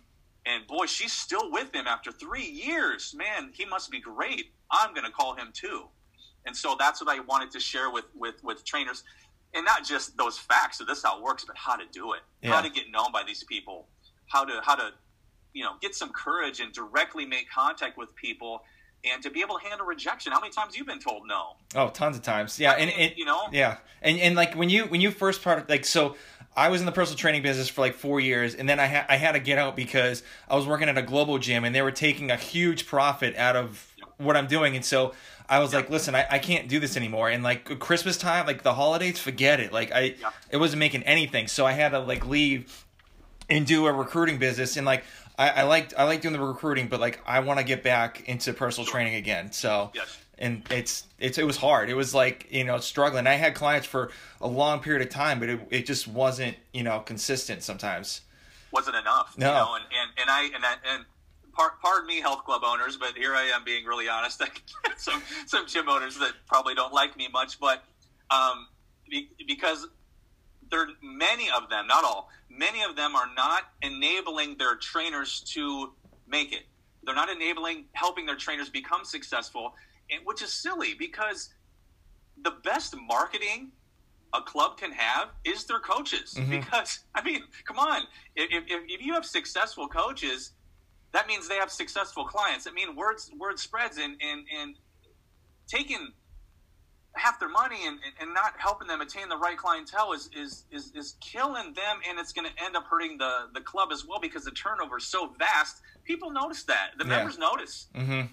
And 0.45 0.65
boy, 0.67 0.85
she's 0.85 1.13
still 1.13 1.51
with 1.51 1.73
him 1.73 1.85
after 1.87 2.11
three 2.11 2.45
years. 2.45 3.13
Man, 3.17 3.51
he 3.53 3.65
must 3.65 3.91
be 3.91 3.99
great. 3.99 4.51
I'm 4.71 4.93
going 4.93 5.05
to 5.05 5.11
call 5.11 5.35
him 5.35 5.49
too. 5.53 5.87
And 6.45 6.55
so 6.55 6.75
that's 6.79 7.01
what 7.03 7.09
I 7.15 7.19
wanted 7.21 7.51
to 7.51 7.59
share 7.59 7.89
with 7.91 8.05
with 8.15 8.41
with 8.43 8.63
trainers, 8.63 9.03
and 9.53 9.65
not 9.65 9.83
just 9.85 10.15
those 10.17 10.37
facts. 10.37 10.79
of 10.79 10.87
this 10.87 11.03
how 11.03 11.17
it 11.17 11.23
works, 11.23 11.43
but 11.45 11.57
how 11.57 11.75
to 11.75 11.83
do 11.91 12.13
it, 12.13 12.21
Yeah. 12.41 12.53
how 12.53 12.61
to 12.61 12.69
get 12.69 12.89
known 12.89 13.11
by 13.11 13.23
these 13.23 13.43
people, 13.43 13.87
how 14.27 14.45
to 14.45 14.61
how 14.63 14.75
to 14.75 14.91
you 15.53 15.63
know 15.63 15.73
get 15.81 15.93
some 15.95 16.11
courage 16.11 16.59
and 16.61 16.71
directly 16.73 17.25
make 17.25 17.49
contact 17.51 17.97
with 17.97 18.15
people, 18.15 18.63
and 19.03 19.21
to 19.21 19.29
be 19.29 19.41
able 19.41 19.59
to 19.59 19.67
handle 19.67 19.85
rejection. 19.85 20.31
How 20.31 20.39
many 20.39 20.53
times 20.53 20.77
you've 20.77 20.87
been 20.87 20.99
told 20.99 21.27
no? 21.27 21.57
Oh, 21.75 21.89
tons 21.89 22.15
of 22.15 22.23
times. 22.23 22.57
Yeah, 22.59 22.71
and, 22.71 22.89
and 22.91 23.11
you 23.17 23.25
know, 23.25 23.49
yeah, 23.51 23.77
and 24.01 24.17
and 24.19 24.35
like 24.35 24.53
when 24.55 24.69
you 24.69 24.85
when 24.85 25.01
you 25.01 25.11
first 25.11 25.43
part 25.43 25.69
like 25.69 25.85
so. 25.85 26.15
I 26.55 26.69
was 26.69 26.81
in 26.81 26.85
the 26.85 26.91
personal 26.91 27.17
training 27.17 27.41
business 27.41 27.69
for 27.69 27.81
like 27.81 27.93
four 27.95 28.19
years, 28.19 28.55
and 28.55 28.67
then 28.67 28.79
I 28.79 28.85
had 28.85 29.05
I 29.07 29.15
had 29.17 29.33
to 29.33 29.39
get 29.39 29.57
out 29.57 29.75
because 29.75 30.23
I 30.49 30.55
was 30.55 30.65
working 30.67 30.89
at 30.89 30.97
a 30.97 31.01
global 31.01 31.37
gym, 31.39 31.63
and 31.63 31.73
they 31.73 31.81
were 31.81 31.91
taking 31.91 32.31
a 32.31 32.35
huge 32.37 32.85
profit 32.85 33.35
out 33.35 33.55
of 33.55 33.93
what 34.17 34.35
I'm 34.35 34.47
doing, 34.47 34.75
and 34.75 34.83
so 34.83 35.13
I 35.47 35.59
was 35.59 35.73
like, 35.73 35.89
listen, 35.89 36.13
I, 36.15 36.27
I 36.29 36.39
can't 36.39 36.67
do 36.67 36.79
this 36.79 36.95
anymore. 36.97 37.29
And 37.29 37.43
like 37.43 37.79
Christmas 37.79 38.17
time, 38.17 38.45
like 38.45 38.61
the 38.63 38.73
holidays, 38.73 39.17
forget 39.19 39.59
it. 39.59 39.71
Like 39.71 39.91
I, 39.91 40.15
Yeah. 40.19 40.29
it 40.51 40.57
wasn't 40.57 40.79
making 40.79 41.03
anything, 41.03 41.47
so 41.47 41.65
I 41.65 41.71
had 41.71 41.89
to 41.89 41.99
like 41.99 42.27
leave 42.27 42.85
and 43.49 43.65
do 43.65 43.87
a 43.87 43.93
recruiting 43.93 44.37
business, 44.37 44.75
and 44.75 44.85
like 44.85 45.03
I, 45.37 45.49
I 45.49 45.63
liked 45.63 45.93
I 45.97 46.03
like 46.03 46.21
doing 46.21 46.33
the 46.33 46.41
recruiting, 46.41 46.87
but 46.87 46.99
like 46.99 47.21
I 47.25 47.39
want 47.39 47.59
to 47.59 47.65
get 47.65 47.83
back 47.83 48.27
into 48.27 48.51
personal 48.53 48.85
training 48.85 49.15
again. 49.15 49.51
So 49.53 49.91
Yes. 49.93 50.17
And 50.39 50.63
it's 50.71 51.03
it's 51.19 51.37
it 51.37 51.45
was 51.45 51.57
hard. 51.57 51.89
It 51.89 51.95
was 51.95 52.15
like 52.15 52.47
you 52.49 52.63
know 52.63 52.79
struggling. 52.79 53.27
I 53.27 53.35
had 53.35 53.53
clients 53.53 53.85
for 53.85 54.09
a 54.41 54.47
long 54.47 54.79
period 54.79 55.01
of 55.01 55.09
time, 55.09 55.39
but 55.39 55.49
it 55.49 55.59
it 55.69 55.85
just 55.85 56.07
wasn't 56.07 56.57
you 56.73 56.83
know 56.83 57.01
consistent 57.01 57.61
sometimes. 57.61 58.21
wasn't 58.71 58.95
enough. 58.95 59.37
No. 59.37 59.47
You 59.47 59.53
know, 59.53 59.75
and, 59.75 59.83
and, 59.83 60.11
and 60.21 60.29
I 60.29 60.43
and 60.55 60.65
I, 60.65 60.73
and 60.95 61.05
pardon 61.81 62.07
me, 62.07 62.21
health 62.21 62.45
club 62.45 62.61
owners, 62.65 62.97
but 62.97 63.17
here 63.17 63.35
I 63.35 63.43
am 63.53 63.63
being 63.63 63.85
really 63.85 64.07
honest. 64.07 64.41
some 64.97 65.21
some 65.45 65.67
gym 65.67 65.89
owners 65.89 66.17
that 66.19 66.33
probably 66.47 66.73
don't 66.73 66.93
like 66.93 67.17
me 67.17 67.27
much, 67.31 67.59
but 67.59 67.83
um, 68.31 68.67
be, 69.09 69.29
because 69.47 69.87
there 70.71 70.87
many 71.01 71.49
of 71.49 71.69
them, 71.69 71.87
not 71.87 72.03
all, 72.03 72.29
many 72.49 72.83
of 72.83 72.95
them 72.95 73.15
are 73.15 73.29
not 73.35 73.63
enabling 73.81 74.57
their 74.57 74.75
trainers 74.75 75.41
to 75.53 75.91
make 76.27 76.53
it. 76.53 76.63
They're 77.03 77.15
not 77.15 77.29
enabling 77.29 77.85
helping 77.93 78.25
their 78.25 78.35
trainers 78.35 78.69
become 78.69 79.03
successful, 79.03 79.73
and, 80.11 80.21
which 80.25 80.41
is 80.41 80.51
silly 80.51 80.93
because 80.97 81.49
the 82.41 82.51
best 82.63 82.95
marketing 83.07 83.71
a 84.33 84.41
club 84.41 84.77
can 84.77 84.91
have 84.91 85.29
is 85.43 85.65
their 85.65 85.79
coaches. 85.79 86.35
Mhm. 86.37 86.49
Because 86.49 86.99
I 87.15 87.21
mean, 87.23 87.43
come 87.65 87.79
on, 87.79 88.03
if, 88.35 88.63
if, 88.67 88.81
if 88.87 89.01
you 89.05 89.13
have 89.13 89.25
successful 89.25 89.87
coaches, 89.87 90.51
that 91.11 91.27
means 91.27 91.47
they 91.47 91.55
have 91.55 91.71
successful 91.71 92.25
clients. 92.25 92.67
I 92.67 92.71
mean, 92.71 92.95
words 92.95 93.31
word 93.37 93.57
spreads, 93.59 93.97
and 93.97 94.15
and 94.21 94.45
and 94.55 94.75
taking 95.67 96.13
half 97.15 97.39
their 97.39 97.49
money 97.49 97.87
and, 97.87 97.97
and, 98.05 98.13
and 98.21 98.33
not 98.33 98.53
helping 98.59 98.87
them 98.87 99.01
attain 99.01 99.27
the 99.29 99.37
right 99.37 99.57
clientele 99.57 100.13
is 100.13 100.29
is 100.33 100.65
is, 100.71 100.91
is 100.95 101.15
killing 101.19 101.73
them, 101.73 101.99
and 102.07 102.19
it's 102.19 102.31
going 102.31 102.47
to 102.47 102.63
end 102.63 102.75
up 102.75 102.85
hurting 102.85 103.17
the 103.17 103.47
the 103.55 103.61
club 103.61 103.89
as 103.91 104.05
well 104.05 104.19
because 104.19 104.43
the 104.45 104.51
turnover 104.51 104.97
is 104.97 105.05
so 105.05 105.33
vast. 105.39 105.81
People 106.03 106.29
notice 106.29 106.63
that. 106.63 106.91
The 106.99 107.03
Yeah. 107.05 107.09
members 107.17 107.37
notice. 107.39 107.87
Mm-hmm. 107.95 108.27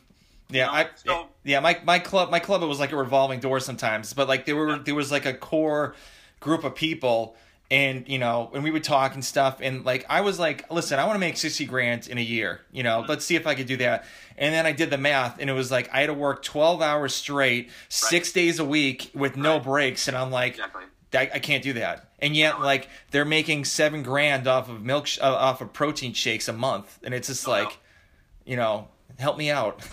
Yeah, 0.50 0.66
know, 0.66 0.72
I 0.72 0.88
so- 1.04 1.28
yeah 1.44 1.60
my 1.60 1.78
my 1.84 1.98
club 1.98 2.30
my 2.30 2.38
club 2.38 2.62
it 2.62 2.66
was 2.66 2.78
like 2.80 2.92
a 2.92 2.96
revolving 2.96 3.40
door 3.40 3.60
sometimes, 3.60 4.12
but 4.12 4.28
like 4.28 4.46
there 4.46 4.56
were 4.56 4.78
there 4.78 4.94
was 4.94 5.10
like 5.10 5.26
a 5.26 5.34
core 5.34 5.94
group 6.40 6.64
of 6.64 6.74
people. 6.74 7.36
And 7.68 8.08
you 8.08 8.20
know, 8.20 8.52
and 8.54 8.62
we 8.62 8.70
would 8.70 8.84
talk 8.84 9.14
and 9.14 9.24
stuff, 9.24 9.58
and 9.60 9.84
like 9.84 10.06
I 10.08 10.20
was 10.20 10.38
like, 10.38 10.70
"Listen, 10.70 11.00
I 11.00 11.04
want 11.04 11.16
to 11.16 11.18
make 11.18 11.36
sixty 11.36 11.64
grand 11.66 12.06
in 12.06 12.16
a 12.16 12.20
year. 12.20 12.60
You 12.70 12.84
know, 12.84 13.04
let's 13.08 13.24
see 13.24 13.34
if 13.34 13.44
I 13.44 13.56
could 13.56 13.66
do 13.66 13.76
that." 13.78 14.04
And 14.38 14.54
then 14.54 14.66
I 14.66 14.70
did 14.70 14.88
the 14.88 14.98
math, 14.98 15.40
and 15.40 15.50
it 15.50 15.52
was 15.52 15.68
like 15.68 15.92
I 15.92 15.98
had 16.02 16.06
to 16.06 16.14
work 16.14 16.44
twelve 16.44 16.80
hours 16.80 17.12
straight, 17.12 17.70
six 17.88 18.30
days 18.30 18.60
a 18.60 18.64
week 18.64 19.10
with 19.16 19.36
no 19.36 19.58
breaks, 19.58 20.06
and 20.06 20.16
I'm 20.16 20.30
like, 20.30 20.52
Exactly. 20.52 20.84
I, 21.12 21.22
I 21.34 21.38
can't 21.40 21.64
do 21.64 21.72
that. 21.72 22.08
And 22.20 22.36
yet, 22.36 22.60
like 22.60 22.88
they're 23.10 23.24
making 23.24 23.64
seven 23.64 24.04
grand 24.04 24.46
off 24.46 24.68
of 24.68 24.84
milk, 24.84 25.08
sh- 25.08 25.18
uh, 25.20 25.24
off 25.34 25.60
of 25.60 25.72
protein 25.72 26.12
shakes 26.12 26.46
a 26.46 26.52
month, 26.52 27.00
and 27.02 27.12
it's 27.12 27.26
just 27.26 27.48
Oh, 27.48 27.50
no. 27.52 27.64
like, 27.64 27.78
you 28.44 28.54
know, 28.54 28.86
help 29.18 29.36
me 29.36 29.50
out. 29.50 29.80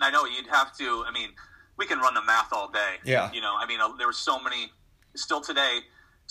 And 0.00 0.04
I 0.04 0.10
know 0.10 0.24
you'd 0.24 0.46
have 0.48 0.74
to. 0.78 1.04
I 1.06 1.12
mean, 1.12 1.30
we 1.76 1.84
can 1.86 1.98
run 1.98 2.14
the 2.14 2.22
math 2.22 2.52
all 2.52 2.70
day. 2.70 2.96
Yeah. 3.04 3.30
You 3.32 3.40
know, 3.42 3.54
I 3.58 3.66
mean, 3.66 3.80
uh, 3.80 3.88
there 3.98 4.06
were 4.06 4.12
so 4.12 4.40
many. 4.40 4.72
Still 5.16 5.40
today, 5.40 5.80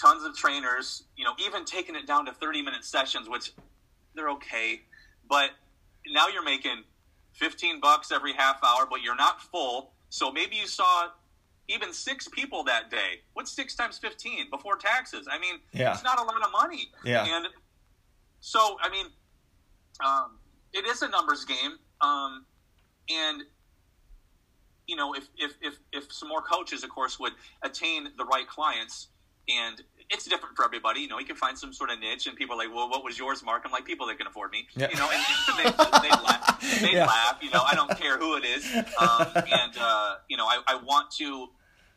tons 0.01 0.23
of 0.23 0.35
trainers. 0.35 1.03
You 1.17 1.25
know, 1.25 1.33
even 1.45 1.65
taking 1.65 1.95
it 1.95 2.07
down 2.07 2.25
to 2.25 2.31
thirty-minute 2.31 2.83
sessions, 2.83 3.27
which 3.29 3.51
they're 4.15 4.29
okay, 4.29 4.81
but 5.29 5.51
now 6.07 6.27
you're 6.29 6.43
making 6.45 6.83
fifteen 7.33 7.79
bucks 7.81 8.11
every 8.11 8.33
half 8.33 8.63
hour, 8.63 8.87
but 8.89 9.01
you're 9.01 9.17
not 9.17 9.41
full. 9.41 9.91
So 10.09 10.31
maybe 10.31 10.55
you 10.55 10.65
saw 10.65 11.09
even 11.67 11.91
six 11.93 12.27
people 12.29 12.63
that 12.63 12.89
day. 12.89 13.21
What's 13.33 13.51
six 13.51 13.75
times 13.75 13.97
fifteen 13.99 14.49
before 14.49 14.77
taxes? 14.77 15.27
I 15.29 15.37
mean, 15.37 15.59
Yeah. 15.73 15.93
it's 15.93 16.03
not 16.03 16.17
a 16.19 16.23
lot 16.23 16.41
of 16.41 16.51
money. 16.53 16.89
Yeah. 17.03 17.25
And 17.35 17.47
so, 18.39 18.77
I 18.81 18.89
mean, 18.89 19.07
um, 20.03 20.39
it 20.73 20.85
is 20.87 21.01
a 21.01 21.09
numbers 21.09 21.43
game. 21.45 21.73
Um, 21.99 22.45
and 23.09 23.43
you 24.89 24.95
know, 24.95 25.13
if, 25.13 25.25
if, 25.37 25.53
if, 25.61 25.75
if 25.93 26.11
some 26.11 26.27
more 26.29 26.41
coaches, 26.41 26.83
of 26.83 26.89
course, 26.89 27.19
would 27.19 27.33
attain 27.61 28.07
the 28.17 28.25
right 28.25 28.47
clients, 28.47 29.07
and 29.47 29.81
it's 30.09 30.25
different 30.25 30.55
for 30.55 30.65
everybody. 30.65 31.01
You 31.01 31.07
know, 31.07 31.19
you 31.19 31.25
can 31.25 31.35
find 31.35 31.57
some 31.57 31.71
sort 31.73 31.89
of 31.91 31.99
niche, 31.99 32.25
and 32.27 32.35
people 32.35 32.55
are 32.55 32.57
like, 32.65 32.73
"Well, 32.75 32.89
what 32.89 33.03
was 33.03 33.17
yours, 33.17 33.43
Mark?" 33.43 33.61
I'm 33.65 33.71
like, 33.71 33.85
"People 33.85 34.07
that 34.07 34.17
can 34.17 34.27
afford 34.27 34.51
me." 34.51 34.67
Yeah. 34.75 34.89
You 34.91 34.97
know, 34.97 35.09
and 35.11 35.21
they, 35.57 35.63
they 36.03 36.09
laugh. 36.09 36.81
They 36.81 36.93
Yeah. 36.93 37.05
laugh. 37.05 37.37
You 37.41 37.51
know, 37.51 37.61
I 37.65 37.75
don't 37.75 37.95
care 37.97 38.17
who 38.17 38.35
it 38.37 38.43
is, 38.45 38.65
um, 38.99 39.27
and 39.35 39.73
uh, 39.79 40.15
you 40.27 40.37
know, 40.37 40.45
I, 40.47 40.61
I 40.67 40.75
want 40.83 41.11
to, 41.19 41.47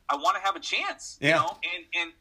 I 0.09 0.16
want 0.16 0.37
to 0.37 0.42
have 0.42 0.57
a 0.57 0.61
chance. 0.61 1.18
Yeah. 1.20 1.28
You 1.28 1.35
know, 1.42 1.59
and 1.74 1.85
and 2.02 2.12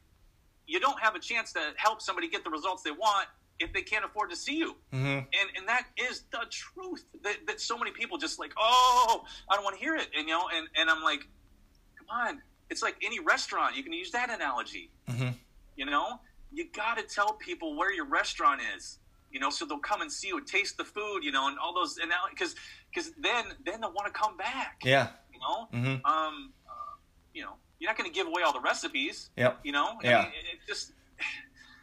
you 0.67 0.79
don't 0.79 0.99
have 1.01 1.15
a 1.15 1.19
chance 1.19 1.51
to 1.53 1.59
help 1.77 2.01
somebody 2.01 2.29
get 2.29 2.43
the 2.45 2.49
results 2.49 2.83
they 2.83 2.91
want 2.91 3.27
if 3.61 3.71
they 3.73 3.81
can't 3.81 4.03
afford 4.03 4.29
to 4.31 4.35
see 4.35 4.57
you. 4.57 4.75
Hmm 4.91 5.19
and 5.39 5.47
and 5.57 5.67
that 5.67 5.85
is 5.97 6.23
the 6.31 6.45
truth 6.49 7.03
that, 7.23 7.37
that 7.47 7.61
so 7.61 7.77
many 7.77 7.91
people 7.91 8.17
just 8.17 8.39
like 8.39 8.51
oh 8.57 9.23
i 9.49 9.55
don't 9.55 9.63
want 9.63 9.75
to 9.77 9.81
hear 9.81 9.95
it 9.95 10.07
and 10.17 10.27
you 10.27 10.33
know 10.33 10.45
and 10.53 10.67
and 10.75 10.89
i'm 10.89 11.03
like 11.03 11.21
come 11.97 12.07
on. 12.27 12.41
It's 12.69 12.81
like 12.81 12.95
any 13.03 13.19
restaurant 13.19 13.75
you 13.75 13.83
can 13.83 13.93
use 13.93 14.11
that 14.11 14.29
analogy. 14.29 14.89
Hmm 15.07 15.29
you 15.77 15.85
know? 15.85 16.19
You 16.51 16.67
got 16.75 16.97
to 16.97 17.03
tell 17.03 17.33
people 17.33 17.77
where 17.77 17.93
your 17.93 18.05
restaurant 18.05 18.61
is 18.75 18.99
you 19.31 19.39
know 19.39 19.49
so 19.49 19.65
they'll 19.65 19.79
come 19.79 20.01
and 20.01 20.11
see 20.11 20.27
you 20.27 20.37
and 20.37 20.45
taste 20.47 20.75
the 20.77 20.83
food 20.83 21.23
you 21.23 21.31
know 21.31 21.47
and 21.47 21.57
all 21.57 21.73
those 21.73 21.97
and 21.97 22.11
because 22.29 22.55
because 22.93 23.11
then 23.17 23.45
then 23.65 23.79
they'll 23.81 23.93
want 23.93 24.07
to 24.13 24.19
come 24.19 24.35
back. 24.37 24.81
Yeah. 24.83 25.07
you 25.33 25.39
know? 25.39 25.67
Hmm 25.71 26.11
um 26.13 26.51
uh, 26.67 26.93
you 27.33 27.41
know 27.43 27.53
you're 27.79 27.89
not 27.89 27.97
going 27.97 28.09
to 28.09 28.13
give 28.13 28.27
away 28.27 28.43
all 28.43 28.53
the 28.53 28.59
recipes. 28.59 29.31
Yep. 29.37 29.59
you 29.63 29.71
know? 29.71 29.97
Yeah. 30.03 30.19
I 30.19 30.23
mean, 30.23 30.31
it, 30.33 30.45
it 30.53 30.59
just 30.67 30.91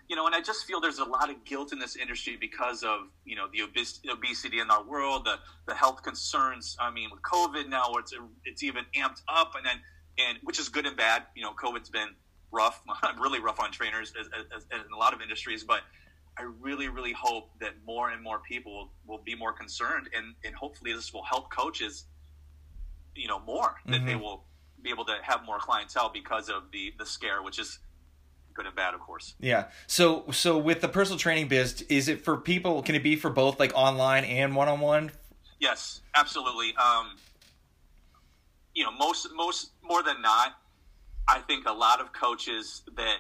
you 0.09 0.17
know 0.17 0.27
and 0.27 0.35
i 0.35 0.41
just 0.41 0.65
feel 0.65 0.81
there's 0.81 0.99
a 0.99 1.05
lot 1.05 1.31
of 1.31 1.45
guilt 1.45 1.73
in 1.73 1.79
this 1.79 1.97
industry 1.97 2.37
because 2.41 2.83
of 2.83 3.01
you 3.25 3.37
know 3.37 3.47
the 3.53 3.61
obes- 3.61 4.01
obesity 4.11 4.59
in 4.59 4.71
our 4.71 4.83
world 4.83 5.25
the 5.25 5.37
the 5.67 5.75
health 5.75 6.03
concerns 6.03 6.77
i 6.81 6.91
mean 6.91 7.09
with 7.11 7.21
covid 7.23 7.69
now 7.69 7.93
it's 7.95 8.13
it's 8.45 8.63
even 8.63 8.85
amped 8.97 9.23
up 9.29 9.53
and 9.55 9.65
then 9.65 9.81
and 10.19 10.39
which 10.43 10.59
is 10.59 10.69
good 10.69 10.87
and 10.87 10.97
bad 10.97 11.25
you 11.37 11.43
know 11.43 11.53
covid's 11.53 11.91
been 11.91 12.09
rough 12.51 12.83
really 13.19 13.41
rough 13.41 13.61
on 13.61 13.71
trainers 13.71 14.13
as, 14.19 14.27
as, 14.39 14.65
as 14.73 14.87
in 14.87 14.93
a 14.93 14.97
lot 14.97 15.13
of 15.13 15.21
industries 15.21 15.63
but 15.63 15.83
I 16.41 16.43
really, 16.61 16.89
really 16.89 17.13
hope 17.13 17.51
that 17.61 17.73
more 17.85 18.11
and 18.11 18.23
more 18.23 18.39
people 18.39 18.93
will, 19.09 19.19
be 19.19 19.35
more 19.35 19.53
concerned, 19.53 20.09
and, 20.15 20.37
and 20.45 20.55
hopefully 20.55 20.93
this 20.93 21.13
will 21.13 21.25
help 21.25 21.51
coaches, 21.51 22.05
you 23.17 23.27
know, 23.27 23.41
more 23.41 23.75
that 23.87 24.07
they 24.07 24.13
Mhm. 24.13 24.21
will 24.21 24.45
be 24.81 24.91
able 24.91 25.05
to 25.07 25.19
have 25.23 25.43
more 25.45 25.59
clientele 25.59 26.11
because 26.11 26.49
of 26.49 26.71
the 26.71 26.95
the 26.97 27.05
scare, 27.05 27.43
which 27.43 27.59
is 27.59 27.81
good 28.59 28.67
and 28.67 28.75
bad, 28.75 28.93
of 28.93 29.01
course. 29.01 29.35
Yeah. 29.39 29.67
So 29.87 30.25
so 30.33 30.59
with 30.59 30.81
the 30.81 30.89
personal 30.89 31.19
training 31.19 31.47
biz, 31.47 31.83
is 31.83 32.09
it 32.09 32.25
for 32.25 32.37
people? 32.37 32.83
Can 32.83 32.97
it 32.97 33.05
be 33.05 33.15
for 33.15 33.31
both 33.31 33.61
like 33.61 33.73
online 33.75 34.25
and 34.25 34.57
one 34.57 34.69
on 34.69 34.81
one? 34.81 35.13
Yes, 35.61 36.01
absolutely. 36.15 36.75
Um, 36.77 37.17
you 38.75 38.85
know, 38.85 38.91
most 38.91 39.29
most 39.35 39.71
more 39.83 40.03
than 40.03 40.21
not, 40.21 40.55
I 41.29 41.39
think 41.39 41.69
a 41.69 41.73
lot 41.73 42.01
of 42.01 42.13
coaches 42.13 42.83
that 42.97 43.19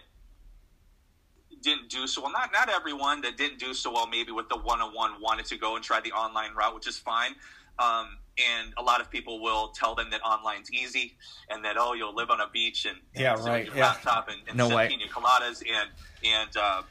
didn't 1.62 1.88
do 1.88 2.08
so 2.08 2.22
well. 2.22 2.32
Not 2.32 2.52
not 2.52 2.68
everyone 2.68 3.20
that 3.20 3.36
didn't 3.36 3.60
do 3.60 3.74
so 3.74 3.92
well. 3.92 4.08
Maybe 4.08 4.32
with 4.32 4.48
the 4.48 4.58
one 4.58 4.80
on 4.80 4.92
one 4.92 5.20
wanted 5.20 5.46
to 5.46 5.56
go 5.56 5.76
and 5.76 5.84
try 5.84 6.00
the 6.00 6.12
online 6.12 6.52
route, 6.56 6.74
which 6.74 6.88
is 6.88 6.98
fine. 6.98 7.36
Um, 7.78 8.18
and 8.38 8.72
a 8.78 8.82
lot 8.82 9.00
of 9.00 9.10
people 9.10 9.40
will 9.40 9.68
tell 9.68 9.94
them 9.94 10.10
that 10.10 10.20
online's 10.24 10.70
easy 10.72 11.16
and 11.50 11.64
that 11.64 11.76
oh 11.78 11.92
you'll 11.94 12.14
live 12.14 12.30
on 12.30 12.40
a 12.40 12.48
beach 12.48 12.84
and, 12.84 12.96
and 13.14 13.22
Yeah, 13.22 13.34
right, 13.34 13.66
your 13.66 13.74
yeah. 13.76 13.86
laptop 13.88 14.28
and, 14.28 14.38
and 14.48 14.56
No 14.56 14.68
sip 14.68 14.88
pina 14.90 15.04
coladas 15.06 15.62
and 15.68 15.90
and 16.24 16.56
uh, 16.56 16.82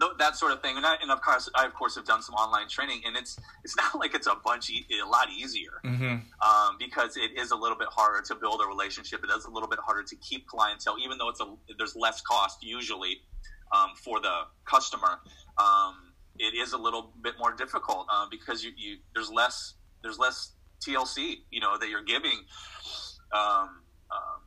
th- 0.00 0.12
that 0.18 0.36
sort 0.36 0.52
of 0.52 0.60
thing. 0.62 0.76
And, 0.76 0.86
I, 0.86 0.96
and 1.02 1.10
of 1.10 1.20
course, 1.22 1.48
I 1.54 1.64
of 1.66 1.74
course 1.74 1.94
have 1.96 2.04
done 2.04 2.22
some 2.22 2.34
online 2.34 2.68
training, 2.68 3.02
and 3.06 3.16
it's 3.16 3.38
it's 3.64 3.76
not 3.82 3.98
like 3.98 4.14
it's 4.14 4.26
a 4.26 4.34
bunch 4.44 4.70
e- 4.70 4.86
a 5.02 5.06
lot 5.06 5.28
easier 5.30 5.80
Mm-hmm. 5.84 6.16
um, 6.48 6.76
because 6.78 7.16
it 7.16 7.30
is 7.38 7.50
a 7.50 7.56
little 7.56 7.76
bit 7.78 7.88
harder 7.90 8.22
to 8.22 8.34
build 8.34 8.60
a 8.64 8.66
relationship. 8.66 9.22
It 9.24 9.30
is 9.30 9.44
a 9.44 9.50
little 9.50 9.68
bit 9.68 9.78
harder 9.80 10.02
to 10.04 10.16
keep 10.16 10.46
clientele, 10.46 10.96
even 11.02 11.18
though 11.18 11.28
it's 11.28 11.40
a 11.40 11.54
there's 11.78 11.96
less 11.96 12.20
cost 12.20 12.58
usually 12.62 13.20
um, 13.72 13.90
for 13.96 14.20
the 14.20 14.42
customer. 14.64 15.20
Um, 15.58 16.12
it 16.38 16.54
is 16.54 16.72
a 16.72 16.78
little 16.78 17.12
bit 17.22 17.34
more 17.38 17.52
difficult 17.52 18.06
uh, 18.10 18.26
because 18.30 18.64
you, 18.64 18.72
you 18.76 18.96
there's 19.14 19.30
less 19.30 19.74
there's 20.02 20.18
less 20.18 20.52
TLC, 20.86 21.42
you 21.50 21.60
know, 21.60 21.78
that 21.78 21.88
you're 21.88 22.04
giving. 22.04 22.44
Um, 23.32 23.82
um, 24.10 24.40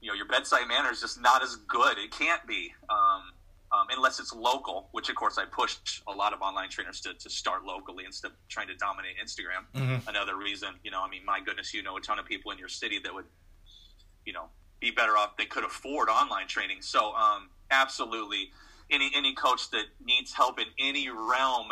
you 0.00 0.08
know, 0.08 0.14
your 0.14 0.26
bedside 0.26 0.66
manner 0.66 0.90
is 0.90 1.00
just 1.00 1.20
not 1.20 1.42
as 1.42 1.56
good. 1.68 1.98
It 1.98 2.10
can't 2.10 2.46
be. 2.46 2.72
Um, 2.88 3.22
um, 3.72 3.86
unless 3.96 4.18
it's 4.18 4.32
local, 4.32 4.88
which 4.92 5.08
of 5.08 5.14
course 5.14 5.38
I 5.38 5.44
push 5.44 5.76
a 6.08 6.12
lot 6.12 6.32
of 6.32 6.42
online 6.42 6.70
trainers 6.70 7.00
to, 7.02 7.14
to 7.14 7.30
start 7.30 7.64
locally 7.64 8.04
instead 8.04 8.32
of 8.32 8.36
trying 8.48 8.66
to 8.66 8.74
dominate 8.74 9.14
Instagram. 9.24 9.64
Mm-hmm. 9.74 10.08
Another 10.08 10.36
reason, 10.36 10.70
you 10.82 10.90
know, 10.90 11.02
I 11.02 11.08
mean, 11.08 11.24
my 11.24 11.40
goodness, 11.40 11.72
you 11.72 11.82
know 11.82 11.96
a 11.96 12.00
ton 12.00 12.18
of 12.18 12.26
people 12.26 12.50
in 12.50 12.58
your 12.58 12.68
city 12.68 12.98
that 13.04 13.14
would, 13.14 13.26
you 14.26 14.32
know, 14.32 14.46
be 14.80 14.90
better 14.90 15.16
off. 15.16 15.36
They 15.36 15.44
could 15.44 15.64
afford 15.64 16.08
online 16.08 16.48
training. 16.48 16.78
So, 16.80 17.12
um, 17.12 17.50
absolutely, 17.70 18.50
any 18.90 19.10
any 19.14 19.34
coach 19.34 19.70
that 19.70 19.84
needs 20.04 20.32
help 20.32 20.58
in 20.58 20.66
any 20.78 21.08
realm 21.08 21.68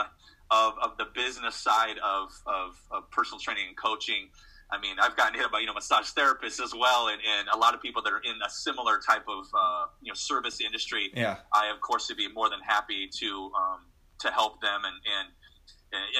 of, 0.50 0.74
of 0.82 0.96
the 0.96 1.06
business 1.14 1.54
side 1.54 1.98
of, 2.04 2.30
of, 2.46 2.80
of 2.90 3.10
personal 3.10 3.38
training 3.38 3.64
and 3.68 3.76
coaching, 3.76 4.28
I 4.70 4.78
mean, 4.78 4.96
I've 5.00 5.16
gotten 5.16 5.38
hit 5.38 5.50
by 5.50 5.60
you 5.60 5.66
know 5.66 5.74
massage 5.74 6.10
therapists 6.10 6.62
as 6.62 6.74
well, 6.74 7.08
and, 7.08 7.20
and 7.24 7.48
a 7.48 7.56
lot 7.56 7.74
of 7.74 7.80
people 7.80 8.02
that 8.02 8.12
are 8.12 8.20
in 8.20 8.34
a 8.44 8.50
similar 8.50 8.98
type 8.98 9.24
of 9.26 9.46
uh, 9.54 9.86
you 10.02 10.10
know 10.10 10.14
service 10.14 10.60
industry. 10.60 11.10
Yeah, 11.14 11.36
I 11.54 11.72
of 11.74 11.80
course 11.80 12.08
would 12.08 12.18
be 12.18 12.30
more 12.30 12.50
than 12.50 12.60
happy 12.60 13.08
to 13.18 13.50
um, 13.56 13.80
to 14.20 14.30
help 14.30 14.60
them, 14.60 14.82
and, 14.84 14.94
and 14.94 15.28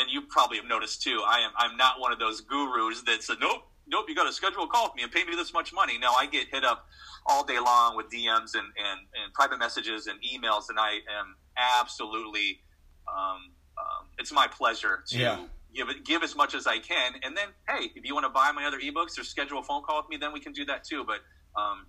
and 0.01 0.11
you 0.11 0.23
probably 0.31 0.57
have 0.57 0.67
noticed 0.67 1.03
too. 1.03 1.23
I 1.27 1.41
am 1.41 1.51
I'm 1.59 1.77
not 1.77 2.01
one 2.01 2.11
of 2.11 2.19
those 2.19 2.41
gurus 2.41 3.03
that 3.03 3.23
said 3.23 3.37
nope 3.39 3.65
nope 3.87 4.07
you 4.09 4.15
got 4.15 4.25
to 4.25 4.33
schedule 4.33 4.65
a 4.65 4.67
call 4.67 4.85
with 4.85 4.95
me 4.97 5.03
and 5.03 5.13
pay 5.13 5.25
me 5.25 5.37
this 5.37 5.53
much 5.53 5.73
money. 5.75 5.99
No, 5.99 6.13
I 6.13 6.25
get 6.25 6.47
hit 6.51 6.65
up 6.65 6.87
all 7.27 7.45
day 7.45 7.59
long 7.59 7.97
with 7.97 8.07
DMs 8.07 8.55
and 8.55 8.65
and, 8.79 9.01
and 9.13 9.33
private 9.35 9.59
messages 9.59 10.07
and 10.07 10.19
emails, 10.23 10.71
and 10.71 10.81
I 10.81 11.01
am 11.21 11.37
absolutely 11.81 12.61
um, 13.07 13.53
um, 13.79 14.07
it's 14.19 14.33
my 14.33 14.47
pleasure 14.47 15.05
to. 15.09 15.19
Yeah 15.19 15.39
give 15.75 15.89
give 16.05 16.23
as 16.23 16.35
much 16.35 16.55
as 16.55 16.67
I 16.67 16.79
can, 16.79 17.15
and 17.23 17.37
then 17.37 17.49
hey, 17.69 17.91
if 17.95 18.05
you 18.05 18.15
want 18.15 18.25
to 18.25 18.31
buy 18.31 18.51
my 18.53 18.65
other 18.65 18.79
ebooks 18.79 19.19
or 19.19 19.25
schedule 19.25 19.59
a 19.59 19.63
phone 19.63 19.83
call 19.83 19.99
with 19.99 20.09
me, 20.09 20.17
then 20.17 20.33
we 20.33 20.41
can 20.41 20.53
do 20.53 20.65
that 20.67 20.85
too. 20.85 21.05
But 21.07 21.21
um, 21.61 21.87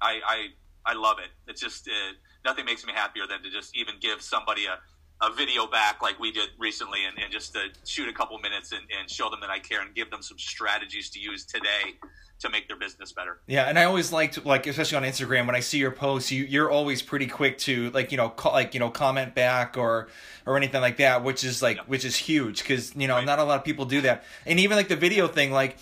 I, 0.00 0.20
I 0.26 0.46
I 0.86 0.94
love 0.94 1.18
it. 1.18 1.30
It's 1.46 1.60
just 1.60 1.88
uh, 1.88 2.12
nothing 2.44 2.64
makes 2.64 2.84
me 2.86 2.92
happier 2.94 3.24
than 3.28 3.42
to 3.42 3.50
just 3.50 3.76
even 3.76 3.94
give 4.00 4.22
somebody 4.22 4.66
a, 4.66 4.78
a 5.20 5.32
video 5.32 5.66
back 5.66 6.00
like 6.00 6.18
we 6.20 6.30
did 6.30 6.48
recently, 6.58 7.04
and, 7.04 7.18
and 7.22 7.32
just 7.32 7.52
to 7.54 7.68
shoot 7.84 8.08
a 8.08 8.12
couple 8.12 8.38
minutes 8.38 8.72
and, 8.72 8.82
and 8.98 9.10
show 9.10 9.28
them 9.28 9.40
that 9.40 9.50
I 9.50 9.58
care 9.58 9.80
and 9.80 9.94
give 9.94 10.10
them 10.10 10.22
some 10.22 10.38
strategies 10.38 11.10
to 11.10 11.18
use 11.18 11.44
today 11.44 11.98
to 12.40 12.48
make 12.48 12.68
their 12.68 12.76
business 12.76 13.12
better. 13.12 13.40
Yeah, 13.46 13.64
and 13.64 13.78
I 13.78 13.84
always 13.84 14.12
liked 14.12 14.44
like 14.46 14.66
especially 14.66 14.96
on 14.96 15.02
Instagram 15.02 15.46
when 15.46 15.56
I 15.56 15.60
see 15.60 15.78
your 15.78 15.90
posts, 15.90 16.30
you 16.30 16.44
you're 16.44 16.70
always 16.70 17.02
pretty 17.02 17.26
quick 17.26 17.58
to 17.58 17.90
like 17.90 18.12
you 18.12 18.16
know 18.16 18.28
call, 18.28 18.52
like 18.52 18.74
you 18.74 18.80
know 18.80 18.90
comment 18.90 19.34
back 19.34 19.76
or 19.76 20.08
or 20.46 20.56
anything 20.56 20.80
like 20.80 20.98
that, 20.98 21.24
which 21.24 21.42
is 21.42 21.62
like 21.62 21.78
yeah. 21.78 21.82
which 21.86 22.04
is 22.04 22.16
huge 22.16 22.62
because 22.62 22.94
you 22.94 23.08
know 23.08 23.16
right. 23.16 23.26
not 23.26 23.40
a 23.40 23.44
lot 23.44 23.58
of 23.58 23.64
people 23.64 23.86
do 23.86 24.00
that, 24.02 24.24
and 24.46 24.60
even 24.60 24.76
like 24.76 24.88
the 24.88 24.96
video 24.96 25.28
thing 25.28 25.52
like. 25.52 25.78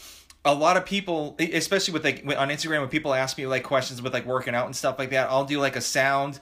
A 0.48 0.54
lot 0.54 0.76
of 0.76 0.86
people, 0.86 1.34
especially 1.40 1.92
with 1.92 2.04
like 2.04 2.24
on 2.24 2.50
Instagram, 2.50 2.78
when 2.78 2.88
people 2.88 3.12
ask 3.12 3.36
me 3.36 3.48
like 3.48 3.64
questions 3.64 4.00
with 4.00 4.12
like 4.14 4.24
working 4.26 4.54
out 4.54 4.66
and 4.66 4.76
stuff 4.76 4.96
like 4.96 5.10
that, 5.10 5.28
I'll 5.28 5.44
do 5.44 5.58
like 5.58 5.74
a 5.74 5.80
sound 5.80 6.38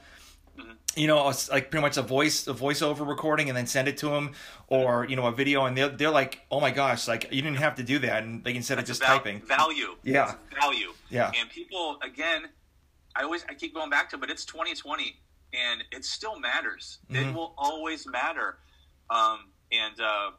you 0.96 1.07
know, 1.07 1.33
like 1.50 1.70
pretty 1.70 1.80
much 1.83 1.96
a 1.96 2.02
voice, 2.02 2.46
a 2.46 2.54
voiceover 2.54 3.07
recording, 3.07 3.48
and 3.48 3.57
then 3.57 3.66
send 3.66 3.88
it 3.88 3.96
to 3.98 4.09
them, 4.09 4.33
or 4.68 5.07
you 5.07 5.16
know, 5.16 5.26
a 5.26 5.33
video, 5.33 5.64
and 5.64 5.76
they're 5.76 5.88
they're 5.88 6.11
like, 6.11 6.40
oh 6.50 6.61
my 6.61 6.70
gosh, 6.70 7.09
like 7.09 7.28
you 7.30 7.42
didn't 7.42 7.59
have 7.59 7.76
to 7.76 7.83
do 7.83 7.98
that, 8.00 8.22
and 8.22 8.44
like 8.44 8.54
instead 8.54 8.78
of 8.78 8.85
just 8.85 9.00
val- 9.00 9.18
typing, 9.18 9.40
value, 9.40 9.96
yeah, 10.02 10.35
it's 10.50 10.61
value, 10.61 10.92
yeah, 11.11 11.33
and 11.38 11.50
people 11.50 11.98
again, 12.02 12.42
I 13.16 13.22
always 13.22 13.44
I 13.48 13.54
keep 13.54 13.74
going 13.74 13.90
back 13.90 14.11
to, 14.11 14.18
but 14.18 14.30
it's 14.30 14.44
2020, 14.44 15.16
and 15.52 15.85
it 15.90 16.04
still 16.04 16.38
matters. 16.38 16.98
Mm-hmm. 17.11 17.30
It 17.30 17.35
will 17.35 17.54
always 17.59 18.07
matter, 18.07 18.59
um, 19.11 19.50
and 19.72 20.00
uh, 20.00 20.30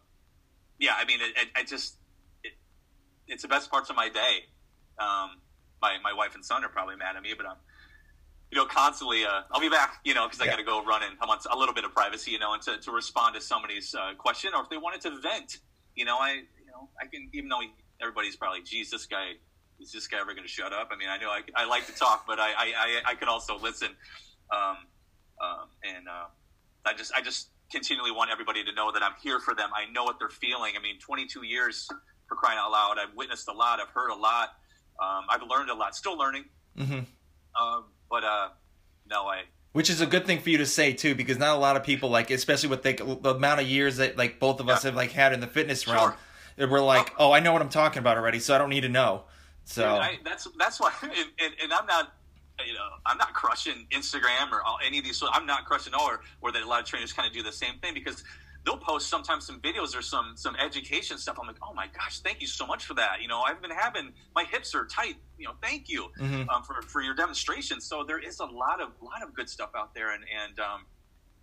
yeah, 0.80 0.96
I 0.98 1.06
mean, 1.06 1.20
it, 1.22 1.38
it, 1.38 1.48
I 1.56 1.64
just 1.64 1.96
it, 2.44 2.54
it's 3.28 3.42
the 3.42 3.50
best 3.50 3.70
parts 3.70 3.90
of 3.90 3.96
my 3.96 4.10
day. 4.10 4.46
Um, 5.00 5.42
my 5.82 5.98
my 6.04 6.14
wife 6.14 6.36
and 6.36 6.46
son 6.46 6.64
are 6.64 6.70
probably 6.70 6.96
mad 6.96 7.16
at 7.16 7.22
me, 7.22 7.34
but 7.36 7.46
I'm 7.46 7.58
you 8.56 8.62
know, 8.62 8.68
constantly, 8.68 9.26
uh, 9.26 9.42
I'll 9.52 9.60
be 9.60 9.68
back, 9.68 10.00
you 10.06 10.14
know, 10.14 10.28
because 10.28 10.40
I 10.40 10.46
got 10.46 10.56
to 10.56 10.64
go 10.64 10.82
run 10.82 11.04
and 11.04 11.18
I 11.22 11.26
want 11.26 11.46
a 11.52 11.58
little 11.58 11.76
bit 11.76 11.84
of 11.84 11.94
privacy, 11.94 12.32
you 12.32 12.40
know, 12.40 12.54
and 12.54 12.62
to, 12.62 12.78
to 12.78 12.92
respond 12.92 13.36
to 13.36 13.42
somebody's 13.42 13.94
uh, 13.94 14.14
question 14.18 14.52
or 14.56 14.64
if 14.64 14.70
they 14.70 14.78
wanted 14.78 15.02
to 15.02 15.20
vent, 15.20 15.58
you 15.94 16.06
know, 16.06 16.16
I, 16.18 16.36
you 16.36 16.66
know, 16.72 16.88
I 16.98 17.06
can, 17.08 17.30
even 17.34 17.50
though 17.50 17.60
everybody's 18.02 18.38
probably, 18.38 18.62
geez, 18.62 18.90
this 18.90 19.08
guy, 19.08 19.32
is 19.82 19.92
this 19.92 20.08
guy 20.08 20.22
ever 20.22 20.34
going 20.34 20.48
to 20.48 20.50
shut 20.50 20.72
up? 20.72 20.88
I 20.90 20.96
mean, 20.96 21.10
I 21.10 21.18
know 21.18 21.28
I, 21.28 21.42
I 21.54 21.66
like 21.66 21.86
to 21.88 21.92
talk, 21.92 22.24
but 22.26 22.40
I, 22.40 22.52
I, 22.52 22.74
I, 22.78 23.12
I 23.12 23.16
can 23.16 23.28
also 23.28 23.60
listen. 23.60 23.90
Um, 24.50 24.78
um, 25.44 25.68
and 25.84 26.08
uh, 26.08 26.28
I 26.86 26.94
just, 26.94 27.12
I 27.14 27.22
just 27.22 27.50
continually 27.70 28.12
want 28.12 28.32
everybody 28.32 28.64
to 28.64 28.72
know 28.72 28.90
that 28.94 29.04
I'm 29.04 29.16
here 29.22 29.42
for 29.42 29.54
them. 29.54 29.72
I 29.76 29.92
know 29.92 30.06
what 30.06 30.18
they're 30.18 30.30
feeling. 30.30 30.76
I 30.80 30.82
mean, 30.82 30.98
22 31.00 31.46
years 31.46 31.90
for 32.30 32.36
crying 32.36 32.58
out 32.58 32.72
loud. 32.72 33.00
I've 33.00 33.18
witnessed 33.18 33.50
a 33.50 33.54
lot. 33.54 33.82
I've 33.82 33.90
heard 33.90 34.12
a 34.12 34.16
lot. 34.16 34.52
Um, 35.04 35.26
I've 35.30 35.44
learned 35.44 35.72
a 35.72 35.76
lot. 35.76 35.94
Still 35.94 36.18
learning. 36.18 36.46
Mm-hmm. 36.80 37.02
Um, 37.62 37.84
but 38.10 38.24
uh, 38.24 38.50
no, 39.10 39.28
I. 39.28 39.44
Which 39.74 39.90
is 39.90 40.00
a 40.00 40.06
good 40.06 40.26
thing 40.26 40.40
for 40.40 40.50
you 40.50 40.60
to 40.60 40.66
say 40.66 40.94
too, 40.94 41.16
because 41.16 41.38
not 41.38 41.56
a 41.56 41.60
lot 41.60 41.76
of 41.76 41.84
people 41.84 42.10
like, 42.10 42.32
especially 42.32 42.70
with 42.70 42.84
the, 42.84 42.94
the 43.22 43.36
amount 43.36 43.60
of 43.60 43.68
years 43.68 43.98
that 43.98 44.18
like 44.18 44.40
both 44.40 44.62
of 44.62 44.70
us 44.70 44.84
have 44.84 44.96
like 44.96 45.12
had 45.12 45.34
in 45.34 45.42
the 45.42 45.48
fitness 45.48 45.86
realm, 45.86 46.14
sure. 46.58 46.70
we're 46.70 46.80
like, 46.80 47.14
oh, 47.18 47.34
I 47.34 47.42
know 47.42 47.52
what 47.52 47.62
I'm 47.62 47.70
talking 47.70 48.00
about 48.00 48.16
already, 48.18 48.40
so 48.40 48.56
I 48.56 48.58
don't 48.58 48.70
need 48.70 48.82
to 48.82 48.90
know. 48.90 49.24
So 49.66 49.86
I, 49.86 50.20
that's 50.24 50.48
that's 50.58 50.80
why, 50.80 50.94
and, 51.02 51.54
and, 51.62 51.74
I'm 51.74 51.86
not, 51.88 52.14
you 52.66 52.74
know, 52.74 52.88
I'm 53.06 53.18
not 53.18 53.34
crushing 53.34 53.86
Instagram 53.92 54.52
or 54.52 54.62
all, 54.64 54.78
any 54.86 55.00
of 55.00 55.04
these. 55.04 55.18
So 55.18 55.28
I'm 55.32 55.46
not 55.46 55.66
crushing 55.66 55.94
or 55.94 56.22
or 56.42 56.52
that 56.54 56.64
a 56.64 56.68
lot 56.68 56.80
of 56.80 56.86
trainers 56.86 57.12
kind 57.12 57.28
of 57.28 57.34
do 57.34 57.44
the 57.44 57.52
same 57.52 57.78
thing 57.80 57.94
because 57.94 58.24
they'll 58.66 58.78
post 58.78 59.10
sometimes 59.10 59.46
some 59.46 59.60
videos 59.62 59.96
or 59.98 60.02
some 60.02 60.34
some 60.36 60.56
education 60.56 61.18
stuff. 61.18 61.38
I'm 61.40 61.48
like, 61.48 61.58
oh 61.62 61.74
my 61.74 61.88
gosh, 61.88 62.20
thank 62.20 62.42
you 62.42 62.48
so 62.48 62.66
much 62.66 62.86
for 62.86 62.96
that. 62.96 63.22
You 63.22 63.28
know, 63.28 63.42
I've 63.42 63.62
been 63.62 63.72
having 63.72 64.12
my 64.34 64.44
hips 64.44 64.74
are 64.76 64.86
tight. 64.86 65.16
You 65.38 65.46
know, 65.46 65.54
thank 65.62 65.88
you 65.88 66.10
mm-hmm. 66.20 66.50
um, 66.50 66.64
for 66.64 66.82
for 66.82 67.02
your 67.02 67.16
demonstration. 67.16 67.80
So 67.80 68.04
there 68.04 68.20
is 68.20 68.40
a 68.40 68.46
lot 68.46 68.82
of 68.82 68.90
lot 69.02 69.24
of 69.24 69.34
good 69.34 69.50
stuff 69.50 69.70
out 69.76 69.94
there, 69.94 70.14
and 70.14 70.24
and 70.24 70.60
um, 70.60 70.86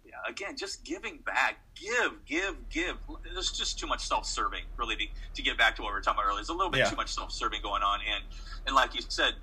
yeah, 0.05 0.15
again, 0.29 0.57
just 0.57 0.85
giving 0.85 1.19
back, 1.19 1.59
give, 1.75 2.25
give, 2.27 2.69
give. 2.69 2.97
There's 3.33 3.53
just 3.53 3.79
too 3.79 3.87
much 3.87 4.07
self-serving, 4.07 4.65
really, 4.77 4.97
to, 4.97 5.05
to 5.35 5.43
get 5.43 5.57
back 5.57 5.77
to 5.77 5.83
what 5.83 5.91
we 5.91 5.95
were 5.95 6.01
talking 6.01 6.19
about 6.19 6.27
earlier. 6.27 6.39
There's 6.39 6.49
a 6.49 6.55
little 6.55 6.71
bit 6.71 6.79
yeah. 6.81 6.91
too 6.91 6.97
much 6.97 7.15
self-serving 7.15 7.63
going 7.63 7.83
on, 7.83 8.01
and 8.13 8.25
and 8.67 8.75
like 8.75 8.95
you 8.95 9.03
said, 9.09 9.35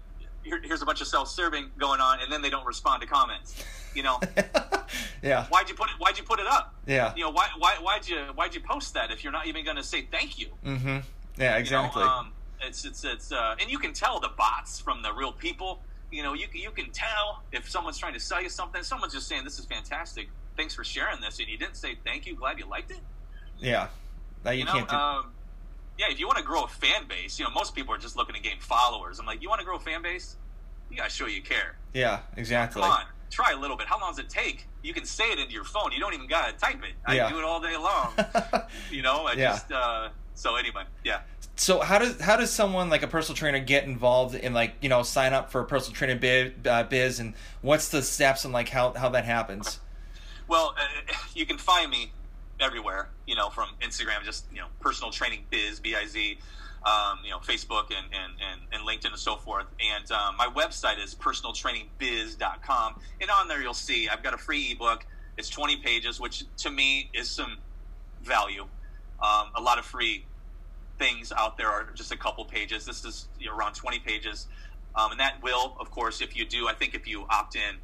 here, 0.43 0.60
here's 0.63 0.82
a 0.82 0.86
bunch 0.86 1.02
of 1.02 1.08
self-serving 1.08 1.71
going 1.78 2.02
on, 2.02 2.21
and 2.21 2.32
then 2.32 2.41
they 2.41 2.49
don't 2.49 2.65
respond 2.65 3.02
to 3.02 3.08
comments. 3.08 3.63
You 3.93 4.04
know, 4.04 4.19
yeah. 5.23 5.45
Why'd 5.47 5.69
you 5.69 5.75
put 5.75 5.89
it? 5.89 5.95
Why'd 5.97 6.17
you 6.17 6.23
put 6.23 6.39
it 6.39 6.47
up? 6.47 6.75
Yeah. 6.86 7.13
You 7.15 7.23
know, 7.23 7.32
why 7.32 7.49
why 7.58 7.75
why'd 7.82 8.08
you 8.08 8.17
why'd 8.36 8.54
you 8.54 8.62
post 8.62 8.93
that 8.93 9.12
if 9.12 9.23
you're 9.23 9.34
not 9.34 9.47
even 9.47 9.65
going 9.65 9.78
to 9.78 9.84
say 9.84 10.08
thank 10.12 10.39
you? 10.39 10.47
Mm-hmm. 10.65 10.97
Yeah, 11.38 11.58
exactly. 11.58 12.02
You 12.02 12.08
know, 12.08 12.13
um, 12.13 12.32
it's 12.62 12.86
it's 12.86 13.04
it's 13.04 13.32
uh, 13.32 13.56
and 13.60 13.69
you 13.69 13.80
can 13.80 13.93
tell 13.93 14.19
the 14.19 14.30
bots 14.38 14.80
from 14.80 15.02
the 15.02 15.13
real 15.13 15.32
people. 15.32 15.82
You 16.12 16.23
know, 16.23 16.34
you 16.34 16.47
you 16.54 16.71
can 16.71 16.91
tell 16.91 17.43
if 17.52 17.69
someone's 17.69 17.97
trying 17.97 18.13
to 18.13 18.19
sell 18.19 18.41
you 18.41 18.49
something. 18.49 18.84
Someone's 18.84 19.13
just 19.13 19.28
saying 19.28 19.43
this 19.43 19.60
is 19.60 19.65
fantastic. 19.65 20.30
Thanks 20.58 20.75
for 20.75 20.84
sharing 20.84 21.21
this, 21.21 21.39
and 21.39 21.47
you 21.47 21.58
didn't 21.58 21.78
say 21.78 21.97
thank 22.04 22.25
you. 22.25 22.36
Glad 22.36 22.60
you 22.60 22.65
liked 22.67 22.91
it. 22.91 22.99
Yeah. 23.60 23.88
Now 24.43 24.52
you, 24.52 24.60
you 24.60 24.65
know, 24.65 24.71
can't. 24.73 24.89
Do- 24.89 24.95
um, 24.95 25.32
yeah, 25.99 26.05
if 26.09 26.19
you 26.19 26.27
want 26.27 26.38
to 26.38 26.43
grow 26.43 26.63
a 26.63 26.67
fan 26.67 27.07
base, 27.09 27.38
you 27.38 27.43
know, 27.43 27.51
most 27.51 27.75
people 27.75 27.93
are 27.93 27.97
just 27.97 28.15
looking 28.15 28.33
to 28.33 28.41
gain 28.41 28.57
followers. 28.59 29.19
I'm 29.19 29.25
like, 29.25 29.41
you 29.41 29.49
want 29.49 29.59
to 29.59 29.65
grow 29.65 29.75
a 29.75 29.81
fan 29.81 30.01
base? 30.01 30.38
You 30.89 30.95
got 30.95 31.09
to 31.09 31.15
show 31.15 31.27
you 31.27 31.41
care. 31.41 31.75
Yeah, 31.93 32.21
exactly. 32.38 32.81
Come 32.81 32.89
on, 32.89 33.03
try 33.29 33.51
a 33.51 33.57
little 33.57 33.75
bit. 33.75 33.85
How 33.85 33.99
long 33.99 34.12
does 34.12 34.19
it 34.19 34.29
take? 34.29 34.65
You 34.81 34.93
can 34.93 35.03
say 35.03 35.25
it 35.25 35.39
into 35.39 35.51
your 35.51 35.65
phone. 35.65 35.91
You 35.91 35.99
don't 35.99 36.13
even 36.13 36.27
got 36.27 36.47
to 36.47 36.53
type 36.57 36.81
it. 36.83 36.93
I 37.05 37.15
yeah. 37.15 37.29
do 37.29 37.38
it 37.38 37.43
all 37.43 37.59
day 37.59 37.75
long. 37.75 38.13
you 38.91 39.01
know, 39.01 39.25
I 39.25 39.33
yeah. 39.33 39.51
just, 39.51 39.71
uh, 39.73 40.09
so 40.35 40.55
anyway, 40.55 40.83
yeah. 41.03 41.19
So 41.57 41.81
how 41.81 41.99
does 41.99 42.21
how 42.21 42.38
does 42.38 42.49
someone 42.49 42.89
like 42.89 43.03
a 43.03 43.07
personal 43.07 43.35
trainer 43.35 43.59
get 43.59 43.83
involved 43.83 44.35
in 44.35 44.53
like 44.53 44.75
you 44.79 44.88
know 44.88 45.03
sign 45.03 45.33
up 45.33 45.51
for 45.51 45.59
a 45.59 45.65
personal 45.65 45.97
training 45.97 46.19
biz, 46.19 46.53
uh, 46.65 46.83
biz 46.83 47.19
and 47.19 47.33
what's 47.62 47.89
the 47.89 48.01
steps 48.01 48.45
and 48.45 48.53
like 48.53 48.69
how 48.69 48.93
how 48.93 49.09
that 49.09 49.25
happens? 49.25 49.81
Well, 50.47 50.73
uh, 50.79 51.13
you 51.35 51.45
can 51.45 51.57
find 51.57 51.91
me 51.91 52.13
everywhere. 52.59 53.09
You 53.25 53.35
know, 53.35 53.49
from 53.49 53.69
Instagram, 53.81 54.23
just 54.23 54.45
you 54.51 54.59
know, 54.59 54.67
personal 54.79 55.11
training 55.11 55.45
biz 55.49 55.79
b 55.79 55.95
i 55.95 56.05
z 56.05 56.37
um, 56.85 57.19
you 57.23 57.31
know, 57.31 57.39
Facebook 57.39 57.87
and, 57.87 58.07
and, 58.13 58.33
and, 58.39 58.61
and, 58.71 58.87
LinkedIn 58.87 59.11
and 59.11 59.19
so 59.19 59.35
forth. 59.35 59.65
And 59.79 60.09
um, 60.11 60.37
my 60.37 60.47
website 60.47 61.03
is 61.03 61.13
personaltrainingbiz.com. 61.15 62.99
And 63.19 63.29
on 63.29 63.47
there, 63.47 63.61
you'll 63.61 63.73
see 63.73 64.07
I've 64.07 64.23
got 64.23 64.33
a 64.33 64.37
free 64.37 64.71
ebook. 64.71 65.05
It's 65.37 65.49
20 65.49 65.77
pages, 65.77 66.19
which 66.19 66.43
to 66.57 66.69
me 66.69 67.09
is 67.13 67.29
some 67.29 67.57
value. 68.23 68.63
Um, 69.21 69.49
a 69.55 69.61
lot 69.61 69.77
of 69.77 69.85
free 69.85 70.25
things 70.97 71.31
out 71.35 71.57
there 71.57 71.69
are 71.69 71.87
just 71.93 72.11
a 72.11 72.17
couple 72.17 72.45
pages. 72.45 72.85
This 72.85 73.03
is 73.03 73.27
around 73.49 73.73
20 73.73 73.99
pages. 73.99 74.47
Um, 74.95 75.11
and 75.11 75.19
that 75.19 75.41
will, 75.43 75.75
of 75.79 75.91
course, 75.91 76.21
if 76.21 76.35
you 76.35 76.45
do, 76.45 76.67
I 76.67 76.73
think 76.73 76.95
if 76.95 77.07
you 77.07 77.25
opt 77.29 77.55
in, 77.55 77.75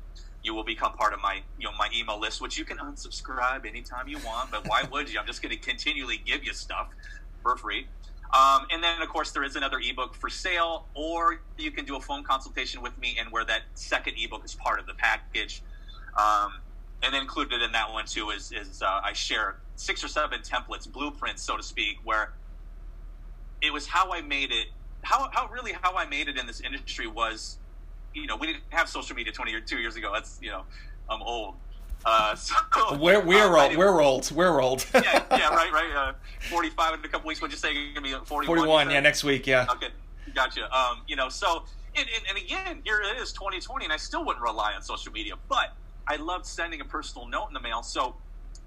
you 0.45 0.53
will 0.53 0.63
become 0.63 0.93
part 0.93 1.11
of 1.13 1.19
my 1.21 1.41
you 1.57 1.65
know 1.65 1.73
my 1.77 1.89
email 1.97 2.19
list, 2.19 2.39
which 2.39 2.57
you 2.57 2.65
can 2.65 2.77
unsubscribe 2.77 3.65
anytime 3.67 4.07
you 4.07 4.19
want. 4.19 4.51
But 4.51 4.67
why 4.67 4.83
would 4.91 5.11
you? 5.11 5.19
I'm 5.19 5.25
just 5.25 5.41
going 5.41 5.53
to 5.53 5.59
continually 5.59 6.21
give 6.23 6.43
you 6.43 6.53
stuff 6.53 6.87
for 7.41 7.57
free. 7.57 7.87
Um, 8.33 8.65
and 8.71 8.83
then, 8.83 9.01
of 9.01 9.09
course, 9.09 9.31
there 9.31 9.43
is 9.43 9.55
another 9.55 9.79
ebook 9.79 10.15
for 10.15 10.29
sale, 10.29 10.87
or 10.93 11.39
you 11.57 11.71
can 11.71 11.85
do 11.85 11.95
a 11.95 12.01
phone 12.01 12.23
consultation 12.23 12.81
with 12.81 12.97
me, 12.97 13.17
and 13.19 13.31
where 13.31 13.45
that 13.45 13.61
second 13.73 14.13
ebook 14.17 14.43
is 14.45 14.55
part 14.55 14.79
of 14.79 14.85
the 14.85 14.93
package. 14.93 15.63
Um, 16.19 16.51
and 17.01 17.13
then 17.13 17.21
included 17.21 17.61
in 17.61 17.71
that 17.73 17.91
one 17.91 18.05
too 18.05 18.29
is 18.29 18.51
is 18.51 18.81
uh, 18.81 18.99
I 19.03 19.13
share 19.13 19.57
six 19.75 20.03
or 20.03 20.07
seven 20.07 20.39
templates, 20.41 20.91
blueprints, 20.91 21.43
so 21.43 21.57
to 21.57 21.63
speak, 21.63 21.97
where 22.03 22.33
it 23.61 23.73
was 23.73 23.87
how 23.87 24.13
I 24.13 24.21
made 24.21 24.51
it. 24.51 24.67
How 25.03 25.29
how 25.33 25.47
really 25.49 25.73
how 25.81 25.95
I 25.97 26.05
made 26.05 26.27
it 26.27 26.37
in 26.37 26.47
this 26.47 26.61
industry 26.61 27.07
was, 27.07 27.59
you 28.15 28.27
know, 28.27 28.35
we 28.37 28.47
didn't 28.47 28.63
have 28.69 28.89
social 28.89 29.15
media 29.15 29.31
twenty 29.31 29.53
or 29.53 29.61
two 29.61 29.77
years 29.77 29.95
ago. 29.95 30.11
That's 30.13 30.39
you 30.41 30.49
know, 30.49 30.63
I'm 31.09 31.21
old. 31.21 31.55
Uh, 32.05 32.35
so, 32.35 32.55
we're 32.99 33.19
we're 33.19 33.57
uh, 33.57 33.67
old. 33.67 33.77
We're 33.77 34.01
old. 34.01 34.31
We're 34.31 34.61
old. 34.61 34.85
yeah, 34.93 35.23
yeah, 35.31 35.49
right, 35.55 35.71
right. 35.71 35.95
Uh, 35.95 36.13
Forty-five 36.49 36.99
in 36.99 37.05
a 37.05 37.07
couple 37.07 37.27
weeks. 37.27 37.41
What'd 37.41 37.53
you 37.53 37.59
say? 37.59 37.73
You're 37.73 37.93
gonna 37.93 38.19
be 38.19 38.25
forty-one. 38.25 38.57
Forty-one. 38.57 38.89
Yeah, 38.89 38.99
next 38.99 39.23
week. 39.23 39.45
Yeah. 39.45 39.67
Okay, 39.69 39.89
gotcha. 40.33 40.73
Um, 40.75 41.01
you 41.07 41.15
know, 41.15 41.29
so 41.29 41.63
and, 41.95 42.07
and, 42.13 42.23
and 42.29 42.37
again, 42.37 42.81
here 42.83 43.01
it 43.01 43.21
is, 43.21 43.31
2020, 43.31 43.85
and 43.85 43.93
I 43.93 43.97
still 43.97 44.25
wouldn't 44.25 44.43
rely 44.43 44.73
on 44.73 44.81
social 44.81 45.11
media, 45.11 45.35
but 45.47 45.73
I 46.07 46.17
loved 46.17 46.45
sending 46.45 46.81
a 46.81 46.85
personal 46.85 47.27
note 47.27 47.47
in 47.47 47.53
the 47.53 47.59
mail. 47.59 47.83
So 47.83 48.15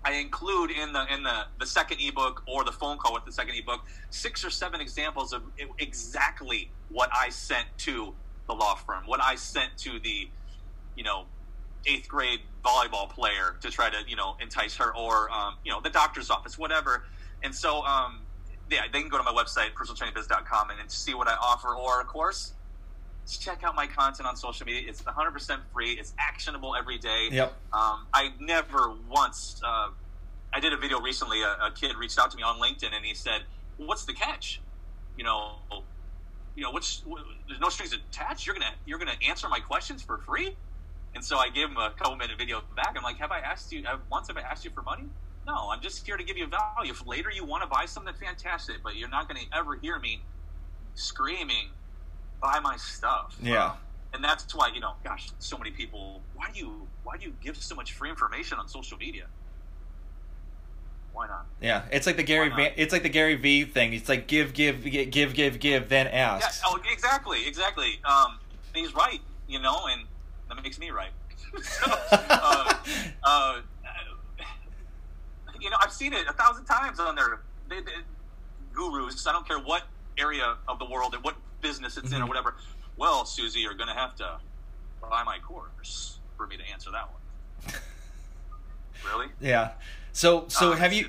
I 0.04 0.12
include 0.12 0.70
in 0.70 0.92
the 0.92 1.12
in 1.12 1.22
the 1.22 1.44
the 1.58 1.66
second 1.66 1.98
ebook 2.00 2.42
or 2.46 2.64
the 2.64 2.72
phone 2.72 2.98
call 2.98 3.14
with 3.14 3.24
the 3.24 3.32
second 3.32 3.56
ebook 3.56 3.87
six 4.11 4.44
or 4.44 4.50
seven 4.50 4.80
examples 4.80 5.32
of 5.32 5.42
exactly 5.78 6.70
what 6.88 7.11
I 7.12 7.28
sent 7.28 7.66
to 7.78 8.14
the 8.48 8.54
law 8.54 8.74
firm, 8.74 9.04
what 9.06 9.22
I 9.22 9.37
sent 9.37 9.76
to 9.78 9.98
the, 10.00 10.28
you 10.96 11.04
know, 11.04 11.26
eighth 11.87 12.08
grade 12.08 12.40
volleyball 12.64 13.08
player 13.08 13.56
to 13.61 13.70
try 13.70 13.88
to 13.88 13.96
you 14.08 14.16
know 14.16 14.37
entice 14.40 14.76
her, 14.76 14.94
or 14.94 15.30
um, 15.30 15.54
you 15.64 15.70
know 15.70 15.80
the 15.80 15.90
doctor's 15.90 16.30
office, 16.30 16.58
whatever. 16.58 17.04
And 17.44 17.54
so, 17.54 17.82
um, 17.82 18.22
yeah, 18.68 18.82
they 18.92 19.00
can 19.00 19.08
go 19.08 19.16
to 19.16 19.22
my 19.22 19.30
website 19.30 19.72
personaltrainingbiz.com 19.74 20.70
and 20.70 20.90
see 20.90 21.14
what 21.14 21.28
I 21.28 21.34
offer, 21.34 21.74
or 21.74 22.00
of 22.00 22.08
course 22.08 22.52
check 23.37 23.62
out 23.62 23.74
my 23.74 23.87
content 23.87 24.26
on 24.26 24.37
social 24.37 24.64
media. 24.64 24.88
It's 24.88 25.02
100% 25.02 25.58
free. 25.74 25.92
It's 25.92 26.14
actionable 26.18 26.74
every 26.74 26.98
day. 26.98 27.28
Yep. 27.30 27.52
Um, 27.72 28.06
I 28.14 28.32
never 28.40 28.94
once. 29.11 29.61
Uh, 29.62 29.90
I 30.52 30.61
did 30.61 30.72
a 30.72 30.76
video 30.76 31.00
recently. 31.00 31.42
A, 31.42 31.66
a, 31.66 31.72
kid 31.74 31.94
reached 31.96 32.18
out 32.18 32.30
to 32.30 32.37
me 32.37 32.42
on 32.42 32.58
LinkedIn 32.58 32.94
and 32.94 33.04
he 33.04 33.14
said, 33.14 33.42
"What's 33.76 34.06
the 34.06 34.14
catch? 34.14 34.61
You 35.16 35.24
know, 35.24 35.56
you 36.58 36.64
know, 36.64 36.72
what's 36.72 37.04
there's 37.48 37.60
no 37.60 37.70
strings 37.70 37.94
attached. 37.94 38.46
You're 38.46 38.56
gonna 38.56 38.74
you're 38.86 38.98
gonna 39.00 39.18
answer 39.28 39.48
my 39.48 39.60
questions 39.60 40.02
for 40.02 40.18
free." 40.18 40.56
And 41.14 41.24
so 41.24 41.38
I 41.38 41.50
gave 41.50 41.68
him 41.70 41.78
a 41.78 41.92
couple 41.98 42.16
minute 42.16 42.38
video 42.38 42.62
back. 42.76 42.94
I'm 42.96 43.04
like, 43.04 43.18
"Have 43.18 43.32
I 43.32 43.40
asked 43.40 43.72
you? 43.72 43.84
Have, 43.86 44.00
once 44.10 44.28
have 44.28 44.38
I 44.38 44.42
asked 44.42 44.64
you 44.66 44.72
for 44.72 44.82
money?" 44.82 45.10
No, 45.46 45.70
I'm 45.72 45.82
just 45.82 46.06
here 46.06 46.16
to 46.18 46.24
give 46.24 46.38
you 46.38 46.48
value. 46.48 46.92
If 46.92 47.06
later 47.06 47.30
you 47.32 47.44
want 47.46 47.64
to 47.64 47.68
buy 47.68 47.86
something, 47.86 48.14
fantastic. 48.14 48.78
But 48.84 48.96
you're 48.96 49.10
not 49.10 49.28
going 49.28 49.40
to 49.40 49.58
ever 49.58 49.76
hear 49.76 49.98
me 50.00 50.26
screaming 50.94 51.70
buy 52.42 52.60
my 52.60 52.76
stuff. 52.78 53.36
Yeah. 53.42 53.76
and 54.14 54.24
that's 54.24 54.54
why 54.54 54.70
you 54.74 54.80
know, 54.80 54.94
gosh, 55.04 55.32
so 55.40 55.58
many 55.58 55.72
people. 55.72 56.24
Why 56.34 56.50
do 56.52 56.60
you 56.60 56.88
why 57.04 57.18
do 57.18 57.26
you 57.26 57.34
give 57.42 57.56
so 57.58 57.76
much 57.76 57.92
free 57.94 58.10
information 58.10 58.58
on 58.58 58.68
social 58.68 58.98
media? 58.98 59.26
Why 61.18 61.26
not? 61.26 61.46
Yeah, 61.61 61.83
it's 61.90 62.07
like 62.07 62.16
the 62.16 62.22
Gary 62.22 62.48
Van, 62.48 62.70
it's 62.76 62.92
like 62.92 63.02
the 63.02 63.09
Gary 63.09 63.35
V 63.35 63.64
thing. 63.64 63.92
It's 63.92 64.09
like 64.09 64.28
give, 64.28 64.54
give, 64.54 64.85
give, 64.85 65.11
give, 65.11 65.35
give, 65.35 65.59
give 65.59 65.88
then 65.88 66.07
ask. 66.07 66.62
Yeah, 66.62 66.68
oh, 66.70 66.81
exactly, 66.92 67.44
exactly. 67.44 67.98
Um, 68.04 68.38
he's 68.72 68.94
right, 68.94 69.20
you 69.48 69.59
know, 69.59 69.87
and 69.88 70.02
that 70.48 70.62
makes 70.62 70.78
me 70.78 70.92
right. 70.92 71.11
so, 71.61 71.87
uh, 72.20 72.74
uh, 73.24 73.61
you 75.61 75.70
know, 75.70 75.76
I've 75.81 75.90
seen 75.90 76.12
it 76.12 76.24
a 76.28 76.33
thousand 76.33 76.66
times 76.66 77.00
on 77.00 77.16
their 77.16 77.40
they, 77.68 77.81
they, 77.81 77.90
gurus. 78.72 79.26
I 79.26 79.33
don't 79.33 79.44
care 79.44 79.59
what 79.59 79.83
area 80.18 80.54
of 80.68 80.78
the 80.78 80.87
world 80.87 81.14
and 81.14 81.24
what 81.24 81.35
business 81.61 81.96
it's 81.96 82.07
mm-hmm. 82.07 82.14
in 82.14 82.20
or 82.20 82.24
mm-hmm. 82.26 82.28
whatever. 82.28 82.54
Well, 82.96 83.24
Susie, 83.24 83.59
you're 83.59 83.74
going 83.74 83.88
to 83.88 84.00
have 84.00 84.14
to 84.18 84.38
buy 85.02 85.24
my 85.24 85.40
course 85.40 86.20
for 86.37 86.46
me 86.46 86.57
to 86.59 86.62
answer 86.72 86.92
that 86.92 87.09
one. 87.11 87.74
really? 89.12 89.26
Yeah. 89.40 89.72
So, 90.18 90.46
so 90.48 90.72
uh, 90.72 90.76
have 90.76 90.92
you? 90.92 91.07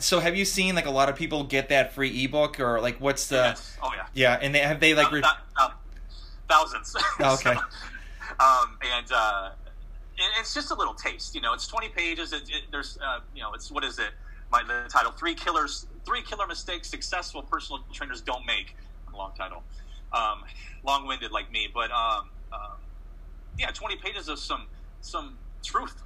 So 0.00 0.18
have 0.18 0.34
you 0.34 0.44
seen 0.44 0.74
like 0.74 0.86
a 0.86 0.90
lot 0.90 1.08
of 1.08 1.14
people 1.14 1.44
get 1.44 1.68
that 1.68 1.92
free 1.92 2.24
ebook 2.24 2.58
or 2.58 2.80
like 2.80 3.00
what's 3.00 3.28
the? 3.28 3.36
Yes. 3.36 3.76
Oh 3.80 3.92
yeah. 3.94 4.06
Yeah, 4.12 4.38
and 4.42 4.52
they 4.52 4.58
have 4.58 4.80
they 4.80 4.92
like. 4.92 5.12
Re- 5.12 5.22
uh, 5.56 5.70
thousands. 6.48 6.96
Oh, 7.20 7.34
okay. 7.34 7.54
so, 7.54 7.60
um, 8.40 8.76
and 8.96 9.06
uh, 9.12 9.50
it's 10.40 10.52
just 10.52 10.72
a 10.72 10.74
little 10.74 10.94
taste. 10.94 11.36
You 11.36 11.42
know, 11.42 11.52
it's 11.52 11.68
20 11.68 11.90
pages. 11.90 12.32
It, 12.32 12.42
it, 12.48 12.62
there's, 12.72 12.98
uh, 13.00 13.20
you 13.36 13.42
know, 13.42 13.52
it's 13.52 13.70
what 13.70 13.84
is 13.84 14.00
it? 14.00 14.10
My 14.50 14.64
the 14.64 14.88
title: 14.88 15.12
Three 15.12 15.34
Killers, 15.34 15.86
Three 16.04 16.22
Killer 16.22 16.48
Mistakes 16.48 16.88
Successful 16.88 17.42
Personal 17.42 17.84
Trainers 17.92 18.20
Don't 18.20 18.44
Make 18.46 18.74
long 19.14 19.32
title, 19.36 19.62
um, 20.12 20.42
long-winded 20.84 21.30
like 21.30 21.50
me, 21.52 21.68
but 21.72 21.90
um, 21.90 22.30
uh, 22.52 22.74
yeah, 23.58 23.70
20 23.70 23.96
pages 23.96 24.28
of 24.28 24.38
some 24.38 24.66
some 25.00 25.36
truth, 25.62 26.02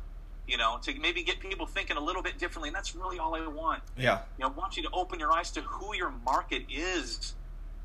you 0.46 0.56
know, 0.56 0.78
to 0.82 0.98
maybe 0.98 1.22
get 1.22 1.40
people 1.40 1.66
thinking 1.66 1.96
a 1.96 2.00
little 2.00 2.22
bit 2.22 2.38
differently, 2.38 2.68
and 2.68 2.76
that's 2.76 2.94
really 2.94 3.18
all 3.18 3.34
I 3.34 3.46
want. 3.46 3.82
Yeah, 3.96 4.20
you 4.38 4.42
know, 4.42 4.48
I 4.48 4.52
want 4.52 4.76
you 4.76 4.82
to 4.82 4.90
open 4.92 5.18
your 5.18 5.32
eyes 5.32 5.50
to 5.52 5.60
who 5.62 5.94
your 5.94 6.12
market 6.24 6.64
is, 6.70 7.34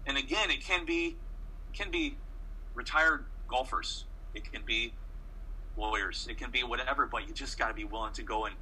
and 0.06 0.18
again, 0.18 0.50
it 0.50 0.64
can 0.64 0.86
be 0.86 1.18
can 1.74 1.92
be 1.92 2.18
retired 2.74 3.26
golfers, 3.48 4.06
it 4.34 4.52
can 4.52 4.62
be 4.66 4.94
lawyers, 5.78 6.28
it 6.30 6.38
can 6.38 6.52
be 6.52 6.64
whatever, 6.64 7.06
but 7.06 7.28
you 7.28 7.34
just 7.34 7.58
got 7.58 7.68
to 7.68 7.74
be 7.74 7.86
willing 7.86 8.14
to 8.14 8.24
go 8.24 8.46
and 8.46 8.56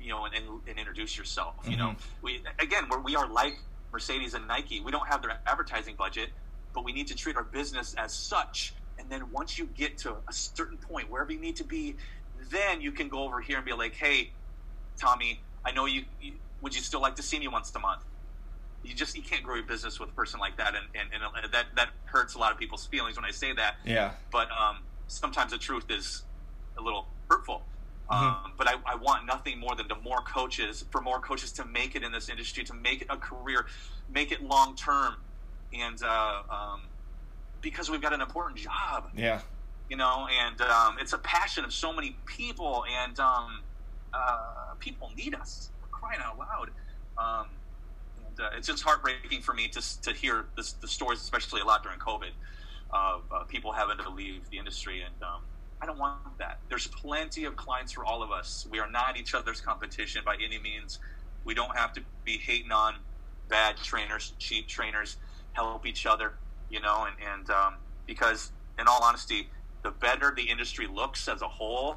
you 0.00 0.08
know 0.08 0.24
and, 0.24 0.34
and, 0.34 0.46
and 0.66 0.78
introduce 0.78 1.16
yourself. 1.16 1.56
Mm-hmm. 1.62 1.70
You 1.70 1.76
know, 1.76 1.94
we 2.22 2.42
again, 2.58 2.84
we're, 2.90 3.00
we 3.00 3.16
are 3.16 3.28
like 3.28 3.58
Mercedes 3.92 4.34
and 4.34 4.46
Nike. 4.48 4.80
We 4.80 4.90
don't 4.90 5.06
have 5.06 5.22
their 5.22 5.38
advertising 5.46 5.94
budget, 5.96 6.30
but 6.74 6.84
we 6.84 6.92
need 6.92 7.06
to 7.08 7.14
treat 7.14 7.36
our 7.36 7.44
business 7.44 7.94
as 7.94 8.12
such. 8.12 8.74
And 8.98 9.10
then 9.10 9.30
once 9.30 9.58
you 9.58 9.66
get 9.76 9.98
to 9.98 10.16
a 10.28 10.32
certain 10.32 10.78
point, 10.78 11.10
wherever 11.10 11.32
you 11.32 11.40
need 11.40 11.56
to 11.56 11.64
be, 11.64 11.96
then 12.50 12.80
you 12.80 12.92
can 12.92 13.08
go 13.08 13.24
over 13.24 13.40
here 13.40 13.56
and 13.56 13.66
be 13.66 13.72
like, 13.72 13.94
"Hey, 13.94 14.30
Tommy, 14.98 15.40
I 15.64 15.72
know 15.72 15.86
you, 15.86 16.04
you 16.20 16.32
would 16.60 16.74
you 16.74 16.80
still 16.80 17.00
like 17.00 17.16
to 17.16 17.22
see 17.22 17.38
me 17.38 17.48
once 17.48 17.72
a 17.74 17.78
month?" 17.78 18.02
You 18.82 18.94
just 18.94 19.16
you 19.16 19.22
can't 19.22 19.42
grow 19.42 19.54
your 19.54 19.64
business 19.64 19.98
with 19.98 20.10
a 20.10 20.12
person 20.12 20.40
like 20.40 20.56
that, 20.58 20.74
and, 20.74 20.86
and, 20.94 21.08
and 21.12 21.52
that 21.52 21.66
that 21.74 21.90
hurts 22.04 22.34
a 22.34 22.38
lot 22.38 22.52
of 22.52 22.58
people's 22.58 22.86
feelings 22.86 23.16
when 23.16 23.24
I 23.24 23.30
say 23.30 23.52
that. 23.54 23.76
Yeah. 23.84 24.12
But 24.30 24.48
um, 24.50 24.78
sometimes 25.08 25.52
the 25.52 25.58
truth 25.58 25.90
is 25.90 26.22
a 26.78 26.82
little 26.82 27.06
hurtful. 27.30 27.62
Mm-hmm. 28.10 28.46
Um, 28.46 28.52
but 28.58 28.68
I, 28.68 28.74
I, 28.84 28.96
want 28.96 29.24
nothing 29.24 29.58
more 29.58 29.74
than 29.74 29.88
to 29.88 29.94
more 29.96 30.18
coaches, 30.18 30.84
for 30.90 31.00
more 31.00 31.20
coaches 31.20 31.52
to 31.52 31.64
make 31.64 31.96
it 31.96 32.02
in 32.02 32.12
this 32.12 32.28
industry, 32.28 32.62
to 32.64 32.74
make 32.74 33.00
it 33.00 33.06
a 33.08 33.16
career, 33.16 33.64
make 34.12 34.30
it 34.30 34.42
long 34.42 34.76
term, 34.76 35.16
and 35.72 36.02
uh, 36.02 36.42
um, 36.50 36.82
because 37.62 37.90
we've 37.90 38.02
got 38.02 38.12
an 38.12 38.20
important 38.20 38.60
job. 38.60 39.08
Yeah, 39.16 39.40
you 39.94 39.98
know, 39.98 40.26
and 40.44 40.60
um, 40.60 40.96
it's 41.00 41.12
a 41.12 41.18
passion 41.18 41.64
of 41.64 41.72
so 41.72 41.92
many 41.92 42.16
people, 42.26 42.84
and 43.00 43.20
um, 43.20 43.60
uh, 44.12 44.74
people 44.80 45.12
need 45.16 45.36
us. 45.36 45.70
We're 45.80 45.96
crying 45.96 46.18
out 46.20 46.36
loud. 46.36 46.70
Um, 47.16 47.46
and, 48.26 48.40
uh, 48.40 48.56
it's 48.56 48.66
just 48.66 48.82
heartbreaking 48.82 49.42
for 49.42 49.54
me 49.54 49.68
to 49.68 50.02
to 50.02 50.12
hear 50.12 50.46
this, 50.56 50.72
the 50.72 50.88
stories, 50.88 51.20
especially 51.20 51.60
a 51.60 51.64
lot 51.64 51.84
during 51.84 52.00
COVID, 52.00 52.30
of 52.90 53.22
uh, 53.30 53.44
people 53.44 53.70
having 53.70 53.98
to 53.98 54.10
leave 54.10 54.50
the 54.50 54.58
industry 54.58 55.02
and 55.02 55.14
um, 55.22 55.42
I 55.80 55.86
don't 55.86 55.98
want 55.98 56.38
that. 56.38 56.58
There's 56.68 56.88
plenty 56.88 57.44
of 57.44 57.54
clients 57.54 57.92
for 57.92 58.04
all 58.04 58.20
of 58.20 58.32
us. 58.32 58.66
We 58.72 58.80
are 58.80 58.90
not 58.90 59.16
each 59.16 59.32
other's 59.32 59.60
competition 59.60 60.22
by 60.24 60.36
any 60.44 60.58
means. 60.58 60.98
We 61.44 61.54
don't 61.54 61.76
have 61.76 61.92
to 61.92 62.00
be 62.24 62.38
hating 62.38 62.72
on 62.72 62.94
bad 63.48 63.76
trainers, 63.76 64.32
cheap 64.40 64.66
trainers. 64.66 65.18
Help 65.52 65.86
each 65.86 66.04
other, 66.06 66.32
you 66.68 66.80
know, 66.80 67.06
and, 67.06 67.16
and 67.32 67.50
um, 67.50 67.74
because 68.06 68.50
in 68.78 68.88
all 68.88 69.04
honesty, 69.04 69.48
the 69.84 69.90
better 69.90 70.32
the 70.34 70.42
industry 70.42 70.88
looks 70.88 71.28
as 71.28 71.42
a 71.42 71.48
whole, 71.48 71.96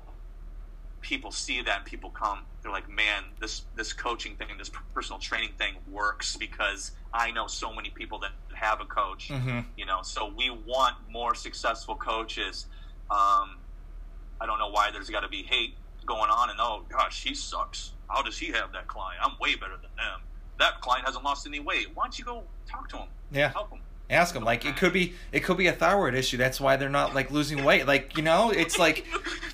people 1.02 1.32
see 1.32 1.62
that 1.62 1.78
and 1.78 1.86
people 1.86 2.10
come. 2.10 2.41
They're 2.62 2.71
like, 2.71 2.89
man, 2.89 3.23
this 3.39 3.63
this 3.76 3.93
coaching 3.93 4.36
thing, 4.36 4.50
this 4.60 4.69
personal 4.93 5.19
training 5.19 5.52
thing 5.58 5.76
works 5.89 6.36
because 6.36 6.91
I 7.13 7.32
know 7.32 7.47
so 7.47 7.73
many 7.73 7.89
people 7.89 8.19
that 8.19 8.32
have 8.54 8.82
a 8.82 8.86
coach. 8.86 9.30
Mm-hmm. 9.30 9.60
You 9.78 9.86
know, 9.86 10.02
so 10.04 10.32
we 10.36 10.50
want 10.50 10.95
more 11.10 11.34
successful 11.34 11.95
coaches. 11.95 12.65
Um, 13.10 13.58
I 14.39 14.45
don't 14.45 14.60
know 14.60 14.69
why 14.69 14.91
there's 14.91 15.10
got 15.10 15.21
to 15.21 15.30
be 15.30 15.43
hate 15.43 15.76
going 16.06 16.30
on. 16.30 16.50
And 16.50 16.60
oh 16.62 16.84
gosh, 16.89 17.23
he 17.23 17.34
sucks. 17.34 17.93
How 18.10 18.21
does 18.21 18.38
he 18.38 18.47
have 18.47 18.73
that 18.73 18.88
client? 18.88 19.21
I'm 19.23 19.38
way 19.39 19.56
better 19.56 19.78
than 19.78 19.91
them. 19.95 20.21
That 20.60 20.82
client 20.82 21.06
hasn't 21.06 21.23
lost 21.23 21.47
any 21.47 21.60
weight. 21.62 21.88
Why 21.93 22.04
don't 22.04 22.19
you 22.19 22.26
go 22.26 22.43
talk 22.69 22.89
to 22.89 22.97
him? 22.97 23.08
Yeah, 23.32 23.50
help 23.50 23.71
him. 23.71 23.80
Ask 24.09 24.33
them. 24.33 24.43
Like 24.43 24.65
it 24.65 24.77
could 24.77 24.93
be, 24.93 25.13
it 25.31 25.41
could 25.41 25.57
be 25.57 25.67
a 25.67 25.73
thyroid 25.73 26.15
issue. 26.15 26.37
That's 26.37 26.62
why 26.62 26.77
they're 26.77 26.89
not 26.89 27.13
like 27.13 27.29
losing 27.29 27.63
weight. 27.63 27.85
Like 27.85 28.15
you 28.15 28.23
know, 28.23 28.51
it's 28.51 28.77
like 28.79 29.05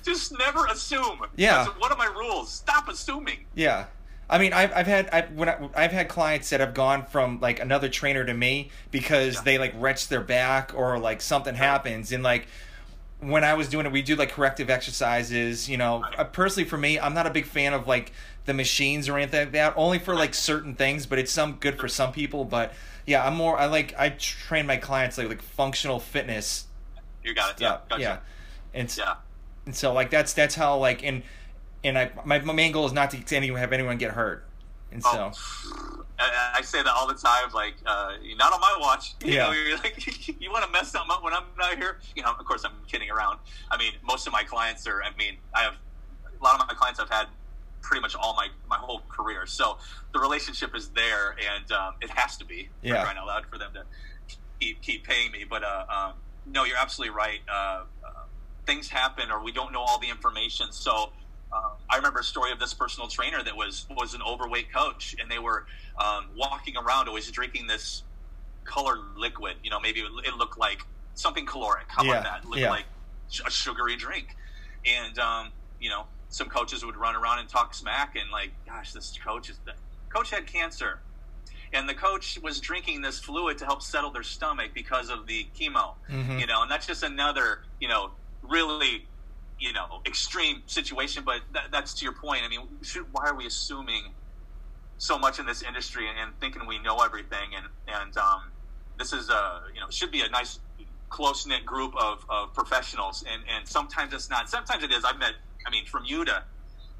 just 0.02 0.36
never 0.38 0.66
assume. 0.66 1.20
Yeah. 1.36 1.64
That's 1.64 1.80
one 1.80 1.90
of 1.90 1.98
my 1.98 2.06
rules. 2.06 2.52
Stop 2.52 2.88
assuming. 2.88 3.46
Yeah. 3.54 3.86
I 4.28 4.38
mean, 4.38 4.52
I've, 4.52 4.72
I've 4.72 4.86
had 4.86 5.10
I've, 5.10 5.32
when 5.32 5.48
I, 5.48 5.82
have 5.82 5.92
had 5.92 6.08
clients 6.08 6.50
that 6.50 6.60
have 6.60 6.72
gone 6.72 7.04
from 7.04 7.40
like 7.40 7.60
another 7.60 7.88
trainer 7.88 8.24
to 8.24 8.32
me 8.32 8.70
because 8.90 9.34
yeah. 9.34 9.42
they 9.42 9.58
like 9.58 9.74
wrench 9.76 10.08
their 10.08 10.22
back 10.22 10.72
or 10.74 10.98
like 10.98 11.20
something 11.20 11.54
happens 11.54 12.10
and 12.10 12.22
like 12.22 12.46
when 13.30 13.44
I 13.44 13.54
was 13.54 13.68
doing 13.68 13.86
it, 13.86 13.92
we 13.92 14.02
do 14.02 14.16
like 14.16 14.30
corrective 14.30 14.70
exercises. 14.70 15.68
You 15.68 15.76
know, 15.76 16.04
uh, 16.16 16.24
personally 16.24 16.68
for 16.68 16.78
me, 16.78 16.98
I'm 16.98 17.14
not 17.14 17.26
a 17.26 17.30
big 17.30 17.46
fan 17.46 17.72
of 17.72 17.86
like 17.86 18.12
the 18.44 18.54
machines 18.54 19.08
or 19.08 19.16
anything 19.16 19.40
like 19.40 19.52
that. 19.52 19.74
Only 19.76 19.98
for 19.98 20.14
like 20.14 20.34
certain 20.34 20.74
things, 20.74 21.06
but 21.06 21.18
it's 21.18 21.32
some 21.32 21.54
good 21.54 21.78
for 21.78 21.88
some 21.88 22.12
people. 22.12 22.44
But 22.44 22.72
yeah, 23.06 23.26
I'm 23.26 23.34
more. 23.34 23.58
I 23.58 23.66
like 23.66 23.94
I 23.98 24.10
train 24.10 24.66
my 24.66 24.76
clients 24.76 25.18
like 25.18 25.28
like 25.28 25.42
functional 25.42 25.98
fitness. 25.98 26.66
You 27.22 27.34
got 27.34 27.52
it. 27.52 27.60
Yeah. 27.60 27.78
Gotcha. 27.88 28.02
Yeah. 28.02 28.18
And 28.72 28.96
yeah. 28.96 29.14
And 29.66 29.74
so 29.74 29.92
like 29.92 30.10
that's 30.10 30.32
that's 30.32 30.54
how 30.54 30.76
like 30.78 31.02
and 31.02 31.22
and 31.82 31.98
I 31.98 32.10
my, 32.24 32.38
my 32.40 32.52
main 32.52 32.72
goal 32.72 32.86
is 32.86 32.92
not 32.92 33.10
to 33.10 33.36
anyone 33.36 33.60
have 33.60 33.72
anyone 33.72 33.98
get 33.98 34.12
hurt, 34.12 34.44
and 34.92 35.02
so. 35.02 35.32
I, 36.18 36.54
I 36.58 36.62
say 36.62 36.82
that 36.82 36.92
all 36.92 37.06
the 37.08 37.14
time. 37.14 37.50
Like, 37.54 37.74
uh, 37.86 38.12
not 38.36 38.52
on 38.52 38.60
my 38.60 38.76
watch. 38.80 39.14
You 39.24 39.34
Yeah. 39.34 39.44
know, 39.46 39.52
you're 39.52 39.76
like, 39.78 39.96
you 40.40 40.50
want 40.50 40.64
to 40.64 40.70
mess 40.70 40.92
something 40.92 41.10
up 41.10 41.22
when 41.24 41.32
I'm 41.34 41.44
not 41.58 41.76
here. 41.76 41.98
You 42.14 42.22
know, 42.22 42.32
of 42.38 42.44
course, 42.46 42.64
I'm 42.64 42.72
kidding 42.90 43.10
around. 43.10 43.38
I 43.70 43.76
mean, 43.76 43.92
most 44.02 44.26
of 44.26 44.32
my 44.32 44.42
clients 44.44 44.86
are. 44.86 45.02
I 45.02 45.16
mean, 45.18 45.36
I 45.54 45.62
have 45.62 45.74
a 46.40 46.44
lot 46.44 46.60
of 46.60 46.66
my 46.68 46.74
clients 46.74 47.00
I've 47.00 47.10
had 47.10 47.26
pretty 47.82 48.00
much 48.00 48.14
all 48.14 48.34
my 48.34 48.48
my 48.68 48.76
whole 48.76 49.02
career. 49.08 49.46
So 49.46 49.78
the 50.12 50.20
relationship 50.20 50.74
is 50.76 50.88
there, 50.90 51.30
and 51.54 51.70
um, 51.72 51.94
it 52.00 52.10
has 52.10 52.36
to 52.38 52.44
be. 52.44 52.68
Yeah. 52.82 53.02
crying 53.02 53.18
out 53.18 53.26
loud 53.26 53.46
for 53.50 53.58
them 53.58 53.70
to 53.74 53.82
keep 54.60 54.80
keep 54.82 55.04
paying 55.04 55.32
me. 55.32 55.44
But 55.48 55.64
uh, 55.64 55.84
um, 55.88 56.12
no, 56.46 56.64
you're 56.64 56.76
absolutely 56.78 57.14
right. 57.16 57.40
Uh, 57.52 57.54
uh, 57.54 57.84
things 58.66 58.88
happen, 58.88 59.30
or 59.30 59.42
we 59.42 59.52
don't 59.52 59.72
know 59.72 59.80
all 59.80 59.98
the 59.98 60.08
information. 60.10 60.70
So. 60.70 61.12
Um, 61.54 61.72
I 61.88 61.96
remember 61.96 62.20
a 62.20 62.24
story 62.24 62.50
of 62.52 62.58
this 62.58 62.74
personal 62.74 63.08
trainer 63.08 63.42
that 63.42 63.56
was 63.56 63.86
was 63.90 64.14
an 64.14 64.22
overweight 64.22 64.72
coach, 64.72 65.14
and 65.20 65.30
they 65.30 65.38
were 65.38 65.66
um, 66.02 66.30
walking 66.34 66.76
around 66.76 67.08
always 67.08 67.30
drinking 67.30 67.66
this 67.68 68.04
colored 68.64 68.98
liquid. 69.16 69.56
You 69.62 69.70
know, 69.70 69.80
maybe 69.80 70.00
it, 70.00 70.10
it 70.26 70.34
looked 70.34 70.58
like 70.58 70.80
something 71.14 71.46
caloric. 71.46 71.86
How 71.88 72.02
Yeah, 72.04 72.12
about 72.12 72.24
that? 72.24 72.38
It 72.44 72.46
looked 72.46 72.60
yeah. 72.62 72.70
like 72.70 72.86
a 73.46 73.50
sugary 73.50 73.96
drink. 73.96 74.36
And 74.86 75.18
um, 75.18 75.52
you 75.78 75.90
know, 75.90 76.08
some 76.28 76.48
coaches 76.48 76.84
would 76.84 76.96
run 76.96 77.14
around 77.16 77.38
and 77.38 77.48
talk 77.48 77.74
smack 77.74 78.16
and 78.16 78.30
like, 78.32 78.52
gosh, 78.66 78.92
this 78.92 79.16
coach 79.24 79.48
is 79.48 79.60
the 79.64 79.72
coach 80.14 80.30
had 80.30 80.46
cancer. 80.46 81.02
And 81.72 81.88
the 81.88 81.94
coach 81.94 82.38
was 82.42 82.60
drinking 82.60 83.02
this 83.02 83.18
fluid 83.20 83.58
to 83.58 83.64
help 83.64 83.82
settle 83.82 84.12
their 84.12 84.22
stomach 84.22 84.72
because 84.74 85.10
of 85.10 85.26
the 85.26 85.50
chemo. 85.58 85.96
Mhm. 86.10 86.40
You 86.40 86.46
know, 86.46 86.62
and 86.62 86.70
that's 86.70 86.86
just 86.86 87.02
another, 87.02 87.60
you 87.80 87.88
know, 87.88 88.12
really, 88.42 89.08
you 89.64 89.72
know, 89.72 90.02
extreme 90.06 90.62
situation. 90.66 91.22
But 91.24 91.40
that, 91.54 91.66
that's 91.72 91.94
to 91.94 92.04
your 92.04 92.14
point. 92.14 92.42
I 92.44 92.48
mean, 92.48 92.60
should, 92.82 93.06
why 93.12 93.24
are 93.28 93.34
we 93.34 93.46
assuming 93.46 94.12
so 94.98 95.18
much 95.18 95.38
in 95.38 95.46
this 95.46 95.62
industry 95.62 96.08
and, 96.08 96.16
and 96.18 96.38
thinking 96.40 96.66
we 96.66 96.78
know 96.78 96.98
everything? 96.98 97.48
And 97.56 97.66
and 97.88 98.16
um, 98.18 98.42
this 98.98 99.12
is 99.12 99.30
a, 99.30 99.62
you 99.74 99.80
know, 99.80 99.88
should 99.90 100.12
be 100.12 100.20
a 100.20 100.28
nice, 100.28 100.60
close 101.08 101.46
knit 101.46 101.64
group 101.64 101.94
of, 101.96 102.24
of 102.28 102.52
professionals. 102.54 103.24
And 103.30 103.42
and 103.54 103.66
sometimes 103.66 104.12
it's 104.12 104.28
not. 104.28 104.50
Sometimes 104.50 104.84
it 104.84 104.92
is. 104.92 105.04
I've 105.04 105.18
met. 105.18 105.34
I 105.66 105.70
mean, 105.70 105.86
from 105.86 106.04
you 106.04 106.26
to, 106.26 106.42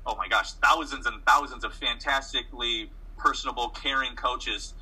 oh 0.06 0.16
my 0.16 0.26
gosh, 0.26 0.52
thousands 0.54 1.04
and 1.06 1.22
thousands 1.26 1.64
of 1.64 1.74
fantastically 1.74 2.90
personable, 3.18 3.68
caring 3.68 4.16
coaches 4.16 4.74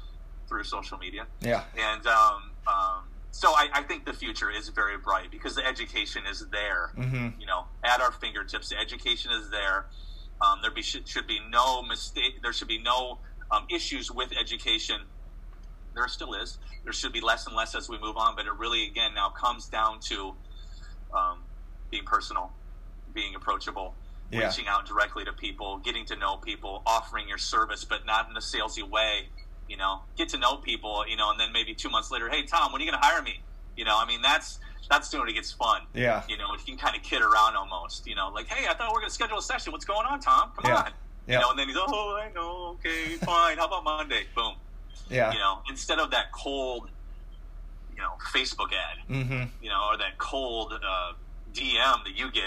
through 0.48 0.64
social 0.64 0.98
media. 0.98 1.26
Yeah. 1.40 1.64
And 1.76 2.06
um, 2.06 2.50
um, 2.66 3.02
so 3.32 3.48
I, 3.50 3.68
I 3.72 3.82
think 3.82 4.04
the 4.04 4.12
future 4.12 4.50
is 4.50 4.68
very 4.68 4.98
bright 4.98 5.30
because 5.30 5.54
the 5.54 5.66
education 5.66 6.22
is 6.30 6.46
there, 6.50 6.92
hmm 6.94 7.28
you 7.40 7.46
know, 7.46 7.64
at 7.84 8.00
our 8.00 8.12
fingertips. 8.12 8.68
The 8.68 8.78
education 8.78 9.30
is 9.32 9.50
there. 9.50 9.86
Um, 10.40 10.58
there 10.62 10.70
be, 10.70 10.82
should, 10.82 11.06
should 11.06 11.26
be 11.26 11.38
no 11.50 11.82
mistake. 11.82 12.42
There 12.42 12.52
should 12.52 12.68
be 12.68 12.78
no 12.78 13.18
um, 13.50 13.66
issues 13.70 14.10
with 14.10 14.32
education. 14.38 15.00
There 15.94 16.08
still 16.08 16.34
is. 16.34 16.58
There 16.84 16.92
should 16.92 17.12
be 17.12 17.20
less 17.20 17.46
and 17.46 17.54
less 17.54 17.74
as 17.74 17.88
we 17.88 17.98
move 17.98 18.16
on. 18.16 18.34
But 18.34 18.46
it 18.46 18.52
really, 18.58 18.86
again, 18.86 19.14
now 19.14 19.28
comes 19.28 19.66
down 19.68 20.00
to 20.00 20.34
um, 21.14 21.38
being 21.90 22.04
personal, 22.04 22.50
being 23.14 23.34
approachable, 23.34 23.94
Yeah. 24.30 24.46
reaching 24.46 24.66
out 24.66 24.86
directly 24.86 25.24
to 25.26 25.32
people, 25.32 25.78
getting 25.78 26.04
to 26.06 26.16
know 26.16 26.36
people, 26.36 26.82
offering 26.86 27.28
your 27.28 27.38
service, 27.38 27.84
but 27.84 28.06
not 28.06 28.30
in 28.30 28.36
a 28.36 28.40
salesy 28.40 28.82
way. 28.88 29.28
You 29.68 29.76
know, 29.76 30.00
get 30.16 30.30
to 30.30 30.38
know 30.38 30.56
people. 30.56 31.04
You 31.06 31.16
know, 31.16 31.30
and 31.30 31.38
then 31.38 31.52
maybe 31.52 31.74
two 31.74 31.90
months 31.90 32.10
later, 32.10 32.28
hey 32.28 32.44
Tom, 32.44 32.72
when 32.72 32.80
are 32.80 32.84
you 32.84 32.90
going 32.90 33.00
to 33.00 33.06
hire 33.06 33.22
me? 33.22 33.40
You 33.76 33.84
know, 33.84 33.96
I 33.98 34.06
mean 34.06 34.22
that's 34.22 34.58
that's 34.90 35.12
when 35.12 35.28
it 35.28 35.32
gets 35.32 35.52
fun. 35.52 35.82
Yeah. 35.94 36.22
You 36.28 36.36
know, 36.38 36.46
you 36.52 36.64
can 36.64 36.76
kind 36.76 36.96
of 36.96 37.02
kid 37.02 37.22
around 37.22 37.56
almost. 37.56 38.06
You 38.06 38.14
know, 38.14 38.28
like 38.28 38.46
hey, 38.48 38.66
I 38.68 38.74
thought 38.74 38.88
we 38.88 38.94
were 38.94 39.00
going 39.00 39.08
to 39.10 39.14
schedule 39.14 39.38
a 39.38 39.42
session. 39.42 39.72
What's 39.72 39.84
going 39.84 40.06
on, 40.06 40.20
Tom? 40.20 40.50
Come 40.56 40.70
Yeah. 40.70 40.76
on. 40.78 40.92
Yeah. 41.28 41.34
You 41.34 41.40
know, 41.40 41.50
and 41.50 41.58
then 41.58 41.68
he's 41.68 41.76
like, 41.76 41.86
oh, 41.88 42.20
I 42.20 42.32
know, 42.32 42.76
okay, 42.80 43.14
fine. 43.18 43.56
How 43.56 43.66
about 43.66 43.84
Monday? 43.84 44.24
Boom. 44.34 44.54
Yeah. 45.08 45.32
You 45.32 45.38
know, 45.38 45.60
instead 45.70 46.00
of 46.00 46.10
that 46.10 46.32
cold, 46.32 46.88
you 47.94 48.02
know, 48.02 48.10
Facebook 48.34 48.70
ad 48.72 48.98
hmm 49.06 49.42
you 49.62 49.68
know, 49.68 49.88
or 49.90 49.96
that 49.98 50.18
cold 50.18 50.72
uh, 50.72 51.12
DM 51.54 52.04
that 52.04 52.16
you 52.16 52.30
get, 52.32 52.42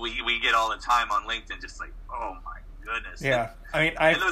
we, 0.00 0.20
we 0.22 0.40
get 0.40 0.54
all 0.54 0.70
the 0.70 0.76
time 0.76 1.10
on 1.12 1.22
LinkedIn, 1.24 1.60
just 1.60 1.78
like, 1.78 1.92
oh 2.10 2.36
my 2.44 2.58
goodness. 2.84 3.22
Yeah. 3.22 3.50
I 3.72 3.84
mean, 3.84 3.92
I've 3.98 4.22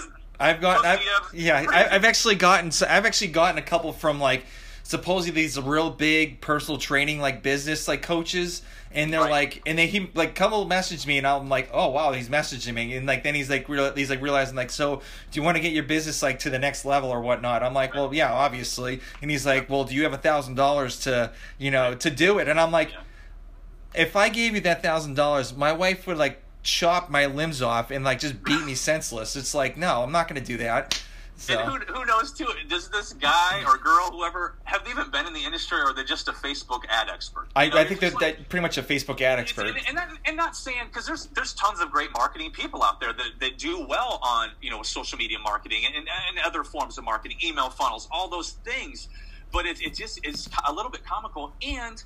I've 0.41 0.61
gotten 0.61 0.85
I've, 0.85 1.01
yeah. 1.33 1.65
I, 1.69 1.95
I've 1.95 2.05
actually 2.05 2.35
gotten 2.35 2.71
I've 2.89 3.07
actually 3.07 3.29
gotten 3.29 3.59
a 3.59 3.63
couple 3.63 3.93
from 3.93 4.19
like 4.19 4.45
supposedly 4.87 5.43
these 5.43 5.59
real 5.61 5.91
big 5.91 6.41
personal 6.41 6.79
training 6.79 7.19
like 7.19 7.43
business 7.43 7.89
like 7.89 8.03
coaches 8.03 8.63
and 8.93 9.13
they're 9.13 9.21
Right. 9.23 9.31
like 9.31 9.63
and 9.67 9.77
they 9.79 9.87
he 9.89 10.09
like 10.15 10.35
couple 10.35 10.65
messaged 10.67 11.07
me 11.07 11.19
and 11.19 11.27
I'm 11.27 11.49
like 11.49 11.69
oh 11.73 11.89
wow 11.89 12.13
he's 12.13 12.29
messaging 12.29 12.75
me 12.75 12.95
and 12.95 13.07
like 13.07 13.25
then 13.25 13.35
he's 13.35 13.51
like 13.51 13.69
real 13.69 13.93
he's 13.95 14.11
like 14.11 14.21
realizing 14.23 14.55
like 14.57 14.71
so 14.71 14.97
do 15.31 15.41
you 15.41 15.43
want 15.43 15.57
to 15.57 15.63
get 15.63 15.73
your 15.73 15.83
business 15.85 16.23
like 16.23 16.39
to 16.41 16.51
the 16.51 16.59
next 16.59 16.85
level 16.85 17.11
or 17.11 17.21
whatnot 17.21 17.63
I'm 17.63 17.75
like 17.75 17.95
well 17.95 18.15
yeah 18.15 18.33
obviously 18.33 19.01
and 19.23 19.31
he's 19.31 19.45
like 19.47 19.69
well 19.71 19.85
do 19.85 19.95
you 19.95 20.05
have 20.05 20.13
a 20.13 20.19
thousand 20.19 20.55
dollars 20.55 21.01
to 21.01 21.33
you 21.59 21.71
know 21.73 21.95
to 21.95 22.11
do 22.11 22.39
it 22.39 22.47
and 22.47 22.61
I'm 22.61 22.71
like 22.71 22.91
Yeah. 22.93 23.01
if 23.95 24.15
I 24.17 24.29
gave 24.29 24.55
you 24.55 24.61
that 24.61 24.83
thousand 24.83 25.15
dollars, 25.15 25.57
my 25.57 25.73
wife 25.73 26.07
would 26.07 26.19
like 26.19 26.43
chop 26.63 27.09
my 27.11 27.27
limbs 27.27 27.63
off 27.63 27.91
and 27.91 28.05
like 28.05 28.19
just 28.19 28.43
beat 28.45 28.65
me 28.65 28.75
senseless. 28.75 29.37
It's 29.37 29.55
like, 29.55 29.77
no, 29.77 30.03
I'm 30.03 30.13
not 30.13 30.29
going 30.29 30.41
to 30.41 30.47
do 30.47 30.57
that. 30.59 31.03
So 31.37 31.59
And 31.59 31.83
who, 31.83 31.95
who 31.95 32.05
knows 32.05 32.33
too? 32.33 32.47
Does 32.69 32.89
this 32.89 33.13
guy 33.13 33.65
or 33.67 33.77
girl, 33.77 34.11
whoever, 34.13 34.55
have 34.65 34.85
they 34.85 34.91
even 34.91 35.11
been 35.11 35.27
in 35.27 35.33
the 35.33 35.45
industry, 35.45 35.79
or 35.79 35.87
are 35.87 35.93
they 35.93 36.05
just 36.05 36.29
a 36.29 36.33
Facebook 36.33 36.83
ad 36.89 37.09
expert? 37.09 37.49
I, 37.57 37.65
You 37.65 37.71
know, 37.71 37.79
I 37.79 37.85
think 37.85 38.01
that, 38.01 38.15
like- 38.15 38.39
that 38.39 38.49
pretty 38.49 38.63
much 38.63 38.79
a 38.79 38.83
Facebook 38.83 39.21
ad 39.21 39.39
expert. 39.39 39.67
And, 39.67 39.79
and, 39.89 39.99
that, 39.99 40.11
and 40.27 40.37
not 40.37 40.57
saying 40.57 40.87
because 40.87 41.07
there's 41.07 41.27
there's 41.27 41.53
tons 41.55 41.81
of 41.81 41.91
great 41.91 42.13
marketing 42.13 42.53
people 42.53 42.83
out 42.83 43.01
there 43.01 43.13
that, 43.13 43.41
that 43.41 43.59
do 43.59 43.85
well 43.89 44.21
on 44.23 44.51
you 44.63 44.71
know 44.71 44.83
social 44.83 45.19
media 45.19 45.39
marketing 45.39 45.83
and, 45.87 45.95
and, 45.97 46.07
and 46.07 46.39
other 46.47 46.63
forms 46.63 46.99
of 46.99 47.05
marketing, 47.05 47.37
email 47.45 47.69
funnels, 47.69 48.09
all 48.11 48.29
those 48.29 48.53
things. 48.65 49.09
But 49.53 49.67
it, 49.67 49.81
it 49.83 49.95
just 49.95 50.25
is 50.25 50.49
a 50.69 50.73
little 50.73 50.91
bit 50.91 51.05
comical. 51.05 51.53
And 51.63 52.03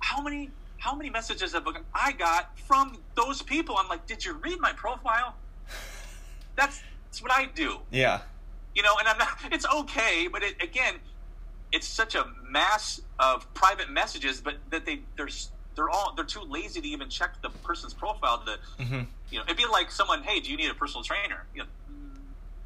how 0.00 0.20
many 0.20 0.50
how 0.78 0.94
many 0.94 1.08
messages 1.08 1.52
have 1.52 1.66
I 1.94 2.12
got 2.12 2.58
from 2.58 2.98
those 3.14 3.42
people? 3.42 3.76
I'm 3.78 3.88
like, 3.88 4.06
did 4.06 4.24
you 4.24 4.34
read 4.34 4.60
my 4.60 4.72
profile? 4.72 5.34
That's 6.56 6.82
that's 7.14 7.22
what 7.22 7.30
I 7.32 7.46
do. 7.54 7.78
Yeah, 7.92 8.20
you 8.74 8.82
know 8.82 8.94
and 8.98 9.06
i'm 9.06 9.16
not 9.18 9.28
it's 9.52 9.64
okay 9.72 10.26
but 10.26 10.42
it, 10.42 10.60
again 10.60 10.94
it's 11.70 11.86
such 11.86 12.16
a 12.16 12.26
mass 12.50 13.00
of 13.20 13.52
private 13.54 13.88
messages 13.88 14.40
but 14.40 14.54
that 14.70 14.84
they 14.84 14.98
they're 15.16 15.28
they're 15.76 15.88
all 15.90 16.12
they're 16.16 16.24
too 16.24 16.40
lazy 16.40 16.80
to 16.80 16.88
even 16.88 17.08
check 17.08 17.40
the 17.40 17.50
person's 17.62 17.94
profile 17.94 18.42
to 18.44 18.84
hmm 18.84 19.02
you 19.30 19.38
know 19.38 19.44
it'd 19.44 19.56
be 19.56 19.64
like 19.66 19.92
someone 19.92 20.24
hey 20.24 20.40
do 20.40 20.50
you 20.50 20.56
need 20.56 20.68
a 20.70 20.74
personal 20.74 21.04
trainer? 21.04 21.46
You 21.54 21.62
know, 21.62 21.68
"Mm, 21.88 22.18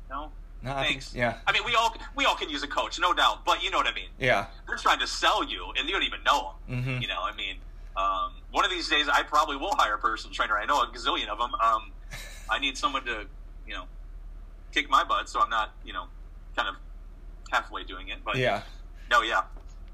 no. 0.08 0.32
No, 0.62 0.70
I 0.72 0.74
think- 0.76 0.88
thanks. 1.02 1.14
yeah, 1.14 1.34
i 1.46 1.52
mean 1.52 1.62
we 1.66 1.74
all 1.74 1.94
we 2.16 2.24
all 2.24 2.34
can 2.36 2.48
use 2.48 2.62
a 2.62 2.66
coach 2.68 2.98
no 2.98 3.12
doubt 3.12 3.44
but 3.44 3.62
you 3.62 3.70
know 3.70 3.76
what 3.76 3.86
i 3.86 3.92
mean. 3.94 4.08
Yeah, 4.18 4.46
they're 4.66 4.78
trying 4.78 5.00
to 5.00 5.06
sell 5.06 5.44
you 5.44 5.66
and 5.76 5.86
you 5.86 5.92
don't 5.94 6.04
even 6.04 6.22
know 6.24 6.54
them 6.68 6.82
hmm 6.84 7.02
you 7.02 7.08
know 7.08 7.20
i 7.22 7.36
mean 7.36 7.56
um, 7.98 8.30
one 8.52 8.64
of 8.64 8.70
these 8.70 8.88
days 8.88 9.08
i 9.12 9.22
probably 9.24 9.56
will 9.56 9.74
hire 9.76 9.94
a 9.94 9.98
personal 9.98 10.32
trainer. 10.34 10.56
I 10.56 10.64
know 10.64 10.80
a 10.80 10.86
gazillion 10.86 11.28
of 11.28 11.36
them 11.38 11.52
um, 11.56 11.92
i 12.48 12.58
need 12.58 12.78
someone 12.78 13.04
to 13.04 13.26
you 13.66 13.74
know 13.74 13.84
kick 14.72 14.88
my 14.90 15.04
butt 15.04 15.28
so 15.28 15.40
i'm 15.40 15.50
not 15.50 15.74
you 15.84 15.92
know 15.92 16.06
kind 16.56 16.68
of 16.68 16.74
halfway 17.50 17.84
doing 17.84 18.08
it 18.08 18.18
but 18.24 18.36
yeah. 18.36 18.62
no 19.10 19.22
yeah 19.22 19.42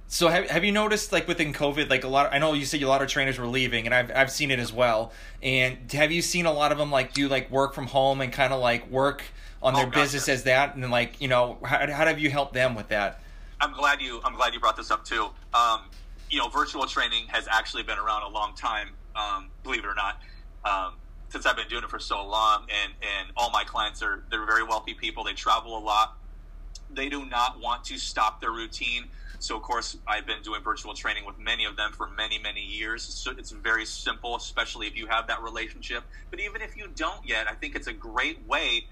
So 0.07 0.29
have, 0.29 0.49
have 0.51 0.65
you 0.65 0.71
noticed 0.73 1.13
like 1.13 1.27
within 1.27 1.53
COVID, 1.53 1.89
like 1.91 2.05
a 2.05 2.09
lot? 2.09 2.33
I 2.33 2.39
know 2.39 2.53
you 2.53 2.65
said 2.67 2.83
a 2.83 2.87
lot 2.89 3.03
of 3.03 3.09
trainers 3.09 3.39
were 3.39 3.47
leaving, 3.47 3.87
and 3.87 3.95
I've 3.95 4.11
I've 4.15 4.31
seen 4.31 4.51
it 4.51 4.59
as 4.59 4.73
well. 4.73 5.13
And 5.43 5.91
have 5.93 6.13
you 6.13 6.23
seen 6.23 6.47
a 6.47 6.53
lot 6.53 6.73
of 6.73 6.79
them 6.79 6.91
like 6.91 7.15
do 7.15 7.27
like 7.29 7.51
work 7.51 7.75
from 7.75 7.87
home 7.87 8.21
and 8.21 8.33
kind 8.33 8.53
of 8.53 8.61
like 8.61 8.89
work 8.91 9.25
on 9.63 9.75
their 9.75 9.87
Oh, 9.87 9.91
gotcha. 9.91 10.01
business 10.03 10.29
as 10.29 10.45
that, 10.45 10.77
and 10.77 10.91
like 10.91 11.21
you 11.21 11.29
know 11.29 11.59
how 11.65 11.79
how 11.91 12.07
have 12.07 12.19
you 12.19 12.31
helped 12.31 12.53
them 12.55 12.75
with 12.75 12.89
that? 12.89 13.21
i'm 13.61 13.73
glad 13.73 14.01
you 14.01 14.21
i'm 14.25 14.35
glad 14.35 14.53
you 14.53 14.61
brought 14.61 14.77
this 14.77 14.91
up 14.91 15.05
too 15.05 15.29
um, 15.55 15.81
you 16.31 16.39
know 16.39 16.49
virtual 16.49 16.87
training 16.87 17.25
has 17.29 17.47
actually 17.51 17.83
been 17.83 17.99
around 17.99 18.23
a 18.23 18.29
long 18.29 18.53
time 18.55 18.89
um, 19.17 19.49
believe 19.63 19.85
it 19.85 19.87
or 19.87 19.95
not 19.95 20.21
um, 20.65 20.95
since 21.35 21.47
i've 21.47 21.57
been 21.57 21.69
doing 21.69 21.85
it 21.85 21.91
for 21.91 21.99
so 21.99 22.25
long 22.27 22.63
and 22.83 22.93
and 23.03 23.29
all 23.37 23.51
my 23.51 23.65
clients 23.65 24.03
are 24.03 24.23
they're 24.31 24.47
very 24.47 24.63
wealthy 24.63 24.95
people 24.95 25.25
they 25.25 25.33
travel 25.33 25.77
a 25.77 25.85
lot 25.85 26.17
they 26.95 27.09
do 27.09 27.25
not 27.25 27.61
want 27.61 27.85
to 27.85 27.99
stop 27.99 28.41
their 28.41 28.53
routine. 28.53 29.05
So, 29.39 29.57
of 29.57 29.63
course, 29.63 29.97
I've 30.07 30.27
been 30.27 30.43
doing 30.43 30.63
virtual 30.63 30.95
training 30.95 31.27
with 31.27 31.39
many 31.39 31.65
of 31.65 31.77
them 31.77 31.93
for 31.93 32.09
many, 32.09 32.39
many 32.39 32.63
years. 32.63 33.03
So 33.03 33.33
it's 33.33 33.51
very 33.51 33.85
simple, 33.85 34.37
especially 34.37 34.87
if 34.87 34.97
you 34.97 35.07
have 35.07 35.27
that 35.27 35.43
relationship. 35.43 36.05
But 36.31 36.41
even 36.41 36.63
if 36.63 36.77
you 36.77 36.89
don't 36.95 37.27
yet, 37.27 37.51
I 37.51 37.55
think 37.55 37.77
it's 37.77 37.87
a 37.87 37.93
great 37.93 38.47
way 38.47 38.87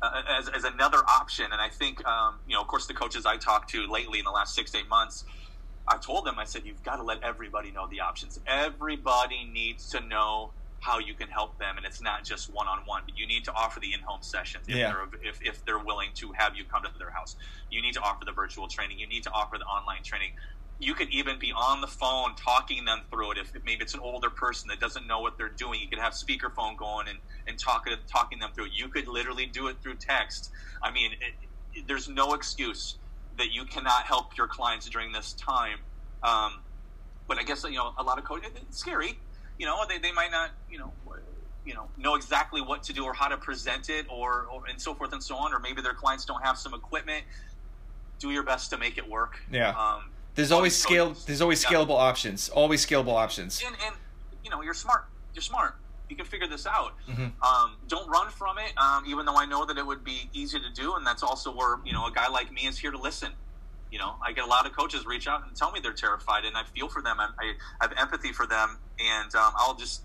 uh, 0.00 0.22
as, 0.28 0.48
as 0.48 0.64
another 0.64 0.98
option. 0.98 1.46
And 1.52 1.60
I 1.60 1.68
think, 1.68 2.04
um, 2.06 2.36
you 2.46 2.54
know, 2.54 2.62
of 2.62 2.68
course, 2.68 2.86
the 2.86 2.94
coaches 2.94 3.26
I 3.26 3.36
talked 3.36 3.70
to 3.70 3.86
lately 3.86 4.18
in 4.18 4.24
the 4.24 4.30
last 4.30 4.54
six, 4.54 4.74
eight 4.74 4.88
months, 4.88 5.24
I 5.86 5.98
told 5.98 6.24
them, 6.24 6.38
I 6.38 6.44
said, 6.44 6.62
you've 6.64 6.82
got 6.84 6.96
to 6.96 7.02
let 7.02 7.22
everybody 7.22 7.70
know 7.70 7.86
the 7.88 8.00
options. 8.00 8.40
Everybody 8.46 9.44
needs 9.52 9.90
to 9.90 10.00
know 10.00 10.52
how 10.82 10.98
you 10.98 11.14
can 11.14 11.28
help 11.28 11.58
them, 11.58 11.76
and 11.78 11.86
it's 11.86 12.02
not 12.02 12.24
just 12.24 12.52
one 12.52 12.66
on 12.68 12.80
one. 12.86 13.02
But 13.06 13.16
you 13.16 13.26
need 13.26 13.44
to 13.44 13.52
offer 13.54 13.80
the 13.80 13.92
in 13.94 14.00
home 14.06 14.22
sessions 14.22 14.66
if, 14.68 14.76
Yeah. 14.76 14.92
they're, 14.92 15.30
if, 15.30 15.38
if 15.42 15.64
they're 15.64 15.78
willing 15.78 16.10
to 16.16 16.32
have 16.38 16.54
you 16.56 16.64
come 16.66 16.82
to 16.84 16.90
their 16.98 17.12
house. 17.12 17.36
You 17.70 17.82
need 17.82 17.94
to 17.94 18.00
offer 18.02 18.24
the 18.26 18.32
virtual 18.32 18.68
training. 18.68 18.98
You 18.98 19.08
need 19.08 19.22
to 19.24 19.30
offer 19.32 19.58
the 19.58 19.64
online 19.64 20.02
training. 20.04 20.30
you 20.78 20.94
could 20.94 21.08
even 21.10 21.38
be 21.38 21.52
on 21.52 21.80
the 21.80 21.86
phone 21.86 22.34
talking 22.34 22.84
them 22.84 23.02
through 23.10 23.32
it. 23.32 23.38
If, 23.38 23.52
maybe 23.64 23.82
it's 23.82 23.94
an 23.94 24.00
older 24.00 24.30
person 24.30 24.68
that 24.70 24.80
doesn't 24.80 25.06
know 25.06 25.20
what 25.20 25.34
they're 25.38 25.54
doing, 25.56 25.80
you 25.80 25.88
could 25.88 26.00
have 26.00 26.12
speakerphone 26.14 26.76
going 26.76 27.08
and, 27.08 27.18
and 27.46 27.58
talking 27.58 27.94
talking 28.12 28.40
them 28.40 28.50
through 28.54 28.66
it. 28.66 28.72
You 28.74 28.88
could 28.88 29.06
literally 29.08 29.46
do 29.46 29.68
it 29.68 29.76
through 29.82 29.96
text. 30.00 30.50
I 30.82 30.90
mean, 30.92 31.12
it, 31.12 31.34
it, 31.78 31.84
there's 31.88 32.08
no 32.08 32.34
excuse 32.34 32.98
that 33.38 33.52
you 33.52 33.64
cannot 33.66 34.04
help 34.06 34.36
your 34.36 34.48
clients 34.48 34.88
during 34.90 35.12
this 35.12 35.34
time. 35.34 35.78
Um, 36.24 36.52
but 37.28 37.38
I 37.38 37.44
guess 37.44 37.64
you 37.64 37.72
know 37.74 37.92
a 37.98 38.02
lot 38.02 38.18
of 38.18 38.24
coaches. 38.24 38.50
It's 38.56 38.78
scary. 38.78 39.14
You 39.62 39.68
know, 39.68 39.84
they, 39.88 39.98
they 39.98 40.10
might 40.10 40.32
not 40.32 40.50
you 40.68 40.76
know 40.76 40.92
you 41.64 41.72
know 41.72 41.86
know 41.96 42.16
exactly 42.16 42.60
what 42.60 42.82
to 42.82 42.92
do 42.92 43.04
or 43.04 43.12
how 43.12 43.28
to 43.28 43.36
present 43.36 43.90
it 43.90 44.06
or, 44.08 44.48
or 44.52 44.66
and 44.68 44.80
so 44.80 44.92
forth 44.92 45.12
and 45.12 45.22
so 45.22 45.36
on. 45.36 45.54
Or 45.54 45.60
maybe 45.60 45.80
their 45.80 45.94
clients 45.94 46.24
don't 46.24 46.42
have 46.42 46.58
some 46.58 46.74
equipment. 46.74 47.22
Do 48.18 48.32
your 48.32 48.42
best 48.42 48.70
to 48.70 48.76
make 48.76 48.98
it 48.98 49.08
work. 49.08 49.38
Yeah. 49.52 49.70
Um, 49.70 50.10
there's 50.34 50.50
always 50.50 50.76
scale. 50.76 51.14
There's 51.26 51.40
always 51.40 51.64
scalable 51.64 51.90
yeah. 51.90 52.08
options. 52.10 52.48
Always 52.48 52.84
scalable 52.84 53.14
options. 53.14 53.62
And, 53.64 53.76
and 53.86 53.94
you 54.42 54.50
know, 54.50 54.62
you're 54.62 54.74
smart. 54.74 55.04
You're 55.32 55.42
smart. 55.42 55.76
You 56.10 56.16
can 56.16 56.26
figure 56.26 56.48
this 56.48 56.66
out. 56.66 56.94
Mm-hmm. 57.08 57.40
Um, 57.40 57.76
don't 57.86 58.10
run 58.10 58.30
from 58.30 58.58
it. 58.58 58.72
Um, 58.76 59.04
even 59.06 59.26
though 59.26 59.36
I 59.36 59.46
know 59.46 59.64
that 59.64 59.78
it 59.78 59.86
would 59.86 60.02
be 60.02 60.28
easy 60.32 60.58
to 60.58 60.72
do, 60.74 60.96
and 60.96 61.06
that's 61.06 61.22
also 61.22 61.54
where 61.54 61.78
you 61.84 61.92
know 61.92 62.08
a 62.08 62.10
guy 62.10 62.28
like 62.28 62.52
me 62.52 62.66
is 62.66 62.76
here 62.76 62.90
to 62.90 62.98
listen. 62.98 63.30
You 63.92 63.98
know, 63.98 64.14
I 64.24 64.32
get 64.32 64.44
a 64.44 64.46
lot 64.46 64.64
of 64.64 64.72
coaches 64.72 65.04
reach 65.04 65.28
out 65.28 65.46
and 65.46 65.54
tell 65.54 65.70
me 65.70 65.78
they're 65.78 65.92
terrified, 65.92 66.46
and 66.46 66.56
I 66.56 66.64
feel 66.64 66.88
for 66.88 67.02
them. 67.02 67.20
I, 67.20 67.28
I 67.38 67.54
have 67.82 67.92
empathy 67.98 68.32
for 68.32 68.46
them, 68.46 68.78
and 68.98 69.34
um, 69.34 69.52
I'll 69.54 69.74
just 69.74 70.02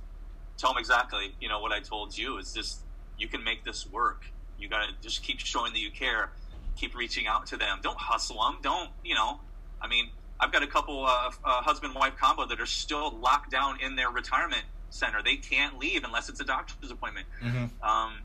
tell 0.57 0.73
them 0.73 0.79
exactly. 0.79 1.33
You 1.39 1.47
know 1.47 1.61
what 1.61 1.71
I 1.71 1.79
told 1.79 2.15
you 2.17 2.37
is 2.37 2.53
just 2.53 2.81
you 3.17 3.29
can 3.29 3.45
make 3.45 3.63
this 3.63 3.87
work. 3.87 4.25
You 4.59 4.67
got 4.67 4.87
to 4.87 4.93
just 5.01 5.23
keep 5.23 5.39
showing 5.39 5.71
that 5.71 5.79
you 5.79 5.89
care. 5.89 6.31
Keep 6.75 6.95
reaching 6.97 7.27
out 7.27 7.45
to 7.47 7.57
them. 7.57 7.79
Don't 7.81 7.97
hustle 7.97 8.43
them. 8.43 8.57
Don't 8.61 8.89
you 9.05 9.15
know? 9.15 9.39
I 9.81 9.87
mean, 9.87 10.09
I've 10.37 10.51
got 10.51 10.63
a 10.63 10.67
couple 10.67 11.05
uh, 11.05 11.31
uh, 11.45 11.61
husband 11.61 11.95
wife 11.95 12.17
combo 12.17 12.45
that 12.45 12.59
are 12.59 12.65
still 12.65 13.17
locked 13.17 13.51
down 13.51 13.79
in 13.79 13.95
their 13.95 14.09
retirement 14.09 14.63
center. 14.89 15.23
They 15.23 15.37
can't 15.37 15.79
leave 15.79 16.03
unless 16.03 16.27
it's 16.27 16.41
a 16.41 16.45
doctor's 16.45 16.91
appointment. 16.91 17.27
Mm-hmm. 17.41 17.87
Um, 17.87 18.19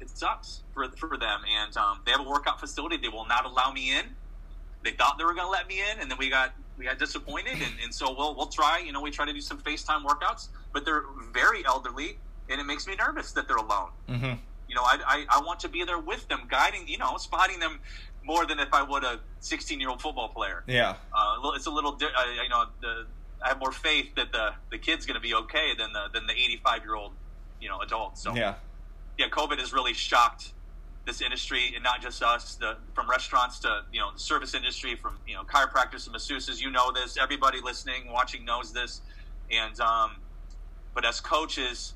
it 0.00 0.08
sucks 0.08 0.62
for 0.72 0.88
for 0.96 1.18
them, 1.18 1.42
and 1.60 1.76
um, 1.76 2.00
they 2.06 2.12
have 2.12 2.20
a 2.20 2.28
workout 2.28 2.58
facility. 2.58 2.96
They 2.96 3.08
will 3.08 3.26
not 3.26 3.44
allow 3.44 3.70
me 3.70 3.96
in. 3.96 4.06
They 4.84 4.92
thought 4.92 5.18
they 5.18 5.24
were 5.24 5.34
going 5.34 5.46
to 5.46 5.50
let 5.50 5.68
me 5.68 5.80
in, 5.80 6.00
and 6.00 6.10
then 6.10 6.18
we 6.18 6.28
got 6.28 6.52
we 6.78 6.84
got 6.84 6.98
disappointed, 6.98 7.54
and, 7.54 7.74
and 7.82 7.94
so 7.94 8.14
we'll 8.16 8.34
we'll 8.34 8.46
try. 8.46 8.78
You 8.78 8.92
know, 8.92 9.00
we 9.00 9.10
try 9.10 9.26
to 9.26 9.32
do 9.32 9.40
some 9.40 9.58
FaceTime 9.58 10.04
workouts, 10.04 10.48
but 10.72 10.84
they're 10.84 11.04
very 11.32 11.64
elderly, 11.64 12.18
and 12.48 12.60
it 12.60 12.64
makes 12.64 12.86
me 12.86 12.96
nervous 12.96 13.32
that 13.32 13.48
they're 13.48 13.56
alone. 13.56 13.90
Mm-hmm. 14.08 14.34
You 14.68 14.76
know, 14.76 14.82
I, 14.82 14.98
I, 15.06 15.38
I 15.38 15.40
want 15.42 15.60
to 15.60 15.68
be 15.68 15.84
there 15.84 15.98
with 15.98 16.26
them, 16.28 16.42
guiding, 16.48 16.88
you 16.88 16.96
know, 16.96 17.18
spotting 17.18 17.60
them 17.60 17.80
more 18.24 18.46
than 18.46 18.58
if 18.58 18.72
I 18.72 18.82
would 18.82 19.04
a 19.04 19.20
16 19.40 19.78
year 19.78 19.90
old 19.90 20.00
football 20.00 20.28
player. 20.28 20.64
Yeah. 20.66 20.94
Uh, 21.12 21.50
it's 21.54 21.66
a 21.66 21.70
little, 21.70 21.92
di- 21.92 22.06
uh, 22.06 22.42
you 22.42 22.48
know, 22.48 22.64
the, 22.80 23.06
I 23.42 23.48
have 23.48 23.58
more 23.58 23.72
faith 23.72 24.14
that 24.16 24.32
the, 24.32 24.52
the 24.70 24.78
kid's 24.78 25.04
going 25.04 25.16
to 25.16 25.20
be 25.20 25.34
okay 25.34 25.74
than 25.76 25.92
the, 25.92 26.06
than 26.14 26.26
the 26.26 26.32
85 26.32 26.84
year 26.84 26.94
old, 26.94 27.12
you 27.60 27.68
know, 27.68 27.80
adult. 27.80 28.16
So, 28.16 28.34
yeah. 28.34 28.54
Yeah, 29.18 29.28
COVID 29.28 29.58
has 29.58 29.74
really 29.74 29.92
shocked 29.92 30.52
this 31.04 31.20
industry 31.20 31.72
and 31.74 31.82
not 31.82 32.00
just 32.00 32.22
us, 32.22 32.54
the, 32.54 32.76
from 32.94 33.10
restaurants 33.10 33.58
to, 33.60 33.82
you 33.92 34.00
know, 34.00 34.12
the 34.12 34.18
service 34.18 34.54
industry, 34.54 34.94
from, 34.94 35.18
you 35.26 35.34
know, 35.34 35.42
chiropractors 35.42 36.06
and 36.06 36.14
masseuses. 36.14 36.60
You 36.60 36.70
know 36.70 36.92
this. 36.92 37.16
Everybody 37.20 37.60
listening, 37.60 38.10
watching 38.12 38.44
knows 38.44 38.72
this. 38.72 39.00
And, 39.50 39.78
um, 39.80 40.16
but 40.94 41.04
as 41.04 41.20
coaches, 41.20 41.94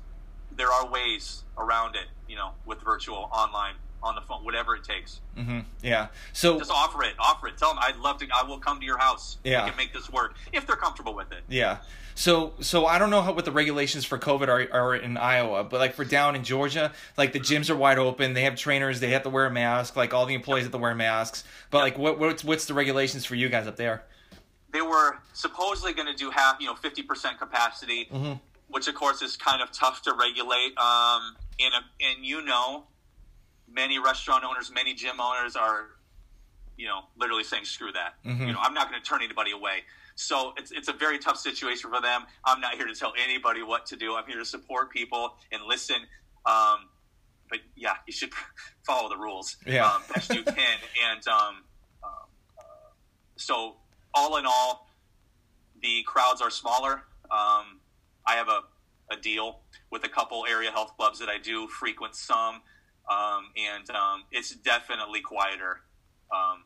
there 0.55 0.71
are 0.71 0.89
ways 0.89 1.43
around 1.57 1.95
it, 1.95 2.07
you 2.27 2.35
know, 2.35 2.51
with 2.65 2.81
virtual, 2.81 3.29
online, 3.31 3.75
on 4.03 4.15
the 4.15 4.21
phone, 4.21 4.43
whatever 4.43 4.75
it 4.75 4.83
takes. 4.83 5.21
Mm-hmm. 5.37 5.59
Yeah. 5.81 6.07
So 6.33 6.59
just 6.59 6.71
offer 6.71 7.03
it, 7.03 7.13
offer 7.17 7.47
it. 7.47 7.57
Tell 7.57 7.69
them 7.69 7.79
I'd 7.81 7.97
love 7.97 8.19
to. 8.19 8.27
I 8.33 8.43
will 8.43 8.59
come 8.59 8.79
to 8.79 8.85
your 8.85 8.97
house. 8.97 9.37
Yeah. 9.43 9.63
We 9.63 9.69
can 9.71 9.77
make 9.77 9.93
this 9.93 10.09
work 10.09 10.35
if 10.53 10.67
they're 10.67 10.75
comfortable 10.75 11.15
with 11.15 11.31
it. 11.31 11.43
Yeah. 11.49 11.77
So 12.17 12.53
so 12.61 12.87
I 12.87 12.97
don't 12.97 13.11
know 13.11 13.21
how 13.21 13.31
what 13.31 13.45
the 13.45 13.51
regulations 13.51 14.03
for 14.03 14.17
COVID 14.17 14.47
are, 14.47 14.67
are 14.73 14.95
in 14.95 15.17
Iowa, 15.17 15.63
but 15.63 15.79
like 15.79 15.93
for 15.93 16.03
down 16.03 16.35
in 16.35 16.43
Georgia, 16.43 16.91
like 17.15 17.31
the 17.31 17.39
gyms 17.39 17.69
are 17.69 17.75
wide 17.75 17.99
open. 17.99 18.33
They 18.33 18.41
have 18.41 18.55
trainers. 18.55 18.99
They 18.99 19.11
have 19.11 19.21
to 19.21 19.29
wear 19.29 19.45
a 19.45 19.51
mask. 19.51 19.95
Like 19.95 20.15
all 20.15 20.25
the 20.25 20.33
employees 20.33 20.63
have 20.63 20.71
to 20.71 20.79
wear 20.79 20.95
masks. 20.95 21.43
But 21.69 21.77
like 21.79 21.95
what 21.99 22.17
what's 22.17 22.43
what's 22.43 22.65
the 22.65 22.73
regulations 22.73 23.23
for 23.23 23.35
you 23.35 23.49
guys 23.49 23.67
up 23.67 23.75
there? 23.75 24.03
They 24.73 24.81
were 24.81 25.19
supposedly 25.33 25.93
going 25.93 26.07
to 26.07 26.15
do 26.15 26.31
half, 26.31 26.57
you 26.59 26.65
know, 26.65 26.73
fifty 26.73 27.03
percent 27.03 27.37
capacity, 27.37 28.07
mm-hmm. 28.11 28.33
which 28.69 28.87
of 28.87 28.95
course 28.95 29.21
is 29.21 29.37
kind 29.37 29.61
of 29.61 29.71
tough 29.71 30.01
to 30.01 30.13
regulate. 30.13 30.75
Um, 30.79 31.35
and 31.59 31.73
and 32.01 32.25
you 32.25 32.43
know 32.43 32.85
many 33.71 33.99
restaurant 33.99 34.43
owners, 34.43 34.71
many 34.73 34.95
gym 34.95 35.21
owners 35.21 35.55
are, 35.55 35.85
you 36.77 36.87
know, 36.87 37.01
literally 37.15 37.43
saying 37.43 37.65
screw 37.65 37.91
that. 37.91 38.15
Mm-hmm. 38.25 38.47
You 38.47 38.53
know, 38.53 38.59
I'm 38.59 38.73
not 38.73 38.89
going 38.89 38.99
to 38.99 39.07
turn 39.07 39.21
anybody 39.21 39.51
away. 39.51 39.83
So 40.19 40.53
it's 40.57 40.71
it's 40.71 40.87
a 40.87 40.93
very 40.93 41.19
tough 41.19 41.37
situation 41.37 41.89
for 41.89 42.01
them. 42.01 42.23
I'm 42.43 42.59
not 42.59 42.75
here 42.75 42.87
to 42.87 42.95
tell 42.95 43.13
anybody 43.23 43.63
what 43.63 43.85
to 43.87 43.95
do. 43.95 44.15
I'm 44.15 44.25
here 44.25 44.39
to 44.39 44.45
support 44.45 44.91
people 44.91 45.35
and 45.51 45.61
listen. 45.63 45.97
Um, 46.45 46.89
but 47.49 47.59
yeah, 47.75 47.95
you 48.05 48.13
should 48.13 48.31
follow 48.85 49.09
the 49.09 49.17
rules 49.17 49.57
yeah. 49.65 49.85
um, 49.85 50.01
best 50.13 50.33
you 50.33 50.43
can. 50.43 50.55
and 51.11 51.27
um, 51.27 51.63
uh, 52.03 52.25
so, 53.37 53.75
all 54.13 54.37
in 54.37 54.45
all, 54.45 54.89
the 55.81 56.03
crowds 56.03 56.41
are 56.41 56.49
smaller. 56.49 57.03
Um, 57.31 57.79
I 58.25 58.35
have 58.35 58.49
a, 58.49 58.61
a 59.11 59.17
deal 59.21 59.59
with 59.91 60.03
a 60.03 60.09
couple 60.09 60.45
area 60.49 60.71
health 60.71 60.93
clubs 60.97 61.19
that 61.19 61.29
I 61.29 61.37
do 61.37 61.67
frequent 61.67 62.15
some 62.15 62.61
um, 63.09 63.51
and 63.55 63.89
um, 63.91 64.23
it's 64.31 64.51
definitely 64.55 65.21
quieter. 65.21 65.81
Um, 66.31 66.63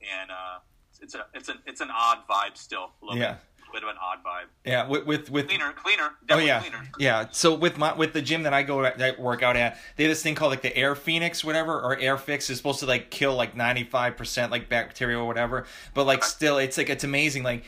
and 0.00 0.30
uh, 0.30 0.58
it's 1.00 1.14
a 1.14 1.26
it's 1.34 1.48
an 1.48 1.58
it's 1.66 1.80
an 1.80 1.88
odd 1.90 2.18
vibe 2.28 2.56
still. 2.56 2.90
A 3.02 3.04
little 3.04 3.20
yeah. 3.20 3.32
bit, 3.32 3.40
bit 3.74 3.82
of 3.82 3.88
an 3.88 3.96
odd 4.02 4.18
vibe. 4.24 4.46
Yeah, 4.64 4.86
with 4.88 5.06
with, 5.06 5.30
with 5.30 5.48
cleaner, 5.48 5.72
cleaner. 5.72 6.10
Oh 6.30 6.38
yeah, 6.38 6.60
cleaner. 6.60 6.82
yeah. 6.98 7.26
So 7.30 7.54
with 7.54 7.78
my 7.78 7.94
with 7.94 8.12
the 8.12 8.22
gym 8.22 8.44
that 8.44 8.54
I 8.54 8.62
go 8.62 8.84
at, 8.84 9.00
I 9.00 9.20
work 9.20 9.42
out 9.42 9.56
at, 9.56 9.78
they 9.96 10.04
have 10.04 10.10
this 10.10 10.22
thing 10.22 10.34
called 10.34 10.50
like 10.50 10.62
the 10.62 10.76
Air 10.76 10.94
Phoenix, 10.94 11.44
whatever, 11.44 11.80
or 11.80 11.98
Air 11.98 12.18
Fix 12.18 12.50
is 12.50 12.56
supposed 12.56 12.80
to 12.80 12.86
like 12.86 13.10
kill 13.10 13.34
like 13.34 13.56
ninety 13.56 13.84
five 13.84 14.16
percent 14.16 14.50
like 14.50 14.68
bacteria 14.68 15.18
or 15.18 15.26
whatever. 15.26 15.66
But 15.94 16.06
like 16.06 16.18
okay. 16.18 16.28
still, 16.28 16.58
it's 16.58 16.78
like 16.78 16.90
it's 16.90 17.04
amazing. 17.04 17.42
Like 17.42 17.64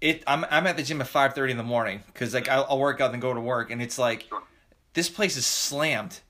it, 0.00 0.22
I'm 0.26 0.44
I'm 0.50 0.66
at 0.66 0.76
the 0.76 0.82
gym 0.82 1.00
at 1.00 1.08
five 1.08 1.34
thirty 1.34 1.52
in 1.52 1.58
the 1.58 1.64
morning 1.64 2.02
because 2.06 2.34
like 2.34 2.48
I'll, 2.48 2.66
I'll, 2.68 2.78
work 2.78 3.00
out 3.00 3.12
and 3.12 3.22
go 3.22 3.32
to 3.32 3.40
work, 3.40 3.70
and 3.70 3.80
it's 3.80 3.98
like 3.98 4.26
sure. 4.28 4.42
this 4.94 5.08
place 5.08 5.36
is 5.36 5.46
slammed 5.46 6.20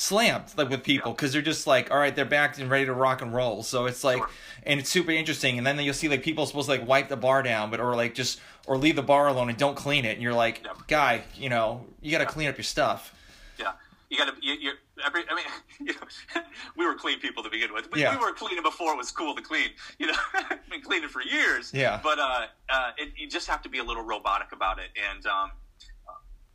slammed 0.00 0.44
like 0.56 0.68
with 0.70 0.84
people 0.84 1.10
because 1.10 1.32
they're 1.32 1.42
just 1.42 1.66
like 1.66 1.90
all 1.90 1.98
right 1.98 2.14
they're 2.14 2.24
back 2.24 2.56
and 2.56 2.70
ready 2.70 2.86
to 2.86 2.94
rock 2.94 3.20
and 3.20 3.34
roll. 3.34 3.64
So 3.64 3.86
it's 3.86 4.04
like 4.04 4.22
and 4.62 4.78
it's 4.78 4.88
super 4.88 5.10
interesting 5.10 5.58
and 5.58 5.66
then 5.66 5.76
you'll 5.80 5.92
see 5.92 6.08
like 6.08 6.22
people 6.22 6.46
supposed 6.46 6.66
to 6.66 6.78
like 6.78 6.86
wipe 6.86 7.08
the 7.08 7.16
bar 7.16 7.42
down 7.42 7.68
but 7.68 7.80
or 7.80 7.96
like 7.96 8.14
just 8.14 8.40
or 8.68 8.78
leave 8.78 8.94
the 8.94 9.02
bar 9.02 9.26
alone 9.26 9.48
and 9.48 9.58
don't 9.58 9.76
clean 9.76 10.04
it 10.04 10.10
and 10.10 10.22
you're 10.22 10.34
like 10.34 10.64
guy 10.86 11.24
you 11.34 11.48
know 11.48 11.84
you 12.00 12.12
got 12.12 12.18
to 12.18 12.26
clean 12.26 12.48
up 12.48 12.56
your 12.56 12.62
stuff. 12.62 13.12
Yeah. 13.58 13.72
You 14.08 14.16
got 14.18 14.26
to 14.26 14.34
you, 14.40 14.54
you 14.54 14.72
every 15.04 15.24
I 15.28 15.34
mean 15.34 15.44
you 15.80 15.92
know, 15.94 16.42
we 16.76 16.86
were 16.86 16.94
clean 16.94 17.18
people 17.18 17.42
to 17.42 17.50
begin 17.50 17.74
with 17.74 17.90
we, 17.90 18.00
yeah. 18.00 18.16
we 18.16 18.24
were 18.24 18.32
cleaning 18.32 18.62
before 18.62 18.92
it 18.92 18.96
was 18.96 19.10
cool 19.10 19.34
to 19.34 19.42
clean 19.42 19.70
you 19.98 20.06
know 20.06 20.18
been 20.70 20.80
cleaning 20.80 21.08
for 21.08 21.22
years. 21.22 21.72
Yeah. 21.74 21.98
But 22.04 22.20
uh, 22.20 22.46
uh 22.68 22.90
it, 22.98 23.14
you 23.16 23.28
just 23.28 23.48
have 23.48 23.62
to 23.62 23.68
be 23.68 23.78
a 23.78 23.84
little 23.84 24.04
robotic 24.04 24.52
about 24.52 24.78
it 24.78 24.90
and 25.10 25.26
um 25.26 25.50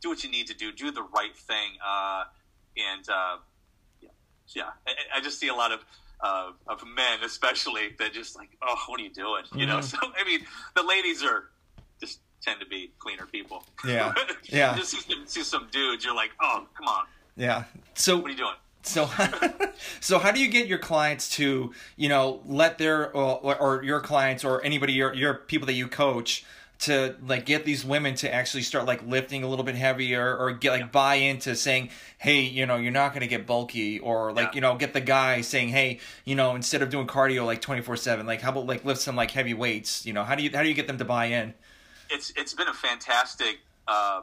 do 0.00 0.08
what 0.08 0.24
you 0.24 0.30
need 0.30 0.46
to 0.46 0.54
do 0.54 0.72
do 0.72 0.90
the 0.90 1.02
right 1.14 1.36
thing 1.36 1.72
uh 1.86 2.24
and 2.76 3.08
uh, 3.08 3.36
yeah, 4.00 4.08
yeah, 4.48 4.62
I, 4.86 5.18
I, 5.18 5.20
just 5.20 5.38
see 5.38 5.48
a 5.48 5.54
lot 5.54 5.72
of 5.72 5.80
uh, 6.20 6.50
of 6.66 6.84
men, 6.86 7.22
especially, 7.24 7.94
that 7.98 8.12
just 8.12 8.36
like, 8.36 8.50
oh, 8.62 8.76
what 8.86 9.00
are 9.00 9.02
you 9.02 9.10
doing? 9.10 9.44
You 9.52 9.60
mm-hmm. 9.60 9.68
know. 9.68 9.80
So 9.80 9.98
I 10.02 10.24
mean, 10.24 10.40
the 10.74 10.82
ladies 10.82 11.22
are 11.22 11.50
just 12.00 12.20
tend 12.42 12.60
to 12.60 12.66
be 12.66 12.92
cleaner 12.98 13.26
people. 13.26 13.64
Yeah, 13.86 14.12
yeah. 14.44 14.76
just 14.76 14.90
see 14.90 15.00
some, 15.00 15.26
see 15.26 15.42
some 15.42 15.68
dudes, 15.70 16.04
you're 16.04 16.14
like, 16.14 16.30
oh, 16.40 16.66
come 16.76 16.88
on. 16.88 17.04
Yeah. 17.36 17.64
So 17.94 18.16
what 18.16 18.26
are 18.26 18.30
you 18.30 18.36
doing? 18.36 18.54
So, 18.82 19.08
so 20.00 20.18
how 20.18 20.30
do 20.30 20.40
you 20.40 20.48
get 20.48 20.66
your 20.66 20.78
clients 20.78 21.30
to, 21.36 21.72
you 21.96 22.08
know, 22.08 22.42
let 22.44 22.78
their 22.78 23.10
or, 23.12 23.56
or 23.56 23.82
your 23.82 24.00
clients 24.00 24.44
or 24.44 24.62
anybody 24.62 24.92
your 24.92 25.14
your 25.14 25.34
people 25.34 25.66
that 25.66 25.72
you 25.72 25.88
coach 25.88 26.44
to 26.80 27.14
like 27.26 27.46
get 27.46 27.64
these 27.64 27.84
women 27.84 28.14
to 28.16 28.32
actually 28.32 28.62
start 28.62 28.86
like 28.86 29.06
lifting 29.06 29.44
a 29.44 29.48
little 29.48 29.64
bit 29.64 29.74
heavier 29.74 30.36
or 30.36 30.52
get 30.52 30.70
like 30.70 30.80
yeah. 30.80 30.86
buy 30.86 31.14
into 31.14 31.54
saying 31.54 31.88
hey 32.18 32.40
you 32.40 32.66
know 32.66 32.76
you're 32.76 32.92
not 32.92 33.10
going 33.10 33.20
to 33.20 33.26
get 33.26 33.46
bulky 33.46 33.98
or 34.00 34.32
like 34.32 34.48
yeah. 34.48 34.54
you 34.54 34.60
know 34.60 34.76
get 34.76 34.92
the 34.92 35.00
guy 35.00 35.40
saying 35.40 35.68
hey 35.68 35.98
you 36.24 36.34
know 36.34 36.54
instead 36.54 36.82
of 36.82 36.90
doing 36.90 37.06
cardio 37.06 37.46
like 37.46 37.62
24/7 37.62 38.26
like 38.26 38.40
how 38.40 38.50
about 38.50 38.66
like 38.66 38.84
lift 38.84 39.00
some 39.00 39.14
like 39.16 39.30
heavy 39.30 39.54
weights 39.54 40.04
you 40.04 40.12
know 40.12 40.24
how 40.24 40.34
do 40.34 40.42
you 40.42 40.50
how 40.52 40.62
do 40.62 40.68
you 40.68 40.74
get 40.74 40.86
them 40.86 40.98
to 40.98 41.04
buy 41.04 41.26
in 41.26 41.54
it's 42.10 42.32
it's 42.36 42.54
been 42.54 42.68
a 42.68 42.74
fantastic 42.74 43.60
uh, 43.86 44.22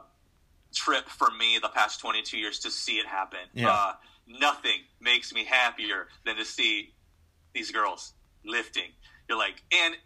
trip 0.74 1.08
for 1.08 1.30
me 1.38 1.58
the 1.60 1.68
past 1.68 2.00
22 2.00 2.36
years 2.36 2.58
to 2.60 2.70
see 2.70 2.98
it 2.98 3.06
happen 3.06 3.40
yeah. 3.54 3.70
Uh, 3.70 3.92
nothing 4.26 4.80
makes 5.00 5.32
me 5.32 5.44
happier 5.44 6.08
than 6.24 6.36
to 6.36 6.44
see 6.44 6.92
these 7.54 7.70
girls 7.70 8.12
lifting 8.44 8.90
you're 9.28 9.38
like 9.38 9.62
and 9.72 9.96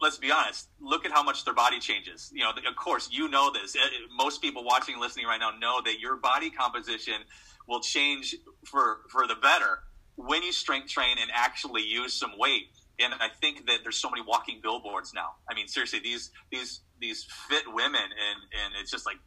let's 0.00 0.18
be 0.18 0.30
honest. 0.30 0.68
Look 0.80 1.04
at 1.04 1.12
how 1.12 1.22
much 1.22 1.44
their 1.44 1.54
body 1.54 1.78
changes. 1.78 2.30
You 2.34 2.44
know, 2.44 2.50
of 2.50 2.76
course, 2.76 3.08
you 3.10 3.28
know 3.28 3.50
this. 3.52 3.76
Uh, 3.76 3.80
most 4.16 4.40
people 4.42 4.64
watching 4.64 4.94
and 4.94 5.02
listening 5.02 5.26
right 5.26 5.40
now 5.40 5.50
know 5.58 5.80
that 5.84 6.00
your 6.00 6.16
body 6.16 6.50
composition 6.50 7.22
will 7.68 7.80
change 7.80 8.34
for 8.64 9.00
for 9.10 9.26
the 9.26 9.36
better 9.36 9.80
when 10.16 10.42
you 10.42 10.52
strength 10.52 10.88
train 10.88 11.16
and 11.20 11.30
actually 11.32 11.82
use 11.82 12.12
some 12.14 12.32
weight. 12.38 12.68
and 12.98 13.14
I 13.14 13.28
think 13.40 13.66
that 13.66 13.78
there's 13.82 13.96
so 13.96 14.10
many 14.10 14.22
walking 14.22 14.60
billboards 14.62 15.14
now. 15.14 15.36
I 15.50 15.54
mean, 15.54 15.68
seriously, 15.68 16.00
these 16.00 16.30
these 16.50 16.80
these 17.00 17.26
fit 17.48 17.64
women, 17.66 18.02
and 18.02 18.38
and 18.64 18.74
it's 18.80 18.90
just 18.90 19.06
like 19.06 19.18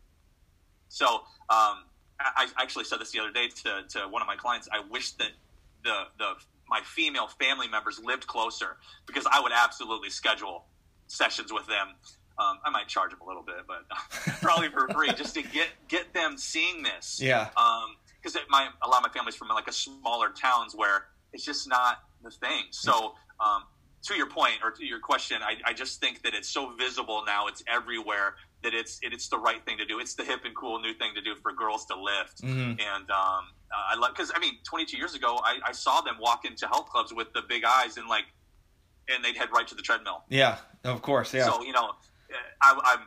so. 0.89 1.23
Um, 1.49 1.85
I 2.19 2.47
actually 2.57 2.85
said 2.85 2.99
this 2.99 3.11
the 3.11 3.19
other 3.19 3.31
day 3.31 3.49
to, 3.63 3.83
to 3.89 4.07
one 4.07 4.21
of 4.21 4.27
my 4.27 4.35
clients. 4.35 4.69
I 4.71 4.81
wish 4.89 5.11
that 5.13 5.31
the 5.83 6.03
the 6.17 6.33
my 6.73 6.81
female 6.81 7.27
family 7.27 7.67
members 7.67 7.99
lived 8.03 8.25
closer 8.25 8.77
because 9.05 9.27
I 9.31 9.39
would 9.39 9.51
absolutely 9.53 10.09
schedule 10.09 10.65
sessions 11.05 11.53
with 11.53 11.67
them. 11.67 11.89
Um, 12.39 12.57
I 12.65 12.71
might 12.71 12.87
charge 12.87 13.11
them 13.11 13.21
a 13.21 13.27
little 13.27 13.43
bit, 13.43 13.67
but 13.67 13.85
probably 14.41 14.69
for 14.69 14.87
free, 14.89 15.13
just 15.13 15.35
to 15.35 15.43
get 15.43 15.67
get 15.87 16.15
them 16.15 16.35
seeing 16.35 16.81
this. 16.81 17.21
Yeah. 17.21 17.49
Because 18.19 18.35
um, 18.37 18.41
my 18.49 18.69
a 18.81 18.87
lot 18.87 18.97
of 18.97 19.03
my 19.03 19.13
family's 19.13 19.35
from 19.35 19.49
like 19.49 19.67
a 19.67 19.71
smaller 19.71 20.29
towns 20.29 20.73
where 20.75 21.05
it's 21.31 21.45
just 21.45 21.69
not 21.69 21.99
the 22.23 22.31
thing. 22.31 22.63
So 22.71 23.13
um, 23.39 23.65
to 24.07 24.15
your 24.15 24.27
point 24.27 24.55
or 24.63 24.71
to 24.71 24.83
your 24.83 24.99
question, 24.99 25.37
I, 25.43 25.57
I 25.69 25.73
just 25.73 26.01
think 26.01 26.23
that 26.23 26.33
it's 26.33 26.49
so 26.49 26.73
visible 26.75 27.21
now. 27.23 27.45
It's 27.45 27.63
everywhere 27.67 28.33
that 28.63 28.73
it's 28.73 28.97
it's 29.03 29.27
the 29.27 29.37
right 29.37 29.63
thing 29.63 29.77
to 29.77 29.85
do. 29.85 29.99
It's 29.99 30.15
the 30.15 30.23
hip 30.23 30.41
and 30.43 30.55
cool 30.55 30.79
new 30.79 30.95
thing 30.95 31.13
to 31.13 31.21
do 31.21 31.35
for 31.35 31.51
girls 31.51 31.85
to 31.85 31.95
lift. 32.01 32.41
Mm-hmm. 32.41 32.79
And 32.79 33.11
um, 33.11 33.45
uh, 33.73 33.95
I 33.95 33.99
love 33.99 34.11
because 34.15 34.31
I 34.35 34.39
mean, 34.39 34.55
22 34.63 34.97
years 34.97 35.15
ago, 35.15 35.39
I, 35.43 35.57
I 35.65 35.71
saw 35.71 36.01
them 36.01 36.15
walk 36.19 36.45
into 36.45 36.67
health 36.67 36.89
clubs 36.89 37.13
with 37.13 37.33
the 37.33 37.41
big 37.47 37.63
eyes 37.65 37.97
and 37.97 38.07
like, 38.07 38.25
and 39.09 39.23
they'd 39.23 39.35
head 39.35 39.49
right 39.53 39.67
to 39.67 39.75
the 39.75 39.81
treadmill. 39.81 40.23
Yeah, 40.29 40.57
of 40.83 41.01
course. 41.01 41.33
Yeah. 41.33 41.45
So 41.45 41.63
you 41.63 41.71
know, 41.71 41.91
I, 42.61 42.79
I've 42.83 43.05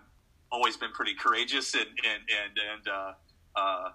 always 0.51 0.77
been 0.77 0.93
pretty 0.93 1.15
courageous 1.15 1.75
and 1.75 1.85
and 1.85 2.23
and 2.43 2.59
and 2.73 2.89
uh, 2.89 3.13
uh, 3.55 3.91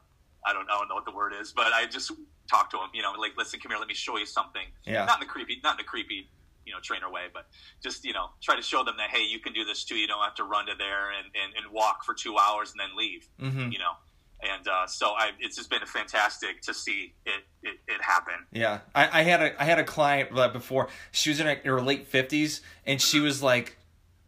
I 0.46 0.54
don't 0.54 0.70
I 0.70 0.78
don't 0.78 0.88
know 0.88 0.96
what 0.96 1.06
the 1.06 1.16
word 1.16 1.34
is, 1.40 1.52
but 1.52 1.68
I 1.68 1.86
just 1.88 2.12
talk 2.50 2.70
to 2.72 2.78
them. 2.78 2.90
You 2.94 3.02
know, 3.02 3.12
like 3.20 3.38
listen, 3.38 3.60
come 3.60 3.72
here, 3.72 3.80
let 3.80 3.88
me 3.88 3.94
show 3.94 4.18
you 4.18 4.26
something. 4.26 4.66
Yeah. 4.86 5.06
Not 5.06 5.22
in 5.22 5.28
a 5.28 5.30
creepy, 5.30 5.60
not 5.64 5.80
in 5.80 5.86
a 5.86 5.88
creepy 5.88 6.30
you 6.64 6.72
know 6.72 6.80
trainer 6.80 7.10
way 7.12 7.24
but 7.34 7.48
just 7.82 8.06
you 8.06 8.14
know 8.14 8.28
try 8.40 8.56
to 8.56 8.62
show 8.62 8.84
them 8.84 8.94
that 8.96 9.10
hey 9.10 9.24
you 9.24 9.40
can 9.40 9.52
do 9.52 9.66
this 9.66 9.84
too 9.84 9.96
you 9.96 10.06
don't 10.06 10.24
have 10.24 10.36
to 10.36 10.44
run 10.44 10.68
to 10.68 10.74
there 10.78 11.10
and, 11.10 11.26
and, 11.34 11.54
and 11.58 11.74
walk 11.74 12.04
for 12.04 12.14
two 12.14 12.38
hours 12.38 12.72
and 12.72 12.80
then 12.80 12.96
leave 12.96 13.28
mm-hmm. 13.42 13.72
you 13.72 13.80
know 13.80 13.94
and 14.42 14.68
uh, 14.68 14.88
so 14.88 15.08
I, 15.08 15.32
it's 15.40 15.56
just 15.56 15.70
been 15.70 15.86
fantastic 15.86 16.62
to 16.64 16.74
see 16.74 17.14
it, 17.26 17.44
it, 17.64 17.78
it 17.88 18.02
happen. 18.02 18.34
Yeah, 18.52 18.80
I, 18.94 19.20
I, 19.20 19.24
had 19.24 19.42
a 19.42 19.62
I 19.62 19.66
had 19.66 19.80
a 19.80 19.84
client 19.84 20.34
before. 20.54 20.90
She 21.12 21.30
was 21.30 21.40
in 21.40 21.48
her 21.48 21.82
late 21.82 22.08
fifties, 22.08 22.62
and 22.86 23.02
she 23.02 23.20
was 23.20 23.44
like 23.44 23.78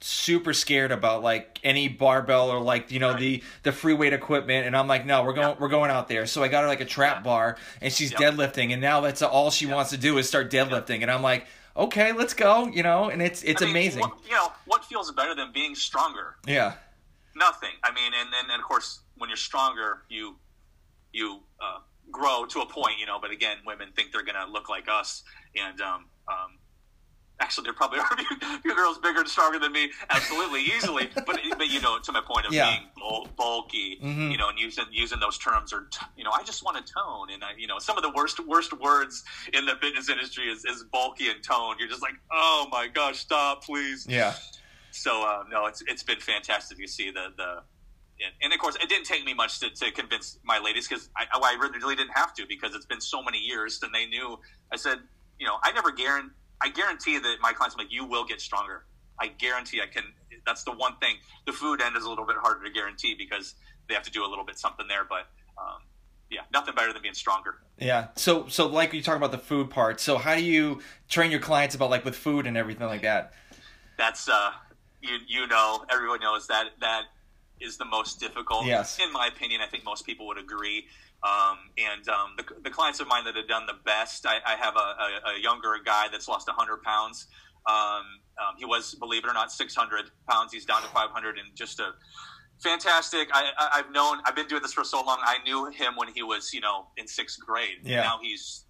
super 0.01 0.53
scared 0.53 0.91
about 0.91 1.24
like 1.24 1.59
any 1.64 1.88
barbell 1.88 2.49
or 2.49 2.59
like 2.59 2.91
you 2.91 2.99
know 2.99 3.11
right. 3.11 3.20
the 3.20 3.43
the 3.64 3.72
free 3.72 3.93
weight 3.93 4.11
equipment 4.11 4.68
and 4.68 4.76
I'm 4.76 4.86
like 4.86 5.05
no 5.05 5.24
we're 5.24 5.32
going 5.32 5.51
yeah. 5.51 5.55
we're 5.57 5.70
going 5.70 5.91
out 5.91 6.09
there 6.09 6.26
so 6.26 6.43
I 6.43 6.49
got 6.49 6.64
her 6.64 6.68
like 6.68 6.82
a 6.82 6.86
trap 6.86 7.20
yeah. 7.20 7.24
bar 7.24 7.57
and 7.80 7.93
she's 7.93 8.11
yep. 8.11 8.20
deadlifting 8.20 8.74
and 8.74 8.82
now 8.82 8.99
that's 8.99 9.22
all 9.22 9.49
she 9.49 9.66
yep. 9.66 9.76
wants 9.76 9.91
to 9.91 9.97
do 9.97 10.18
is 10.18 10.28
start 10.28 10.51
deadlifting 10.51 10.99
yep. 10.99 11.03
and 11.03 11.11
I'm 11.11 11.22
like 11.22 11.47
okay, 11.76 12.11
let's 12.11 12.34
go, 12.34 12.68
you 12.68 12.84
know, 12.84 13.09
and 13.09 13.22
it's 13.22 13.43
it's 13.43 13.61
I 13.61 13.66
mean, 13.66 13.76
amazing. 13.76 14.01
What, 14.01 14.18
you 14.26 14.32
know, 14.32 14.51
what 14.66 14.86
feels 14.86 15.11
better 15.11 15.36
than 15.36 15.51
being 15.51 15.76
stronger? 15.76 16.36
Yeah. 16.45 16.74
Nothing. 17.36 17.72
I 17.84 17.91
mean, 17.91 18.11
and 18.20 18.32
then 18.32 18.51
and 18.51 18.61
of 18.61 18.68
course, 18.68 18.99
when 19.24 19.30
you're 19.30 19.38
stronger, 19.38 20.01
you 20.09 20.36
you 21.13 21.39
uh, 21.61 21.80
grow 22.11 22.43
to 22.45 22.59
a 22.59 22.65
point, 22.65 22.99
you 22.99 23.05
know. 23.05 23.19
But 23.21 23.32
again, 23.32 23.55
women 23.65 23.88
think 23.95 24.11
they're 24.11 24.21
gonna 24.21 24.51
look 24.51 24.67
like 24.67 24.89
us, 24.91 25.24
and 25.55 25.80
um, 25.80 26.07
um, 26.28 26.57
actually, 27.39 27.63
there 27.63 27.71
probably 27.71 27.99
are 27.99 28.09
a 28.11 28.59
few 28.59 28.76
girls 28.76 28.97
bigger 28.97 29.21
and 29.21 29.30
stronger 29.30 29.59
than 29.59 29.71
me, 29.71 29.91
absolutely, 30.09 30.63
easily. 30.63 31.09
But 31.26 31.39
but 31.57 31.69
you 31.69 31.80
know, 31.80 31.99
to 31.99 32.11
my 32.11 32.19
point 32.19 32.47
of 32.47 32.51
yeah. 32.51 32.69
being 32.69 33.24
bulky, 33.38 33.97
mm-hmm. 34.03 34.32
you 34.32 34.38
know, 34.38 34.49
and 34.49 34.59
using 34.59 34.84
using 34.91 35.21
those 35.21 35.38
terms, 35.38 35.71
or 35.71 35.88
you 36.17 36.26
know, 36.26 36.32
I 36.32 36.43
just 36.43 36.65
want 36.65 36.86
to 36.86 36.93
tone, 36.93 37.30
and 37.32 37.45
I, 37.45 37.51
you 37.57 37.67
know, 37.67 37.80
some 37.80 37.95
of 37.95 38.03
the 38.03 38.11
worst 38.11 38.45
worst 38.45 38.78
words 38.78 39.24
in 39.53 39.65
the 39.65 39.78
fitness 39.78 40.09
industry 40.09 40.49
is, 40.49 40.65
is 40.65 40.84
bulky 40.91 41.30
and 41.30 41.41
tone. 41.41 41.78
You're 41.80 41.88
just 41.88 42.01
like, 42.01 42.15
oh 42.30 42.67
my 42.69 42.89
gosh, 42.89 43.19
stop, 43.19 43.63
please. 43.63 44.05
Yeah. 44.05 44.34
So 44.91 45.26
uh, 45.26 45.45
no, 45.49 45.67
it's 45.67 45.82
it's 45.88 46.03
been 46.03 46.19
fantastic 46.19 46.78
to 46.78 46.88
see 46.89 47.09
the 47.09 47.28
the. 47.38 47.63
And, 48.24 48.34
and 48.41 48.53
of 48.53 48.59
course, 48.59 48.76
it 48.76 48.89
didn't 48.89 49.05
take 49.05 49.26
me 49.26 49.34
much 49.34 49.59
to, 49.59 49.69
to 49.69 49.91
convince 49.91 50.39
my 50.43 50.59
ladies 50.59 50.88
because 50.88 51.09
I, 51.17 51.26
I 51.34 51.57
really 51.59 51.95
didn't 51.95 52.15
have 52.15 52.34
to 52.36 52.45
because 52.47 52.74
it's 52.76 52.86
been 52.86 53.01
so 53.01 53.21
many 53.21 53.39
years 53.39 53.80
and 53.84 53.93
they 53.93 54.05
knew. 54.05 54.39
I 54.71 54.78
said, 54.78 54.99
you 55.39 55.45
know, 55.45 55.57
I 55.63 55.71
never 55.71 55.91
guarantee 55.91 56.32
I 56.63 56.69
guarantee 56.69 57.19
that 57.19 57.38
my 57.41 57.51
clients 57.51 57.76
like 57.76 57.91
you 57.91 58.05
will 58.05 58.24
get 58.24 58.39
stronger. 58.39 58.86
I 59.19 59.28
guarantee 59.28 59.82
I 59.82 59.86
can. 59.86 60.03
That's 60.45 60.63
the 60.63 60.71
one 60.71 60.95
thing. 60.97 61.17
The 61.45 61.51
food 61.51 61.82
end 61.82 61.97
is 61.97 62.05
a 62.05 62.09
little 62.09 62.26
bit 62.26 62.38
harder 62.39 62.63
to 62.63 62.71
guarantee 62.71 63.15
because 63.15 63.55
they 63.88 63.93
have 63.93 64.03
to 64.03 64.11
do 64.11 64.26
a 64.26 64.28
little 64.28 64.45
bit 64.45 64.57
something 64.57 64.88
there. 64.88 65.03
But 65.03 65.28
um, 65.57 65.82
yeah, 66.32 66.41
nothing 66.53 66.74
better 66.74 66.93
than 66.93 67.01
being 67.01 67.13
stronger. 67.13 67.55
Yeah. 67.78 68.07
So 68.15 68.47
so 68.47 68.67
like 68.67 68.93
you 68.93 69.01
talk 69.01 69.17
about 69.17 69.32
the 69.32 69.38
food 69.38 69.69
part. 69.69 69.99
So 69.99 70.17
how 70.17 70.36
do 70.36 70.43
you 70.43 70.82
train 71.09 71.32
your 71.32 71.41
clients 71.41 71.76
about 71.76 71.89
like 71.89 72.05
with 72.05 72.15
food 72.15 72.47
and 72.47 72.55
everything 72.55 72.88
like 72.88 73.01
that? 73.01 73.34
That's 73.97 74.30
uh, 74.30 74.51
you 75.01 75.17
you 75.28 75.47
know 75.47 75.84
everyone 75.89 76.21
knows 76.21 76.47
that 76.47 76.67
that 76.80 77.03
is 77.64 77.78
the 77.78 77.86
most 77.86 78.20
difficult. 78.20 78.66
Yes. 78.66 78.99
In 78.99 79.11
my 79.11 79.28
opinion, 79.28 79.61
I 79.61 79.68
think 79.68 79.84
most 79.86 80.05
people 80.05 80.28
would 80.28 80.38
agree. 80.38 80.86
Um, 81.24 81.57
and 81.78 82.07
um, 82.09 82.34
the, 82.38 82.43
the, 82.64 82.70
clients 82.70 82.99
of 82.99 83.07
mine 83.07 83.24
that 83.24 83.36
have 83.38 83.47
done 83.47 83.66
the 83.66 83.78
best, 83.86 84.26
I, 84.26 84.39
I 84.45 84.55
have 84.55 84.76
a, 84.76 84.80
a, 84.80 85.36
a, 85.38 85.41
younger 85.41 85.74
guy 85.84 86.07
that's 86.11 86.28
lost 86.28 86.47
100 86.47 86.84
pounds. 86.84 87.28
Um, 87.66 87.76
um, 88.38 88.55
he 88.57 88.66
was, 88.66 88.93
believe 88.95 89.24
it 89.24 89.30
or 89.30 89.34
not, 89.34 89.49
600 89.49 90.11
pounds. 90.28 90.51
He's 90.51 90.66
down 90.66 90.82
to 90.82 90.89
500 90.89 91.38
and 91.38 91.55
just 91.55 91.80
a 91.80 91.93
fantastic. 92.61 93.30
I, 93.34 93.51
have 93.72 93.91
known, 93.91 94.18
I've 94.26 94.36
been 94.36 94.47
doing 94.47 94.61
this 94.61 94.74
for 94.74 94.84
so 94.84 95.01
long. 95.01 95.20
I 95.22 95.38
knew 95.45 95.70
him 95.72 95.95
when 95.95 96.09
he 96.09 96.24
was, 96.24 96.53
you 96.53 96.59
know, 96.59 96.88
in 96.97 97.07
sixth 97.07 97.39
grade. 97.39 97.78
Yeah. 97.84 98.01
Now 98.01 98.20
he's, 98.22 98.66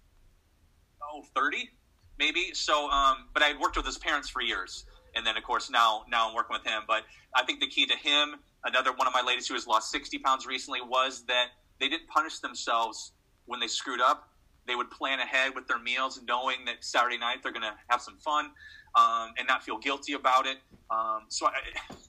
oh, 1.02 1.24
30 1.34 1.70
maybe. 2.18 2.50
So, 2.54 2.88
um, 2.90 3.28
but 3.32 3.42
I 3.42 3.46
had 3.46 3.58
worked 3.58 3.76
with 3.76 3.86
his 3.86 3.98
parents 3.98 4.28
for 4.28 4.42
years. 4.42 4.84
And 5.16 5.26
then, 5.26 5.36
of 5.36 5.44
course, 5.44 5.70
now 5.70 6.04
now 6.08 6.28
I'm 6.28 6.34
working 6.34 6.54
with 6.54 6.66
him. 6.66 6.82
But 6.86 7.04
I 7.34 7.44
think 7.44 7.60
the 7.60 7.68
key 7.68 7.86
to 7.86 7.96
him, 7.96 8.36
another 8.64 8.92
one 8.92 9.06
of 9.06 9.12
my 9.12 9.22
ladies 9.22 9.46
who 9.46 9.54
has 9.54 9.66
lost 9.66 9.90
60 9.90 10.18
pounds 10.18 10.46
recently, 10.46 10.80
was 10.80 11.24
that– 11.26 11.48
they 11.80 11.88
didn't 11.88 12.08
punish 12.08 12.38
themselves 12.38 13.12
when 13.46 13.60
they 13.60 13.66
screwed 13.66 14.00
up. 14.00 14.30
They 14.66 14.74
would 14.74 14.90
plan 14.90 15.20
ahead 15.20 15.54
with 15.54 15.66
their 15.66 15.78
meals, 15.78 16.20
knowing 16.26 16.64
that 16.66 16.82
Saturday 16.84 17.18
night 17.18 17.42
they're 17.42 17.52
going 17.52 17.62
to 17.62 17.74
have 17.88 18.00
some 18.00 18.16
fun 18.18 18.46
um, 18.94 19.34
and 19.36 19.46
not 19.46 19.62
feel 19.62 19.78
guilty 19.78 20.14
about 20.14 20.46
it. 20.46 20.58
Um, 20.90 21.24
so, 21.28 21.46
I, 21.46 21.52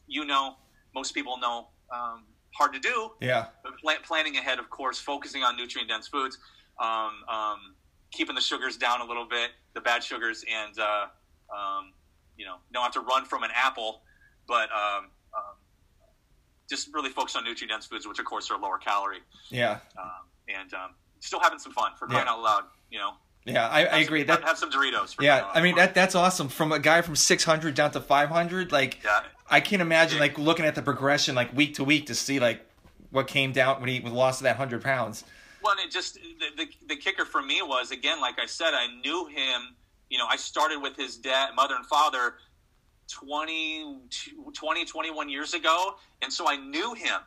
you 0.08 0.26
know, 0.26 0.56
most 0.94 1.14
people 1.14 1.38
know 1.38 1.68
um, 1.94 2.24
hard 2.52 2.74
to 2.74 2.80
do. 2.80 3.12
Yeah. 3.20 3.48
Plan, 3.82 3.98
planning 4.04 4.38
ahead, 4.38 4.60
of 4.60 4.70
course, 4.70 5.00
focusing 5.00 5.44
on 5.44 5.58
nutrient 5.58 5.90
dense 5.90 6.08
foods, 6.08 6.38
um, 6.80 7.12
um, 7.28 7.76
keeping 8.12 8.36
the 8.36 8.42
sugars 8.42 8.78
down 8.78 9.02
a 9.02 9.06
little 9.06 9.28
bit, 9.28 9.52
the 9.74 9.82
bad 9.82 10.02
sugars, 10.02 10.46
and 10.50 10.80
uh, 10.80 11.08
um, 11.54 11.92
you 12.38 12.46
know, 12.46 12.58
don't 12.74 12.84
have 12.84 12.94
to 12.94 13.02
run 13.02 13.26
from 13.26 13.44
an 13.44 13.52
apple, 13.56 14.02
but 14.48 14.70
just 16.70 16.94
really 16.94 17.10
focus 17.10 17.36
on 17.36 17.44
nutrient 17.44 17.72
dense 17.72 17.86
foods, 17.86 18.08
which 18.08 18.20
of 18.20 18.26
course 18.26 18.50
are 18.50 18.60
lower 18.60 18.78
calorie. 18.78 19.20
Yeah. 19.50 19.80
Um, 19.98 20.10
and 20.48 20.74
um, 20.74 20.96
still 21.20 21.40
having 21.40 21.60
some 21.60 21.72
fun 21.72 21.92
for 21.98 22.08
crying 22.08 22.26
yeah. 22.26 22.34
out 22.34 22.42
loud, 22.42 22.64
you 22.90 23.00
know. 23.00 23.12
Yeah, 23.46 23.68
I, 23.68 23.86
I 23.86 23.98
agree. 24.00 24.22
Some, 24.22 24.28
that 24.28 24.44
have 24.44 24.58
some 24.58 24.72
Doritos. 24.72 25.22
yeah, 25.22 25.48
I 25.54 25.62
mean 25.62 25.76
that 25.76 25.94
that's 25.94 26.16
awesome. 26.16 26.48
From 26.48 26.72
a 26.72 26.80
guy 26.80 27.04
from 27.04 27.16
600 27.16 27.76
down 27.76 27.92
to 27.92 28.02
500, 28.02 28.72
like 28.72 29.04
yeah. 29.04 29.22
I 29.48 29.60
can't 29.60 29.84
imagine 29.84 30.18
like 30.18 30.40
looking 30.40 30.66
at 30.66 30.74
the 30.74 30.82
progression 30.82 31.36
like 31.36 31.56
week 31.56 31.76
to 31.76 31.84
week 31.84 32.08
to 32.08 32.16
see 32.16 32.40
like 32.40 32.66
what 33.12 33.28
came 33.28 33.52
down 33.52 33.82
when 33.82 33.90
he 33.90 34.00
lost 34.00 34.42
that 34.42 34.56
hundred 34.56 34.82
pounds. 34.82 35.26
Well, 35.62 35.76
it 35.78 35.92
just 35.92 36.16
the, 36.16 36.66
the 36.66 36.68
the 36.88 36.96
kicker 36.96 37.24
for 37.24 37.44
me 37.44 37.62
was 37.62 37.92
again, 37.92 38.20
like 38.20 38.40
I 38.40 38.48
said, 38.48 38.72
I 38.74 38.88
knew 39.04 39.28
him. 39.28 39.76
You 40.10 40.18
know, 40.18 40.28
I 40.28 40.36
started 40.36 40.82
with 40.82 40.96
his 40.96 41.18
dad, 41.18 41.56
mother, 41.56 41.76
and 41.76 41.86
father 41.86 42.36
20, 43.12 44.00
20 44.54 44.86
21 44.86 45.30
years 45.30 45.54
ago. 45.54 45.96
And 46.22 46.32
so 46.32 46.48
I 46.48 46.56
knew 46.58 46.94
him 46.94 47.20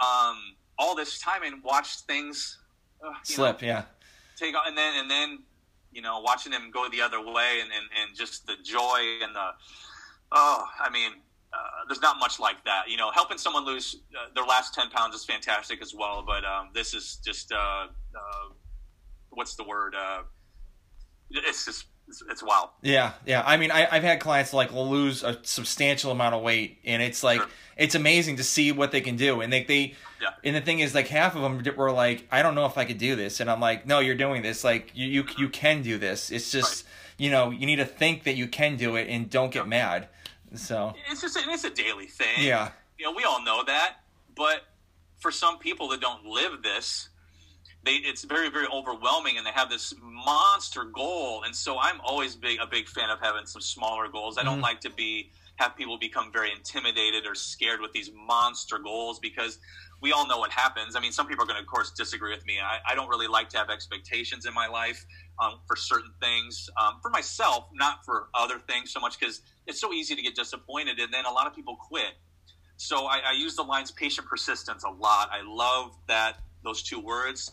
um, 0.00 0.36
all 0.78 0.94
this 0.94 1.18
time 1.18 1.42
and 1.44 1.62
watched 1.62 2.00
things 2.00 2.58
uh, 3.04 3.12
slip, 3.22 3.62
know, 3.62 3.68
yeah. 3.68 3.82
Take 4.36 4.54
off 4.54 4.64
and 4.66 4.76
then 4.76 4.94
and 4.96 5.10
then 5.10 5.38
you 5.92 6.02
know 6.02 6.20
watching 6.20 6.52
him 6.52 6.70
go 6.70 6.88
the 6.88 7.00
other 7.00 7.20
way 7.20 7.60
and, 7.60 7.70
and, 7.72 7.86
and 8.00 8.16
just 8.16 8.46
the 8.46 8.54
joy 8.62 8.98
and 9.22 9.34
the 9.34 9.50
oh 10.32 10.64
I 10.80 10.90
mean 10.90 11.12
uh, 11.52 11.56
there's 11.88 12.00
not 12.00 12.18
much 12.18 12.38
like 12.40 12.64
that 12.64 12.88
you 12.88 12.96
know 12.96 13.10
helping 13.10 13.38
someone 13.38 13.66
lose 13.66 13.96
uh, 14.14 14.28
their 14.34 14.44
last 14.44 14.74
10 14.74 14.90
pounds 14.90 15.14
is 15.14 15.24
fantastic 15.24 15.82
as 15.82 15.94
well 15.94 16.24
but 16.26 16.44
um, 16.44 16.70
this 16.74 16.94
is 16.94 17.20
just 17.24 17.52
uh, 17.52 17.86
uh, 18.14 18.48
what's 19.30 19.56
the 19.56 19.64
word 19.64 19.94
uh, 19.94 20.22
it's 21.30 21.66
just 21.66 21.86
it's, 22.10 22.22
it's 22.28 22.42
wild. 22.42 22.70
Yeah, 22.82 23.12
yeah. 23.24 23.42
I 23.46 23.56
mean, 23.56 23.70
I, 23.70 23.82
have 23.82 24.02
had 24.02 24.20
clients 24.20 24.52
like 24.52 24.72
lose 24.72 25.22
a 25.22 25.38
substantial 25.42 26.10
amount 26.10 26.34
of 26.34 26.42
weight, 26.42 26.78
and 26.84 27.00
it's 27.00 27.22
like 27.22 27.40
sure. 27.40 27.48
it's 27.76 27.94
amazing 27.94 28.36
to 28.36 28.44
see 28.44 28.72
what 28.72 28.90
they 28.90 29.00
can 29.00 29.16
do. 29.16 29.40
And 29.40 29.52
they, 29.52 29.62
they 29.62 29.94
yeah. 30.20 30.30
and 30.42 30.56
the 30.56 30.60
thing 30.60 30.80
is, 30.80 30.94
like 30.94 31.06
half 31.06 31.36
of 31.36 31.42
them 31.42 31.62
were 31.76 31.92
like, 31.92 32.26
I 32.32 32.42
don't 32.42 32.56
know 32.56 32.66
if 32.66 32.76
I 32.76 32.84
could 32.84 32.98
do 32.98 33.14
this, 33.14 33.38
and 33.38 33.48
I'm 33.48 33.60
like, 33.60 33.86
No, 33.86 34.00
you're 34.00 34.16
doing 34.16 34.42
this. 34.42 34.64
Like 34.64 34.90
you, 34.94 35.06
you, 35.06 35.24
mm-hmm. 35.24 35.40
you 35.40 35.48
can 35.48 35.82
do 35.82 35.98
this. 35.98 36.30
It's 36.32 36.50
just 36.50 36.84
right. 36.84 36.90
you 37.18 37.30
know, 37.30 37.50
you 37.50 37.64
need 37.64 37.76
to 37.76 37.86
think 37.86 38.24
that 38.24 38.34
you 38.34 38.48
can 38.48 38.76
do 38.76 38.96
it, 38.96 39.08
and 39.08 39.30
don't 39.30 39.52
get 39.52 39.64
yeah. 39.64 39.68
mad. 39.68 40.08
So 40.54 40.94
it's 41.10 41.20
just 41.20 41.36
a, 41.36 41.40
it's 41.46 41.64
a 41.64 41.70
daily 41.70 42.06
thing. 42.06 42.38
Yeah, 42.38 42.72
you 42.98 43.04
know, 43.04 43.12
we 43.12 43.22
all 43.22 43.42
know 43.44 43.62
that, 43.64 43.98
but 44.34 44.62
for 45.18 45.30
some 45.30 45.58
people 45.58 45.88
that 45.88 46.00
don't 46.00 46.26
live 46.26 46.62
this, 46.64 47.09
they 47.82 47.92
it's 47.94 48.24
very 48.24 48.50
very 48.50 48.66
overwhelming 48.72 49.36
and 49.38 49.46
they 49.46 49.52
have 49.52 49.70
this 49.70 49.94
monster 50.02 50.84
goal 50.84 51.42
and 51.44 51.54
so 51.54 51.78
i'm 51.80 52.00
always 52.04 52.36
big 52.36 52.58
a 52.60 52.66
big 52.66 52.86
fan 52.88 53.08
of 53.10 53.18
having 53.20 53.46
some 53.46 53.60
smaller 53.62 54.08
goals. 54.08 54.36
I 54.38 54.42
don't 54.42 54.58
Mhm. 54.58 54.62
like 54.62 54.80
to 54.80 54.90
be 54.90 55.30
have 55.56 55.76
people 55.76 55.98
become 55.98 56.32
very 56.32 56.50
intimidated 56.52 57.26
or 57.26 57.34
scared 57.34 57.80
with 57.80 57.92
these 57.92 58.10
monster 58.14 58.78
goals 58.78 59.18
because 59.18 59.58
we 60.00 60.10
all 60.12 60.26
know 60.26 60.38
what 60.38 60.50
happens. 60.50 60.96
I 60.96 61.00
mean 61.00 61.12
some 61.12 61.26
people 61.26 61.44
are 61.44 61.46
going 61.46 61.56
to 61.56 61.62
of 61.62 61.66
course 61.66 61.90
disagree 61.96 62.30
with 62.30 62.44
me. 62.46 62.58
I, 62.60 62.78
I 62.90 62.94
don't 62.94 63.08
really 63.08 63.26
like 63.26 63.48
to 63.50 63.58
have 63.58 63.70
expectations 63.70 64.46
in 64.46 64.54
my 64.54 64.66
life 64.66 65.04
um, 65.38 65.60
for 65.66 65.76
certain 65.76 66.12
things 66.20 66.68
um, 66.78 66.98
for 67.02 67.10
myself 67.10 67.68
not 67.72 68.04
for 68.04 68.28
other 68.34 68.58
things 68.58 68.92
so 68.92 69.00
much 69.00 69.18
because 69.18 69.40
it's 69.66 69.80
so 69.80 69.92
easy 69.92 70.14
to 70.14 70.22
get 70.22 70.34
disappointed 70.34 70.98
and 70.98 71.12
then 71.12 71.24
a 71.26 71.30
lot 71.30 71.46
of 71.46 71.54
people 71.54 71.76
quit. 71.76 72.14
So 72.76 73.06
I, 73.06 73.18
I 73.26 73.32
use 73.32 73.56
the 73.56 73.62
lines 73.62 73.90
patient 73.90 74.26
persistence 74.26 74.84
a 74.84 74.90
lot. 74.90 75.28
I 75.32 75.42
love 75.44 75.92
that 76.08 76.36
those 76.62 76.82
two 76.82 76.98
words 77.00 77.50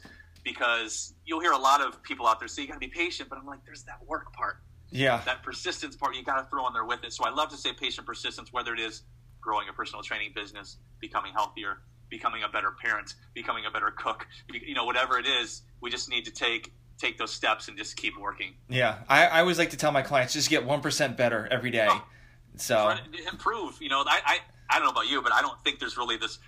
because 0.48 1.14
you'll 1.26 1.42
hear 1.42 1.52
a 1.52 1.58
lot 1.58 1.82
of 1.82 2.02
people 2.04 2.26
out 2.26 2.40
there 2.40 2.48
say 2.48 2.62
you 2.62 2.68
got 2.70 2.76
to 2.76 2.80
be 2.80 2.88
patient, 2.88 3.28
but 3.30 3.38
I'm 3.38 3.46
like, 3.46 3.66
there's 3.66 3.84
that 3.84 4.00
work 4.08 4.32
part, 4.34 4.58
Yeah. 4.92 5.22
that 5.26 5.44
persistence 5.44 5.96
part 5.98 6.16
you 6.16 6.24
got 6.24 6.38
to 6.42 6.50
throw 6.50 6.66
in 6.68 6.74
there 6.74 6.86
with 6.86 7.04
it. 7.04 7.12
So 7.12 7.26
I 7.26 7.32
love 7.32 7.50
to 7.50 7.58
say 7.58 7.74
patient 7.74 8.08
persistence, 8.08 8.54
whether 8.54 8.74
it 8.74 8.80
is 8.80 9.02
growing 9.42 9.68
a 9.68 9.74
personal 9.74 10.04
training 10.04 10.32
business, 10.34 10.78
becoming 11.02 11.34
healthier, 11.34 11.80
becoming 12.10 12.44
a 12.44 12.48
better 12.50 12.72
parent, 12.82 13.14
becoming 13.34 13.66
a 13.66 13.72
better 13.72 13.92
cook, 13.92 14.26
you 14.54 14.74
know, 14.74 14.86
whatever 14.86 15.20
it 15.20 15.26
is, 15.26 15.64
we 15.82 15.90
just 15.92 16.10
need 16.10 16.24
to 16.26 16.32
take 16.32 16.72
take 16.98 17.18
those 17.20 17.32
steps 17.32 17.68
and 17.68 17.78
just 17.78 17.96
keep 17.96 18.18
working. 18.18 18.56
Yeah. 18.70 19.00
I, 19.08 19.28
I 19.28 19.40
always 19.42 19.60
like 19.60 19.70
to 19.72 19.78
tell 19.78 19.92
my 19.92 20.02
clients 20.02 20.34
just 20.34 20.50
get 20.50 20.66
one 20.66 20.80
percent 20.82 21.18
better 21.18 21.48
every 21.52 21.72
day. 21.72 21.88
Oh. 21.90 22.04
So 22.56 22.96
improve. 23.32 23.78
You 23.82 23.90
know, 23.90 24.04
I, 24.08 24.20
I 24.26 24.38
I 24.70 24.80
don't 24.80 24.86
know 24.86 24.92
about 24.92 25.08
you, 25.10 25.22
but 25.22 25.32
I 25.34 25.42
don't 25.42 25.62
think 25.64 25.80
there's 25.80 25.98
really 25.98 26.18
this 26.18 26.40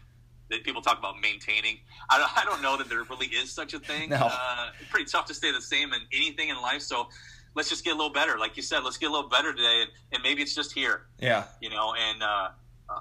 that 0.50 0.64
people 0.64 0.82
talk 0.82 0.98
about 1.00 1.16
maintaining. 1.22 1.78
I 2.10 2.18
don't, 2.18 2.38
I 2.38 2.44
don't 2.46 2.62
know 2.62 2.78
that 2.78 2.90
there 2.90 3.04
really 3.04 3.28
is 3.28 3.52
such 3.52 3.74
a 3.74 3.80
thing. 3.80 4.10
No. 4.10 4.18
Uh, 4.32 4.70
pretty 4.90 5.06
tough 5.10 5.26
to 5.28 5.34
stay 5.34 5.52
the 5.52 5.62
same 5.62 5.94
in 5.94 6.02
anything 6.14 6.50
in 6.50 6.60
life. 6.62 6.82
So 6.82 7.08
let's 7.56 7.70
just 7.70 7.84
get 7.84 7.92
a 7.94 7.96
little 7.98 8.12
better. 8.14 8.38
Like 8.38 8.58
you 8.58 8.64
said, 8.64 8.80
let's 8.84 8.98
get 8.98 9.10
a 9.10 9.14
little 9.14 9.30
better 9.30 9.54
today, 9.54 9.82
and, 9.84 9.92
and 10.14 10.24
maybe 10.24 10.42
it's 10.42 10.56
just 10.56 10.72
here. 10.74 11.04
yeah. 11.20 11.44
You 11.62 11.70
know, 11.70 11.94
and 11.94 12.24
uh, 12.24 12.50
uh, 12.90 12.96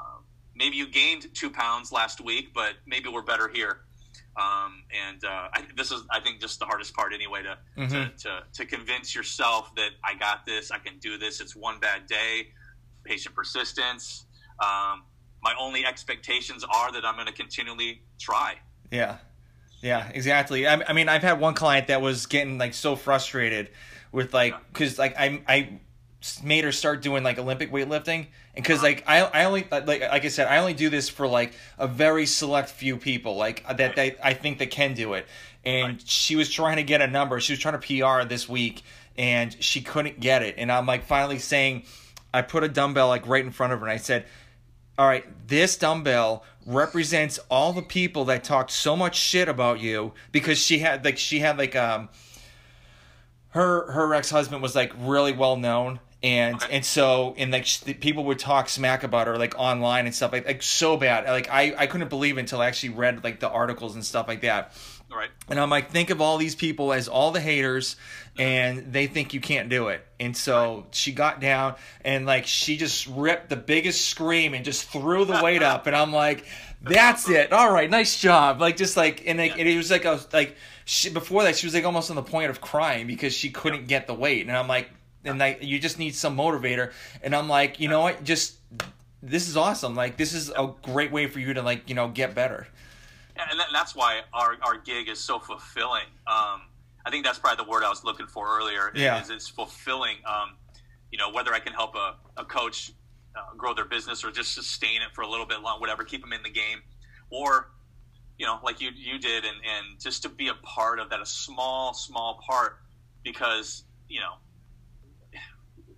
maybe 0.55 0.77
you 0.77 0.89
gained 0.89 1.27
two 1.35 1.51
pounds 1.51 1.91
last 1.93 2.21
week, 2.21 2.53
but 2.55 2.75
maybe 2.87 3.09
we're 3.09 3.23
better 3.23 3.49
here. 3.49 3.81
Um, 4.37 4.85
and 5.09 5.25
uh, 5.25 5.49
I, 5.53 5.65
this 5.77 5.91
is, 5.91 6.03
I 6.13 6.21
think, 6.21 6.41
just 6.41 6.61
the 6.61 6.65
hardest 6.67 6.95
part 6.95 7.13
anyway 7.13 7.43
to, 7.43 7.59
Mhm. 7.77 7.91
to, 8.19 8.23
to 8.23 8.43
to 8.53 8.67
convince 8.67 9.13
yourself 9.15 9.75
that 9.75 9.91
I 10.05 10.15
got 10.15 10.47
this, 10.47 10.71
I 10.71 10.79
can 10.79 10.99
do 10.99 11.19
this. 11.19 11.41
It's 11.41 11.57
one 11.57 11.81
bad 11.81 12.07
day, 12.07 12.49
patient 13.05 13.35
persistence. 13.35 14.27
Um, 14.61 15.03
my 15.43 15.55
only 15.59 15.85
expectations 15.87 16.65
are 16.65 16.93
that 16.93 17.05
I'm 17.05 17.15
going 17.15 17.27
to 17.27 17.33
continually 17.33 18.03
try. 18.19 18.57
Yeah, 18.91 19.19
yeah, 19.83 20.11
exactly. 20.13 20.67
I, 20.67 20.83
I 20.89 20.93
mean, 20.93 21.09
I've 21.09 21.23
had 21.23 21.41
one 21.41 21.55
client 21.55 21.89
that 21.89 22.03
was 22.03 22.27
getting 22.27 22.59
like 22.59 22.75
so 22.75 22.97
frustrated 22.97 23.71
with 24.13 24.35
like 24.35 24.55
because 24.73 24.99
like 24.99 25.17
I 25.19 25.41
I 25.47 25.81
made 26.43 26.65
her 26.65 26.73
start 26.73 27.03
doing 27.03 27.23
like 27.23 27.39
Olympic 27.39 27.71
weightlifting, 27.71 28.27
and 28.55 28.65
because 28.65 28.79
uh-huh. 28.79 28.87
like 28.87 29.05
I 29.07 29.21
I 29.21 29.45
only 29.45 29.67
uh, 29.71 29.83
like 29.87 30.01
like 30.01 30.25
I 30.25 30.29
said 30.29 30.49
I 30.49 30.59
only 30.59 30.75
do 30.75 30.91
this 30.91 31.09
for 31.09 31.29
like 31.29 31.53
a 31.79 31.87
very 31.87 32.27
select 32.27 32.71
few 32.71 32.97
people 32.97 33.37
like 33.37 33.65
uh, 33.67 33.75
that 33.75 33.97
they 33.97 34.17
I 34.23 34.35
think 34.35 34.59
that 34.59 34.71
can 34.71 34.95
do 34.95 35.15
it, 35.15 35.27
and 35.65 35.93
Right. 35.95 36.09
she 36.09 36.35
was 36.35 36.51
trying 36.51 36.77
to 36.77 36.83
get 36.83 37.01
a 37.01 37.07
number. 37.07 37.39
She 37.41 37.53
was 37.53 37.61
trying 37.61 37.79
to 37.79 37.87
PR 37.87 38.27
this 38.27 38.49
week, 38.49 38.83
and 39.17 39.57
she 39.63 39.81
couldn't 39.81 40.19
get 40.19 40.43
it, 40.43 40.57
and 40.59 40.73
I'm 40.73 40.87
like 40.87 41.05
finally 41.05 41.39
saying, 41.39 41.85
I 42.35 42.43
put 42.43 42.65
a 42.65 42.69
dumbbell 42.69 43.09
like 43.09 43.27
right 43.29 43.45
in 43.45 43.53
front 43.53 43.73
of 43.73 43.81
her, 43.81 43.87
and 43.87 43.93
I 43.93 43.99
said 43.99 44.27
all 44.99 45.07
right, 45.07 45.25
this 45.47 45.77
dumbbell 45.77 46.45
represents 46.67 47.39
all 47.51 47.73
the 47.73 47.83
people 47.83 48.25
that 48.27 48.45
talked 48.45 48.71
so 48.71 48.95
much 48.97 49.17
shit 49.17 49.49
about 49.49 49.81
you 49.81 50.13
because 50.33 50.59
she 50.59 50.81
had 50.81 51.05
like 51.05 51.17
she 51.17 51.39
had 51.39 51.57
like 51.57 51.75
um 51.77 52.09
her 53.51 53.91
her 53.93 54.13
ex 54.15 54.31
husband 54.31 54.63
was 54.63 54.75
like 54.75 54.93
really 54.99 55.33
well 55.33 55.57
known 55.57 56.01
and 56.23 56.57
Okay. 56.57 56.77
and 56.77 56.85
so 56.85 57.35
and 57.39 57.51
like 57.53 57.65
sh- 57.65 57.83
people 58.01 58.25
would 58.25 58.39
talk 58.39 58.69
smack 58.69 59.03
about 59.03 59.29
her 59.29 59.39
like 59.39 59.55
online 59.57 60.05
and 60.07 60.15
stuff 60.15 60.33
like 60.33 60.47
like 60.47 60.63
so 60.63 60.97
bad 60.97 61.25
like 61.27 61.49
I 61.51 61.75
I 61.79 61.87
couldn't 61.87 62.09
believe 62.11 62.37
it 62.37 62.41
until 62.41 62.61
I 62.61 62.67
actually 62.67 62.91
read 62.91 63.25
like 63.25 63.41
the 63.41 63.49
articles 63.49 63.95
and 63.95 64.05
stuff 64.05 64.29
like 64.29 64.43
that 64.43 64.73
right. 65.11 65.31
and 65.49 65.59
I'm 65.59 65.71
like, 65.71 65.91
think 65.91 66.11
of 66.11 66.21
all 66.21 66.39
these 66.39 66.55
people 66.55 66.93
as 66.93 67.09
all 67.09 67.31
the 67.31 67.41
haters, 67.41 67.97
and 68.39 68.93
they 68.93 69.09
think 69.09 69.35
you 69.35 69.41
can't 69.41 69.69
do 69.69 69.89
it. 69.89 70.07
And 70.21 70.37
so 70.37 70.87
she 70.93 71.13
got 71.13 71.41
down 71.41 71.75
and 72.05 72.25
like 72.25 72.47
she 72.47 72.77
just 72.77 73.07
ripped 73.09 73.49
the 73.49 73.57
biggest 73.57 74.07
scream 74.07 74.55
and 74.55 74.65
just 74.65 74.89
threw 74.89 75.25
the 75.25 75.41
weight 75.43 75.63
up. 75.63 75.87
And 75.87 75.97
I'm 75.97 76.13
like, 76.13 76.45
that's 76.81 77.29
it. 77.29 77.53
All 77.53 77.73
right, 77.73 77.91
nice 77.91 78.21
job. 78.21 78.61
Like 78.61 78.77
just 78.77 78.97
like 78.97 79.25
and, 79.27 79.39
like, 79.39 79.59
and 79.59 79.69
it 79.69 79.77
was 79.77 79.91
like 79.91 80.05
a 80.05 80.21
like 80.33 80.57
she, 80.85 81.11
before 81.11 81.43
that 81.43 81.57
she 81.57 81.67
was 81.67 81.75
like 81.75 81.85
almost 81.85 82.11
on 82.11 82.17
the 82.17 82.23
point 82.23 82.51
of 82.51 82.61
crying 82.61 83.07
because 83.07 83.35
she 83.35 83.51
couldn't 83.51 83.89
get 83.89 84.07
the 84.07 84.15
weight. 84.15 84.47
And 84.47 84.57
I'm 84.57 84.69
like, 84.69 84.89
and 85.25 85.39
like 85.39 85.63
you 85.63 85.81
just 85.81 85.99
need 85.99 86.15
some 86.15 86.37
motivator. 86.37 86.93
And 87.23 87.35
I'm 87.35 87.49
like, 87.49 87.81
you 87.81 87.89
know 87.89 88.01
what? 88.01 88.23
Just 88.23 88.57
this 89.21 89.49
is 89.49 89.57
awesome. 89.57 89.97
Like 89.97 90.17
this 90.17 90.33
is 90.33 90.51
a 90.51 90.73
great 90.83 91.11
way 91.11 91.27
for 91.27 91.41
you 91.41 91.55
to 91.55 91.63
like 91.63 91.89
you 91.89 91.97
know 91.97 92.09
get 92.09 92.37
better. 92.37 92.69
And 93.51 93.61
that, 93.61 93.69
that's 93.73 93.95
why 93.95 94.23
our, 94.33 94.57
our 94.63 94.79
gig 94.79 95.09
is 95.09 95.19
so 95.21 95.39
fulfilling. 95.39 96.07
Um, 96.27 96.63
I 97.05 97.11
think 97.11 97.25
that's 97.25 97.39
probably 97.39 97.65
the 97.65 97.71
word 97.71 97.85
I 97.85 97.89
was 97.89 98.05
looking 98.05 98.27
for 98.27 98.59
earlier. 98.59 98.91
Yeah. 98.95 99.21
Is 99.21 99.31
it's 99.31 99.49
fulfilling. 99.49 100.17
Um, 100.27 100.57
you 101.11 101.19
know, 101.19 101.31
whether 101.31 101.55
I 101.55 101.59
can 101.59 101.73
help 101.73 101.95
a, 101.95 102.17
a 102.37 102.45
coach 102.45 102.93
uh, 103.37 103.55
grow 103.57 103.75
their 103.75 103.85
business 103.85 104.25
or 104.25 104.31
just 104.31 104.55
sustain 104.55 105.03
it 105.03 105.15
for 105.15 105.23
a 105.23 105.29
little 105.29 105.47
bit 105.47 105.63
long, 105.63 105.81
whatever, 105.81 106.05
keep 106.05 106.21
them 106.21 106.33
in 106.33 106.43
the 106.43 106.51
game, 106.51 106.81
or 107.31 107.71
you 108.37 108.47
know, 108.47 108.59
like 108.63 108.81
you 108.81 108.91
you 108.95 109.19
did, 109.19 109.45
and 109.45 109.57
and 109.57 110.01
just 110.01 110.23
to 110.23 110.29
be 110.29 110.49
a 110.49 110.55
part 110.55 110.99
of 110.99 111.11
that, 111.11 111.21
a 111.21 111.27
small 111.27 111.95
small 111.95 112.41
part, 112.47 112.79
because 113.25 113.85
you 114.09 114.21
know, 114.21 114.35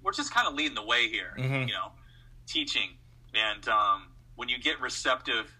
we're 0.02 0.12
just 0.12 0.32
kind 0.32 0.46
of 0.46 0.54
leading 0.54 0.74
the 0.74 0.84
way 0.84 1.08
here. 1.08 1.34
Mhm. 1.38 1.66
You 1.66 1.74
know, 1.74 1.92
teaching, 2.46 2.90
and 3.34 3.68
um, 3.68 4.12
when 4.36 4.48
you 4.48 4.58
get 4.58 4.80
receptive 4.80 5.52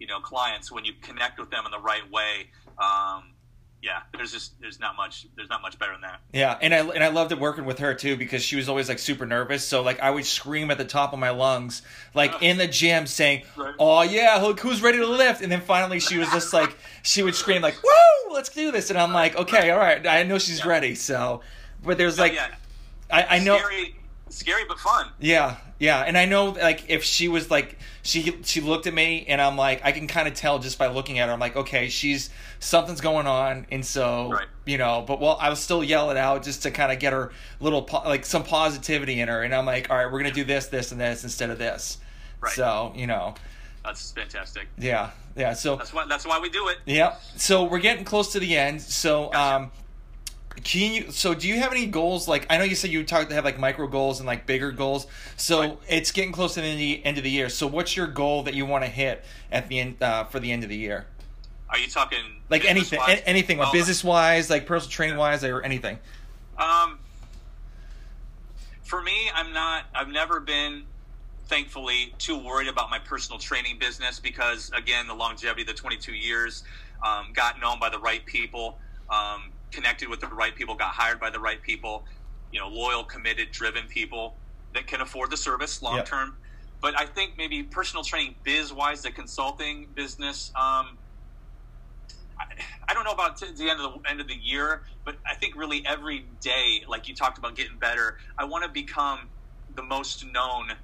you 0.00 0.08
know 0.08 0.18
clients 0.18 0.72
when 0.72 0.84
you 0.84 0.92
connect 1.00 1.38
with 1.38 1.50
them 1.50 1.64
in 1.64 1.70
the 1.70 1.78
right 1.78 2.10
way 2.10 2.48
um, 2.78 3.34
yeah 3.82 4.00
there's 4.14 4.32
just 4.32 4.60
there's 4.60 4.80
not 4.80 4.96
much 4.96 5.26
there's 5.36 5.48
not 5.48 5.62
much 5.62 5.78
better 5.78 5.92
than 5.92 6.00
that 6.00 6.20
Yeah, 6.32 6.58
and 6.60 6.74
I 6.74 6.78
and 6.80 7.04
I 7.04 7.08
loved 7.08 7.32
it 7.32 7.38
working 7.38 7.64
with 7.64 7.78
her 7.78 7.94
too 7.94 8.16
because 8.16 8.42
she 8.42 8.56
was 8.56 8.68
always 8.68 8.88
like 8.88 8.98
super 8.98 9.24
nervous. 9.26 9.64
So 9.66 9.82
like 9.82 10.00
I 10.00 10.10
would 10.10 10.24
scream 10.26 10.70
at 10.70 10.78
the 10.78 10.84
top 10.84 11.12
of 11.12 11.18
my 11.18 11.30
lungs, 11.30 11.82
like 12.14 12.42
in 12.42 12.56
the 12.58 12.66
gym, 12.66 13.06
saying, 13.06 13.44
Right. 13.56 13.74
"Oh 13.78 14.02
yeah, 14.02 14.36
look 14.42 14.60
who's 14.60 14.82
ready 14.82 14.98
to 14.98 15.06
lift!" 15.06 15.40
And 15.42 15.50
then 15.52 15.60
finally 15.60 16.00
she 16.00 16.18
was 16.18 16.28
just 16.30 16.52
like, 16.52 16.76
she 17.02 17.22
would 17.22 17.34
scream 17.34 17.62
like, 17.62 17.82
"Woo, 17.82 18.34
let's 18.34 18.48
do 18.50 18.70
this!" 18.72 18.90
And 18.90 18.98
I'm 18.98 19.12
like, 19.12 19.36
"Okay, 19.36 19.70
all 19.70 19.78
right, 19.78 20.06
I 20.06 20.22
know 20.24 20.38
she's 20.38 20.60
Yeah. 20.60 20.68
ready." 20.68 20.94
So, 20.94 21.40
but 21.82 21.96
there's 21.98 22.18
like, 22.18 22.34
yeah 22.34 22.48
I, 23.10 23.36
I 23.36 23.38
know, 23.40 23.58
scary 23.58 23.96
scary 24.28 24.64
but 24.68 24.78
fun 24.78 25.08
yeah, 25.18 25.56
yeah, 25.80 26.00
and 26.02 26.16
I 26.16 26.26
know 26.26 26.50
like 26.50 26.84
if 26.88 27.02
she 27.02 27.26
was 27.28 27.50
like 27.50 27.76
she 28.02 28.36
she 28.44 28.60
looked 28.60 28.86
at 28.86 28.94
me 28.94 29.24
and 29.26 29.40
I'm 29.40 29.56
like 29.56 29.80
I 29.84 29.90
can 29.92 30.06
kind 30.06 30.28
of 30.28 30.34
tell 30.34 30.58
just 30.60 30.78
by 30.78 30.86
looking 30.88 31.18
at 31.18 31.26
her. 31.28 31.32
I'm 31.32 31.40
like, 31.40 31.56
okay, 31.56 31.88
she's 31.88 32.30
something's 32.60 33.00
going 33.00 33.26
on, 33.26 33.66
and 33.72 33.84
so 33.84 34.30
Right. 34.30 34.46
you 34.66 34.78
know. 34.78 35.02
But 35.06 35.20
well, 35.20 35.36
I 35.40 35.48
was 35.48 35.58
still 35.58 35.82
yelling 35.82 36.18
out 36.18 36.44
just 36.44 36.62
to 36.64 36.70
kind 36.70 36.92
of 36.92 36.98
get 36.98 37.12
her 37.14 37.32
little 37.58 37.82
po- 37.82 38.06
like 38.08 38.24
some 38.26 38.44
positivity 38.44 39.20
in 39.20 39.28
her. 39.28 39.42
And 39.42 39.54
I'm 39.54 39.66
like, 39.66 39.90
all 39.90 39.96
right, 39.96 40.12
we're 40.12 40.18
gonna 40.20 40.32
do 40.32 40.44
this, 40.44 40.66
this, 40.66 40.92
and 40.92 41.00
this 41.00 41.24
instead 41.24 41.48
of 41.50 41.58
this. 41.58 41.98
Right. 42.40 42.52
So 42.52 42.92
you 42.94 43.06
know, 43.06 43.34
that's 43.82 44.12
fantastic 44.12 44.68
yeah, 44.78 45.10
yeah. 45.34 45.54
So 45.54 45.76
that's 45.76 45.92
why 45.94 46.04
that's 46.06 46.26
why 46.26 46.38
we 46.38 46.50
do 46.50 46.68
it 46.68 46.78
yeah. 46.84 47.14
So 47.36 47.64
we're 47.64 47.78
getting 47.80 48.04
close 48.04 48.32
to 48.32 48.38
the 48.40 48.54
end. 48.56 48.82
So 48.82 49.30
Gotcha. 49.32 49.64
um 49.64 49.70
can 50.64 50.92
you 50.92 51.10
so 51.10 51.34
do 51.34 51.48
you 51.48 51.58
have 51.58 51.72
any 51.72 51.86
goals 51.86 52.26
like 52.28 52.46
I 52.50 52.58
know 52.58 52.64
you 52.64 52.74
said 52.74 52.90
you 52.90 53.04
talked 53.04 53.28
to 53.30 53.34
have 53.34 53.44
like 53.44 53.58
micro 53.58 53.86
goals 53.86 54.20
and 54.20 54.26
like 54.26 54.46
bigger 54.46 54.72
goals. 54.72 55.06
So 55.36 55.60
Right. 55.60 55.78
it's 55.88 56.10
getting 56.12 56.32
close 56.32 56.54
to 56.54 56.60
the 56.60 57.04
end 57.04 57.18
of 57.18 57.24
the 57.24 57.30
year. 57.30 57.48
So 57.48 57.66
what's 57.66 57.96
your 57.96 58.06
goal 58.06 58.42
that 58.44 58.54
you 58.54 58.66
want 58.66 58.84
to 58.84 58.90
hit 58.90 59.24
at 59.52 59.68
the 59.68 59.78
end 59.78 60.02
uh, 60.02 60.24
for 60.24 60.40
the 60.40 60.50
end 60.52 60.62
of 60.62 60.68
the 60.68 60.76
year? 60.76 61.06
are 61.70 61.78
you 61.78 61.86
talking 61.88 62.18
Like 62.48 62.64
anything 62.64 63.00
anything 63.26 63.58
like 63.58 63.72
business 63.72 64.02
wise, 64.02 64.50
like 64.50 64.66
personal 64.66 64.90
training 64.90 65.16
wise 65.16 65.44
or 65.44 65.62
anything. 65.62 65.98
Um, 66.58 66.98
for 68.82 69.00
me, 69.00 69.30
I'm 69.34 69.52
not. 69.52 69.84
I've 69.94 70.08
never 70.08 70.40
been, 70.40 70.82
thankfully, 71.46 72.12
too 72.18 72.36
worried 72.36 72.68
about 72.68 72.90
my 72.90 72.98
personal 72.98 73.38
training 73.38 73.78
business 73.78 74.18
because, 74.18 74.70
again, 74.76 75.06
the 75.06 75.14
longevity, 75.14 75.62
the 75.62 75.72
22 75.72 76.12
years, 76.12 76.64
um, 77.06 77.28
got 77.32 77.60
known 77.60 77.78
by 77.78 77.88
the 77.88 78.00
right 78.00 78.26
people, 78.26 78.78
um, 79.08 79.52
connected 79.72 80.08
with 80.08 80.20
the 80.20 80.26
right 80.28 80.54
people, 80.54 80.74
got 80.74 80.94
hired 80.94 81.20
by 81.20 81.30
the 81.30 81.40
right 81.40 81.62
people. 81.62 82.04
You 82.50 82.60
know, 82.60 82.68
loyal, 82.68 83.04
committed, 83.04 83.52
driven 83.52 83.86
people 83.86 84.38
that 84.74 84.86
can 84.86 85.00
afford 85.00 85.30
the 85.30 85.36
service 85.36 85.82
long 85.82 85.96
Yep. 85.96 86.06
term. 86.08 86.38
But 86.82 86.98
I 86.98 87.06
think 87.06 87.34
maybe 87.36 87.62
personal 87.64 88.02
training 88.02 88.36
biz 88.42 88.72
wise, 88.72 89.02
the 89.02 89.12
consulting 89.12 89.92
business. 89.94 90.50
Um, 90.56 90.98
I- 92.40 92.64
I 92.88 92.94
don't 92.94 93.04
know 93.04 93.12
about 93.12 93.36
to 93.38 93.52
the 93.52 93.70
end 93.70 93.80
of 93.80 93.92
the 94.02 94.10
end 94.10 94.20
of 94.20 94.26
the 94.28 94.34
year, 94.34 94.84
but 95.04 95.20
I 95.26 95.34
think 95.34 95.54
really 95.54 95.84
every 95.86 96.20
day, 96.40 96.82
like 96.88 97.06
you 97.06 97.14
talked 97.14 97.38
about 97.38 97.54
getting 97.54 97.78
better, 97.78 98.18
I 98.38 98.44
want 98.44 98.64
to 98.64 98.70
become 98.70 99.30
the 99.68 99.82
most 99.82 100.24
known 100.24 100.76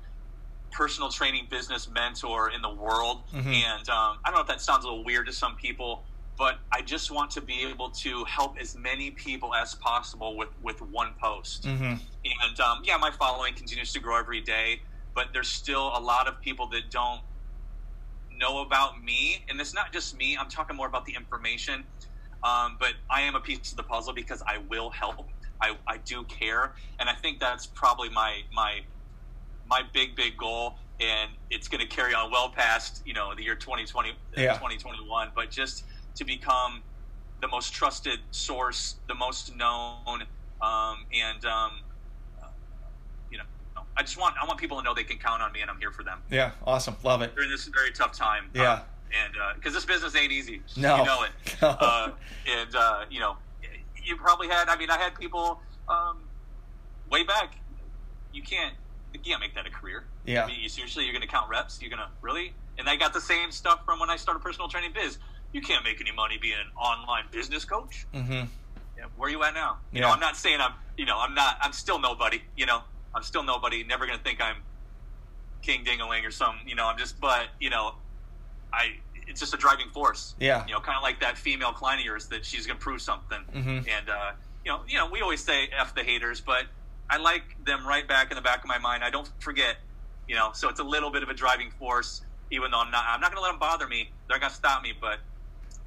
personal 0.70 1.10
training 1.10 1.48
business 1.50 1.88
mentor 1.88 2.50
in 2.50 2.60
the 2.62 2.72
world. 2.72 3.28
Mhm. 3.32 3.46
And 3.46 3.88
um, 3.88 4.20
I 4.24 4.30
don't 4.30 4.34
know 4.34 4.40
if 4.42 4.48
that 4.48 4.60
sounds 4.60 4.84
a 4.84 4.88
little 4.88 5.04
weird 5.04 5.26
to 5.26 5.32
some 5.32 5.56
people, 5.56 6.06
but 6.38 6.58
I 6.72 6.82
just 6.82 7.10
want 7.10 7.30
to 7.32 7.40
be 7.40 7.64
able 7.64 7.90
to 7.90 8.24
help 8.24 8.58
as 8.60 8.76
many 8.76 9.10
people 9.10 9.54
as 9.54 9.74
possible 9.74 10.36
with 10.36 10.50
with 10.62 10.80
one 10.82 11.14
post. 11.20 11.64
Mm-hmm. 11.64 11.84
And 11.84 12.60
um, 12.60 12.82
yeah, 12.84 12.96
my 12.96 13.10
following 13.10 13.54
continues 13.54 13.92
to 13.92 14.00
grow 14.00 14.18
every 14.18 14.40
day, 14.40 14.82
but 15.14 15.28
there's 15.32 15.48
still 15.48 15.92
a 15.96 16.00
lot 16.00 16.28
of 16.28 16.40
people 16.40 16.66
that 16.68 16.90
don't 16.90 17.20
know 18.38 18.60
about 18.60 19.02
me, 19.02 19.44
and 19.48 19.60
it's 19.60 19.74
not 19.74 19.92
just 19.92 20.16
me. 20.18 20.36
I'm 20.36 20.48
talking 20.48 20.76
more 20.76 20.86
about 20.86 21.06
the 21.06 21.14
information. 21.14 21.84
Um, 22.44 22.76
but 22.78 22.92
I 23.10 23.22
am 23.22 23.34
a 23.34 23.40
piece 23.40 23.70
of 23.70 23.76
the 23.76 23.82
puzzle 23.82 24.12
because 24.12 24.42
I 24.46 24.58
will 24.68 24.90
help. 24.90 25.28
I, 25.60 25.76
I 25.86 25.96
do 25.96 26.22
care, 26.24 26.74
and 27.00 27.08
I 27.08 27.14
think 27.14 27.40
that's 27.40 27.66
probably 27.66 28.10
my 28.10 28.42
my 28.52 28.80
my 29.68 29.82
big 29.94 30.14
big 30.14 30.36
goal, 30.36 30.74
and 31.00 31.30
it's 31.50 31.66
going 31.66 31.80
to 31.80 31.86
carry 31.88 32.14
on 32.14 32.30
well 32.30 32.50
past 32.50 33.02
you 33.06 33.14
know 33.14 33.34
the 33.34 33.42
year 33.42 33.54
2020 33.54 34.12
Yeah. 34.36 34.52
2021. 34.52 35.30
But 35.34 35.50
just 35.50 35.84
to 36.16 36.24
become 36.24 36.82
the 37.40 37.48
most 37.48 37.72
trusted 37.72 38.18
source, 38.30 38.96
the 39.08 39.14
most 39.14 39.54
known, 39.56 40.22
um, 40.62 41.06
and 41.12 41.44
um, 41.44 41.72
uh, 42.42 42.46
you 43.30 43.38
know, 43.38 43.44
I 43.96 44.02
just 44.02 44.18
want 44.18 44.34
I 44.42 44.46
want 44.46 44.58
people 44.58 44.76
to 44.78 44.82
know 44.82 44.94
they 44.94 45.04
can 45.04 45.18
count 45.18 45.42
on 45.42 45.52
me, 45.52 45.60
and 45.60 45.70
I'm 45.70 45.78
here 45.78 45.90
for 45.90 46.02
them 46.02 46.18
Yeah, 46.30 46.52
awesome, 46.66 46.96
love 47.02 47.22
it. 47.22 47.34
during 47.34 47.50
this 47.50 47.66
very 47.66 47.92
tough 47.92 48.12
time. 48.12 48.50
Yeah. 48.54 48.72
Um, 48.72 48.80
and 49.14 49.32
because 49.54 49.72
this 49.72 49.84
business 49.84 50.16
ain't 50.16 50.32
easy, 50.32 50.62
No. 50.76 50.96
you 50.98 51.04
know 51.04 51.22
it. 51.22 51.30
No. 51.62 51.68
Uh, 51.68 52.10
and 52.58 52.74
uh, 52.74 53.04
you 53.08 53.20
know, 53.20 53.36
you 54.02 54.16
probably 54.16 54.48
had. 54.48 54.68
I 54.68 54.76
mean, 54.76 54.90
I 54.90 54.98
had 54.98 55.14
people 55.14 55.60
um, 55.88 56.18
way 57.10 57.22
back. 57.22 57.54
You 58.32 58.42
can't, 58.42 58.74
you 59.14 59.20
can't 59.20 59.40
make 59.40 59.54
that 59.54 59.64
a 59.66 59.70
career. 59.70 60.04
Yeah. 60.26 60.44
I 60.44 60.48
mean, 60.48 60.60
you 60.60 60.68
seriously, 60.68 61.04
you're 61.04 61.12
going 61.12 61.22
to 61.22 61.28
count 61.28 61.48
reps? 61.48 61.80
You're 61.80 61.88
going 61.88 62.02
to 62.02 62.08
really? 62.20 62.52
And 62.78 62.88
I 62.88 62.96
got 62.96 63.14
the 63.14 63.20
same 63.20 63.50
stuff 63.52 63.84
from 63.86 64.00
when 64.00 64.10
I 64.10 64.16
started 64.16 64.40
personal 64.40 64.68
training 64.68 64.90
biz. 64.92 65.18
You 65.56 65.62
can't 65.62 65.82
make 65.84 66.02
any 66.02 66.12
money 66.12 66.36
being 66.38 66.52
an 66.52 66.70
online 66.76 67.24
business 67.32 67.64
coach. 67.64 68.06
Mm-hmm. 68.12 68.32
Yeah, 68.98 69.04
where 69.16 69.28
are 69.28 69.30
you 69.32 69.42
at 69.42 69.54
now? 69.54 69.78
You 69.90 70.00
Yeah. 70.00 70.08
know, 70.08 70.12
I'm 70.12 70.20
not 70.20 70.36
saying 70.36 70.60
I'm, 70.60 70.74
you 70.98 71.06
know, 71.06 71.18
I'm 71.18 71.34
not, 71.34 71.56
I'm 71.62 71.72
still 71.72 71.98
nobody, 71.98 72.42
you 72.58 72.66
know, 72.66 72.82
I'm 73.14 73.22
still 73.22 73.42
nobody, 73.42 73.82
never 73.82 74.04
going 74.06 74.18
to 74.18 74.22
think 74.22 74.42
I'm 74.42 74.56
King 75.62 75.82
Dingaling 75.82 76.26
or 76.26 76.30
some, 76.30 76.56
you 76.66 76.74
know, 76.74 76.84
I'm 76.86 76.98
just, 76.98 77.18
but, 77.22 77.46
you 77.58 77.70
know, 77.70 77.94
I, 78.70 78.96
it's 79.26 79.40
just 79.40 79.54
a 79.54 79.56
driving 79.56 79.88
force. 79.94 80.34
Yeah. 80.38 80.66
You 80.66 80.74
know, 80.74 80.80
kind 80.80 80.98
of 80.98 81.02
like 81.02 81.20
that 81.20 81.38
female 81.38 81.72
client 81.72 82.00
of 82.00 82.04
yours 82.04 82.26
that 82.26 82.44
she's 82.44 82.66
going 82.66 82.78
to 82.78 82.82
prove 82.82 83.00
something. 83.00 83.38
Mhm. 83.54 83.88
And, 83.88 84.10
uh, 84.10 84.32
you 84.62 84.70
know, 84.72 84.82
you 84.86 84.98
know, 84.98 85.08
we 85.10 85.22
always 85.22 85.42
say 85.42 85.70
F 85.74 85.94
the 85.94 86.02
haters, 86.04 86.42
but 86.42 86.66
I 87.08 87.16
like 87.16 87.64
them 87.64 87.86
right 87.86 88.06
back 88.06 88.30
in 88.30 88.36
the 88.36 88.42
back 88.42 88.58
of 88.62 88.68
my 88.68 88.76
mind. 88.78 89.02
I 89.02 89.08
don't 89.08 89.30
forget, 89.40 89.76
you 90.28 90.34
know, 90.34 90.50
so 90.52 90.68
it's 90.68 90.80
a 90.80 90.84
little 90.84 91.10
bit 91.10 91.22
of 91.22 91.30
a 91.30 91.34
driving 91.34 91.70
force, 91.70 92.20
even 92.50 92.70
though 92.72 92.80
I'm 92.80 92.90
not, 92.90 93.06
I'm 93.08 93.22
not 93.22 93.30
going 93.30 93.38
to 93.38 93.42
let 93.42 93.52
them 93.52 93.58
bother 93.58 93.88
me. 93.88 94.10
They're 94.28 94.36
not 94.36 94.40
going 94.42 94.50
to 94.50 94.56
stop 94.56 94.82
me, 94.82 94.92
but 95.00 95.20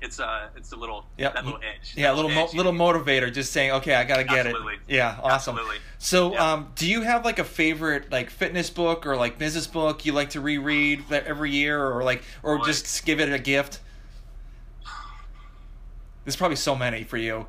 it's 0.02 0.20
a, 0.20 0.50
it's 0.56 0.72
a 0.72 0.76
little, 0.76 1.06
Yep. 1.18 1.34
that 1.34 1.46
little 1.46 1.60
edge. 1.62 1.94
Yeah, 1.96 2.12
a 2.12 2.16
little 2.16 2.32
mo- 2.32 2.50
little 2.54 2.72
motivator, 2.72 3.32
just 3.34 3.52
saying, 3.52 3.72
okay, 3.72 3.96
I 3.96 4.04
gotta 4.06 4.24
get 4.24 4.46
Absolutely. 4.48 4.76
it. 4.76 4.80
Yeah, 4.88 5.20
awesome. 5.22 5.56
Absolutely. 5.56 5.78
So, 5.98 6.38
um, 6.38 6.72
do 6.76 6.90
you 6.90 7.02
have 7.02 7.26
like 7.26 7.40
a 7.40 7.44
favorite 7.44 8.12
like 8.12 8.30
fitness 8.30 8.70
book 8.70 9.06
or 9.06 9.16
like 9.18 9.38
business 9.38 9.68
book 9.68 10.06
you 10.06 10.14
like 10.14 10.30
to 10.32 10.42
reread 10.42 11.04
every 11.12 11.52
year, 11.52 11.86
or 11.86 12.04
like, 12.04 12.24
or 12.44 12.58
Boy. 12.60 12.66
just 12.66 13.06
give 13.06 13.20
it 13.20 13.32
a 13.32 13.40
gift? 13.40 13.82
There's 16.24 16.36
probably 16.36 16.58
so 16.58 16.76
many 16.76 17.04
for 17.04 17.18
you. 17.18 17.48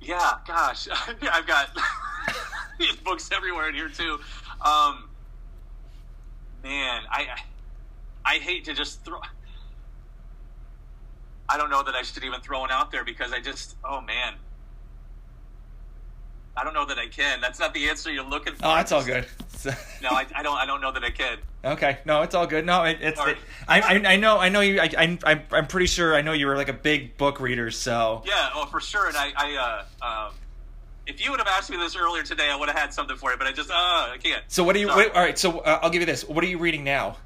Yeah, 0.00 0.34
gosh, 0.46 0.88
I've 1.22 1.46
got 1.46 1.70
these 2.78 2.96
books 3.04 3.30
everywhere 3.34 3.68
in 3.68 3.74
here 3.74 3.88
too. 3.88 4.18
Um, 4.60 5.08
man, 6.62 7.02
I 7.10 7.26
I 8.24 8.34
hate 8.36 8.64
to 8.66 8.74
just 8.74 9.04
throw. 9.04 9.20
I 11.48 11.56
don't 11.56 11.70
know 11.70 11.82
that 11.82 11.94
I 11.94 12.02
should 12.02 12.24
even 12.24 12.40
throw 12.40 12.60
one 12.60 12.70
out 12.70 12.90
there 12.90 13.04
because 13.04 13.32
I 13.32 13.40
just, 13.40 13.76
oh 13.84 14.00
man, 14.00 14.34
I 16.56 16.64
don't 16.64 16.72
know 16.74 16.86
that 16.86 16.98
I 16.98 17.06
can. 17.06 17.40
That's 17.40 17.60
not 17.60 17.74
the 17.74 17.88
answer 17.88 18.10
you're 18.10 18.24
looking 18.24 18.54
for. 18.54 18.64
Oh, 18.66 18.74
that's 18.74 18.92
all 18.92 19.04
good. 19.04 19.26
No, 20.02 20.10
I, 20.10 20.26
I 20.32 20.42
don't. 20.44 20.56
I 20.56 20.66
don't 20.66 20.80
know 20.80 20.92
that 20.92 21.02
I 21.02 21.10
can. 21.10 21.38
okay, 21.64 21.98
no, 22.04 22.22
it's 22.22 22.36
all 22.36 22.46
good. 22.46 22.64
No, 22.64 22.84
it, 22.84 22.98
it's. 23.00 23.18
It, 23.20 23.36
I, 23.66 23.80
I 23.80 24.12
I 24.12 24.16
know 24.16 24.38
I 24.38 24.48
know 24.48 24.60
you. 24.60 24.78
I, 24.78 24.84
I 24.96 25.18
I'm 25.24 25.42
I'm 25.50 25.66
pretty 25.66 25.86
sure 25.86 26.14
I 26.14 26.20
know 26.20 26.32
you 26.32 26.46
were 26.46 26.56
like 26.56 26.68
a 26.68 26.72
big 26.74 27.16
book 27.16 27.40
reader. 27.40 27.72
So 27.72 28.22
Yeah, 28.24 28.50
oh 28.54 28.66
for 28.66 28.80
sure. 28.80 29.08
And 29.08 29.16
I, 29.16 29.32
I 29.36 29.84
uh, 30.02 30.06
um, 30.28 30.34
if 31.06 31.24
you 31.24 31.32
would 31.32 31.40
have 31.40 31.48
asked 31.48 31.70
me 31.70 31.78
this 31.78 31.96
earlier 31.96 32.22
today, 32.22 32.48
I 32.48 32.54
would 32.54 32.68
have 32.68 32.78
had 32.78 32.94
something 32.94 33.16
for 33.16 33.32
you. 33.32 33.38
But 33.38 33.48
I 33.48 33.52
just, 33.52 33.70
uh, 33.70 33.74
I 33.74 34.18
can't. 34.22 34.44
so 34.46 34.62
what 34.62 34.76
are 34.76 34.78
you? 34.78 34.86
What, 34.86 35.16
all 35.16 35.22
right, 35.22 35.36
so 35.36 35.58
uh, 35.60 35.80
I'll 35.82 35.90
give 35.90 36.02
you 36.02 36.06
this. 36.06 36.22
What 36.28 36.44
are 36.44 36.48
you 36.48 36.58
reading 36.58 36.84
now? 36.84 37.16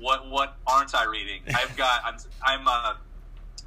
what 0.00 0.28
what 0.30 0.56
aren't 0.66 0.94
I 0.94 1.04
reading? 1.04 1.42
I've 1.54 1.76
got 1.76 2.00
I'm 2.04 2.16
I'm 2.42 2.66
uh, 2.66 2.94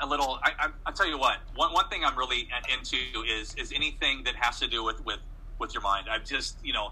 a 0.01 0.05
little. 0.07 0.39
I, 0.43 0.51
I 0.59 0.67
I'll 0.85 0.93
tell 0.93 1.07
you 1.07 1.17
what. 1.17 1.37
One 1.55 1.73
one 1.73 1.87
thing 1.89 2.03
I'm 2.03 2.17
really 2.17 2.49
into 2.71 2.97
is 3.39 3.55
is 3.55 3.71
anything 3.73 4.23
that 4.25 4.35
has 4.35 4.59
to 4.59 4.67
do 4.67 4.83
with 4.83 5.03
with 5.05 5.19
with 5.59 5.73
your 5.73 5.83
mind. 5.83 6.07
I've 6.11 6.25
just 6.25 6.57
you 6.63 6.73
know. 6.73 6.91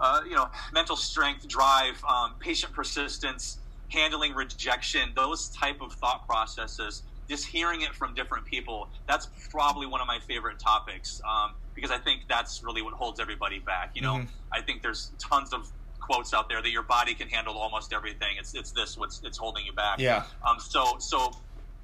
Uh, 0.00 0.20
you 0.28 0.36
know, 0.36 0.48
mental 0.72 0.94
strength, 0.94 1.48
drive, 1.48 2.00
um, 2.08 2.36
patient 2.38 2.72
persistence, 2.72 3.58
handling 3.88 4.32
rejection, 4.32 5.10
those 5.16 5.48
type 5.48 5.80
of 5.80 5.92
thought 5.94 6.24
processes. 6.24 7.02
Just 7.28 7.46
hearing 7.46 7.80
it 7.82 7.92
from 7.96 8.14
different 8.14 8.46
people, 8.46 8.88
that's 9.08 9.28
probably 9.50 9.88
one 9.88 10.00
of 10.00 10.06
my 10.06 10.20
favorite 10.20 10.60
topics 10.60 11.20
um, 11.28 11.56
because 11.74 11.90
I 11.90 11.98
think 11.98 12.22
that's 12.28 12.62
really 12.62 12.80
what 12.80 12.94
holds 12.94 13.18
everybody 13.18 13.58
back. 13.58 13.90
You 13.94 14.02
know, 14.02 14.14
Mhm. 14.18 14.28
I 14.52 14.60
think 14.60 14.82
there's 14.82 15.10
tons 15.18 15.52
of 15.52 15.68
quotes 15.98 16.32
out 16.32 16.48
there 16.48 16.62
that 16.62 16.70
your 16.70 16.84
body 16.84 17.12
can 17.14 17.28
handle 17.28 17.58
almost 17.58 17.92
everything. 17.92 18.36
It's 18.38 18.54
it's 18.54 18.70
this 18.70 18.96
what's 18.96 19.20
it's 19.24 19.36
holding 19.36 19.66
you 19.66 19.72
back. 19.72 19.98
Yeah. 19.98 20.22
Um. 20.48 20.60
So 20.60 20.96
so 21.00 21.32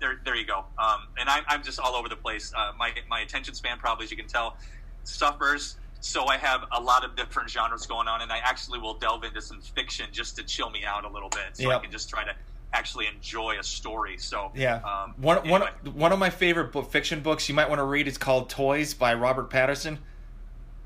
there 0.05 0.20
there 0.24 0.36
you 0.36 0.46
go. 0.46 0.64
Um. 0.78 1.09
And 1.18 1.28
I'm 1.28 1.44
I'm 1.48 1.62
just 1.62 1.80
all 1.80 1.94
over 1.94 2.09
the 2.09 2.16
place. 2.16 2.52
Uh, 2.57 2.72
my 2.78 2.92
my 3.09 3.20
attention 3.20 3.55
span 3.55 3.78
probably 3.78 4.05
as 4.05 4.11
you 4.11 4.16
can 4.16 4.26
tell 4.28 4.57
suffers. 5.05 5.76
So 6.00 6.26
I 6.26 6.36
have 6.36 6.64
a 6.72 6.80
lot 6.80 7.02
of 7.02 7.16
different 7.16 7.48
genres 7.48 7.86
going 7.86 8.09
on, 8.09 8.20
and 8.20 8.30
I 8.30 8.38
actually 8.38 8.78
will 8.78 8.92
delve 8.94 9.24
into 9.24 9.40
some 9.40 9.62
fiction 9.62 10.07
just 10.12 10.36
to 10.36 10.42
chill 10.42 10.68
me 10.68 10.84
out 10.84 11.05
a 11.05 11.09
little 11.09 11.30
bit, 11.30 11.57
so 11.57 11.70
I 11.70 11.78
can 11.78 11.90
just 11.90 12.11
try 12.11 12.24
to 12.24 12.34
actually 12.74 13.07
enjoy 13.07 13.59
a 13.59 13.62
story. 13.62 14.18
So 14.18 14.50
Yeah. 14.55 14.80
Um, 14.84 15.14
one 15.16 15.48
one 15.48 15.62
anyway. 15.62 15.90
one 15.94 16.12
of 16.12 16.18
my 16.18 16.28
favorite 16.28 16.72
book, 16.72 16.90
fiction 16.90 17.20
books 17.20 17.48
you 17.48 17.55
might 17.55 17.70
want 17.70 17.78
to 17.78 17.84
read 17.84 18.07
is 18.07 18.18
called 18.18 18.50
Toys 18.50 18.92
by 18.92 19.14
Robert 19.14 19.48
Patterson. 19.48 19.98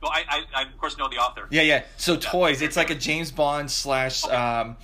Well, 0.00 0.12
I, 0.12 0.22
I, 0.28 0.60
I 0.60 0.62
of 0.62 0.78
course 0.78 0.96
know 0.96 1.08
the 1.08 1.16
author. 1.16 1.48
Yeah, 1.50 1.62
yeah. 1.62 1.82
So 1.96 2.16
Toys, 2.16 2.62
it's 2.62 2.76
like 2.76 2.90
a 2.90 2.94
James 2.94 3.32
Bond 3.32 3.70
slash 3.72 4.22
um 4.24 4.76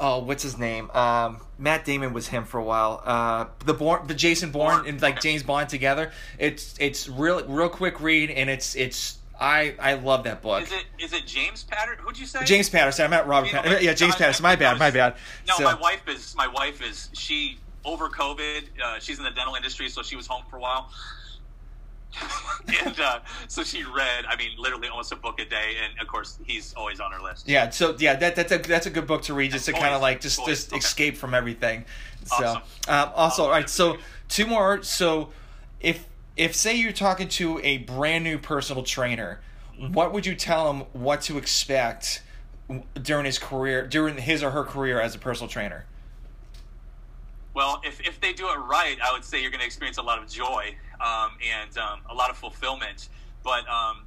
oh, 0.00 0.20
what's 0.20 0.42
his 0.42 0.58
name? 0.58 0.90
Um 0.92 1.40
Matt 1.58 1.84
Damon 1.84 2.12
was 2.12 2.28
him 2.28 2.44
for 2.44 2.58
a 2.58 2.64
while. 2.64 3.02
Uh 3.04 3.46
the 3.64 3.74
Bourne 3.74 4.06
the 4.06 4.14
Jason 4.14 4.50
Bourne 4.50 4.86
and 4.86 5.00
like. 5.02 5.20
James 5.20 5.42
Bond 5.42 5.68
together. 5.68 6.12
It's 6.38 6.74
it's 6.78 7.08
real 7.08 7.44
real 7.46 7.68
quick 7.68 8.00
read 8.00 8.30
and 8.30 8.48
it's 8.48 8.74
it's 8.76 9.18
I 9.40 9.74
I 9.80 9.94
love 9.94 10.24
that 10.24 10.42
book. 10.42 10.62
Is 10.62 10.72
it 10.72 10.84
is 10.98 11.12
it 11.12 11.26
James 11.26 11.62
Patterson? 11.64 12.04
Who'd 12.04 12.18
you 12.18 12.26
say? 12.26 12.44
James 12.44 12.68
Patterson. 12.68 13.04
I'm 13.04 13.12
at 13.12 13.26
Robert. 13.26 13.50
Yeah, 13.82 13.92
James 13.94 14.14
I- 14.14 14.18
Patterson. 14.18 14.42
My 14.42 14.56
bad. 14.56 14.78
My 14.78 14.90
bad. 14.90 15.14
No, 15.46 15.54
So- 15.56 15.64
my 15.64 15.74
wife 15.74 16.02
is 16.08 16.34
my 16.36 16.48
wife 16.48 16.82
is 16.82 17.08
she 17.12 17.58
over 17.84 18.08
COVID. 18.08 18.64
Uh, 18.84 18.98
she's 18.98 19.18
in 19.18 19.24
the 19.24 19.30
dental 19.30 19.54
industry, 19.54 19.88
so 19.88 20.02
she 20.02 20.16
was 20.16 20.26
home 20.26 20.42
for 20.50 20.56
a 20.56 20.60
while. 20.60 20.90
and 22.84 22.98
uh, 23.00 23.20
so 23.48 23.62
she 23.62 23.84
read, 23.84 24.24
I 24.28 24.36
mean, 24.36 24.50
literally 24.58 24.88
almost 24.88 25.12
a 25.12 25.16
book 25.16 25.40
a 25.40 25.44
day, 25.44 25.76
and 25.82 26.00
of 26.00 26.08
course, 26.08 26.38
he's 26.44 26.74
always 26.74 27.00
on 27.00 27.12
her 27.12 27.20
list. 27.20 27.48
Yeah, 27.48 27.70
so 27.70 27.96
yeah, 27.98 28.16
that 28.16 28.36
that's 28.36 28.52
a 28.52 28.58
that's 28.58 28.86
a 28.86 28.90
good 28.90 29.06
book 29.06 29.22
to 29.22 29.34
read 29.34 29.52
just 29.52 29.66
to 29.66 29.72
kind 29.72 29.94
of 29.94 30.00
like 30.00 30.20
just 30.20 30.44
just 30.46 30.70
okay. 30.72 30.78
escape 30.78 31.16
from 31.16 31.34
everything. 31.34 31.84
So, 32.24 32.44
Awesome. 32.44 32.62
um, 32.88 33.12
also, 33.14 33.44
all 33.44 33.50
right, 33.50 33.68
so 33.68 33.98
two 34.28 34.46
more. 34.46 34.82
So, 34.82 35.30
if 35.80 36.06
if 36.36 36.54
say 36.54 36.76
you're 36.76 36.92
talking 36.92 37.28
to 37.28 37.60
a 37.60 37.78
brand 37.78 38.24
new 38.24 38.38
personal 38.38 38.82
trainer, 38.82 39.40
what 39.78 40.12
would 40.12 40.26
you 40.26 40.34
tell 40.34 40.72
him 40.72 40.86
what 40.92 41.22
to 41.22 41.38
expect 41.38 42.22
during 43.00 43.24
his 43.24 43.38
career, 43.38 43.86
during 43.86 44.16
his 44.16 44.42
or 44.42 44.50
her 44.50 44.64
career 44.64 45.00
as 45.00 45.14
a 45.14 45.18
personal 45.18 45.48
trainer? 45.48 45.84
Well, 47.54 47.80
if, 47.84 48.00
if 48.06 48.20
they 48.20 48.32
do 48.32 48.48
it 48.50 48.56
right, 48.56 48.96
I 49.02 49.12
would 49.12 49.24
say 49.24 49.40
you're 49.40 49.50
going 49.50 49.60
to 49.60 49.66
experience 49.66 49.98
a 49.98 50.02
lot 50.02 50.22
of 50.22 50.28
joy 50.28 50.76
um, 51.00 51.32
and 51.60 51.76
um, 51.78 52.00
a 52.10 52.14
lot 52.14 52.30
of 52.30 52.36
fulfillment. 52.36 53.08
But 53.42 53.68
um, 53.68 54.06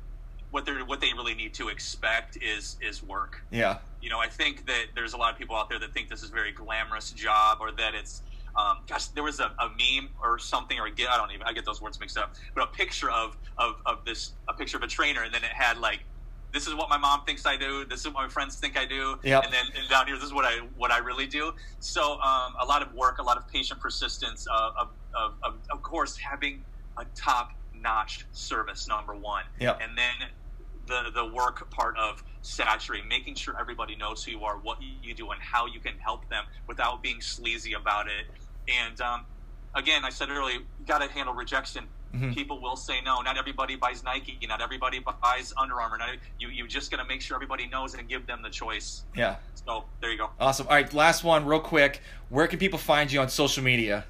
what 0.52 0.66
they 0.66 0.74
what 0.74 1.00
they 1.02 1.14
really 1.14 1.36
need 1.36 1.54
to 1.56 1.70
expect 1.70 2.38
is 2.42 2.78
is 2.82 3.02
work. 3.04 3.42
Yeah, 3.52 3.78
you 4.02 4.10
know, 4.10 4.20
I 4.20 4.28
think 4.28 4.66
that 4.66 4.88
there's 4.96 5.14
a 5.14 5.18
lot 5.18 5.32
of 5.32 5.38
people 5.38 5.56
out 5.56 5.70
there 5.70 5.80
that 5.80 5.94
think 5.94 6.10
this 6.10 6.24
is 6.24 6.30
a 6.30 6.34
very 6.34 6.52
glamorous 6.52 7.12
job 7.12 7.60
or 7.62 7.72
that 7.74 7.94
it's, 7.94 8.24
um, 8.56 8.80
gosh, 8.88 9.08
there 9.08 9.24
was 9.24 9.40
a, 9.40 9.54
a 9.60 9.70
meme 9.70 10.10
or 10.22 10.40
something 10.40 10.80
or 10.80 10.88
a 10.88 10.92
get, 10.92 11.10
I 11.10 11.18
don't 11.18 11.32
even, 11.32 11.44
I 11.46 11.54
get 11.54 11.66
those 11.66 11.82
words 11.82 12.00
mixed 12.00 12.18
up, 12.18 12.34
but 12.56 12.64
a 12.64 12.68
picture 12.68 13.12
of, 13.12 13.38
of, 13.58 13.76
of 13.86 14.04
this, 14.04 14.32
a 14.50 14.54
picture 14.54 14.78
of 14.78 14.84
a 14.84 14.88
trainer 14.88 15.24
and 15.24 15.34
then 15.34 15.44
it 15.44 15.52
had 15.52 15.78
like, 15.78 16.00
this 16.52 16.68
is 16.68 16.74
what 16.76 16.90
my 16.90 16.98
mom 16.98 17.24
thinks 17.24 17.46
I 17.46 17.56
do. 17.56 17.86
This 17.86 18.02
is 18.02 18.08
what 18.08 18.16
my 18.16 18.28
friends 18.28 18.58
think 18.58 18.78
I 18.78 18.86
do. 18.86 19.18
Yep. 19.24 19.46
And 19.46 19.54
then 19.54 19.66
and 19.80 19.90
down 19.90 20.08
here, 20.08 20.18
this 20.18 20.26
is 20.26 20.34
what 20.34 20.44
I 20.44 20.58
what 20.76 20.92
I 20.92 20.98
really 20.98 21.26
do. 21.26 21.54
So 21.80 22.20
um, 22.20 22.56
a 22.60 22.66
lot 22.66 22.82
of 22.82 22.94
work, 22.94 23.20
a 23.20 23.24
lot 23.24 23.38
of 23.38 23.48
patient 23.48 23.80
persistence, 23.80 24.46
uh, 24.52 24.72
of, 24.78 24.90
of, 25.14 25.34
of 25.44 25.54
of 25.72 25.82
course 25.82 26.18
having 26.18 26.62
a 26.98 27.06
top 27.16 27.52
notch 27.76 28.26
service 28.32 28.88
number 28.88 29.16
one. 29.16 29.44
Yep. 29.60 29.80
And 29.82 29.98
then 29.98 30.30
the 30.88 31.12
the 31.12 31.26
work 31.34 31.70
part 31.72 31.98
of 31.98 32.24
saturating, 32.42 33.08
making 33.08 33.36
sure 33.36 33.56
everybody 33.60 33.96
knows 33.96 34.24
who 34.24 34.32
you 34.32 34.44
are, 34.44 34.58
what 34.58 34.80
you 34.82 35.14
do, 35.14 35.32
and 35.32 35.42
how 35.42 35.66
you 35.66 35.80
can 35.80 35.98
help 36.00 36.28
them 36.30 36.46
without 36.68 37.02
being 37.04 37.22
sleazy 37.22 37.74
about 37.74 38.08
it. 38.08 38.26
And 38.68 39.00
um, 39.02 39.26
again, 39.76 40.04
I 40.04 40.10
said 40.10 40.30
earlier, 40.30 40.56
you 40.60 40.66
got 40.86 41.02
to 41.02 41.12
handle 41.12 41.34
rejection. 41.34 41.86
Mhm. 42.14 42.34
People 42.34 42.60
will 42.60 42.76
say 42.76 43.00
no. 43.06 43.22
Not 43.22 43.38
everybody 43.38 43.78
buys 43.78 44.04
Nike. 44.04 44.38
Not 44.46 44.62
everybody 44.62 45.00
buys 45.00 45.54
Under 45.56 45.80
Armour. 45.80 45.98
Not, 45.98 46.10
you 46.40 46.50
you 46.50 46.68
just 46.68 46.92
got 46.92 46.98
to 46.98 47.06
make 47.06 47.22
sure 47.22 47.36
everybody 47.36 47.68
knows 47.68 47.94
and 47.94 48.08
give 48.10 48.28
them 48.28 48.42
the 48.42 48.50
choice. 48.50 49.04
Yeah. 49.16 49.38
So 49.66 49.86
there 50.02 50.12
you 50.12 50.18
go. 50.18 50.30
Awesome. 50.40 50.68
All 50.68 50.74
right, 50.74 50.94
last 50.94 51.24
one, 51.24 51.46
real 51.46 51.62
quick. 51.62 52.02
Where 52.30 52.48
can 52.48 52.60
people 52.60 52.80
find 52.80 53.10
you 53.12 53.22
on 53.22 53.30
social 53.30 53.64
media? 53.64 54.06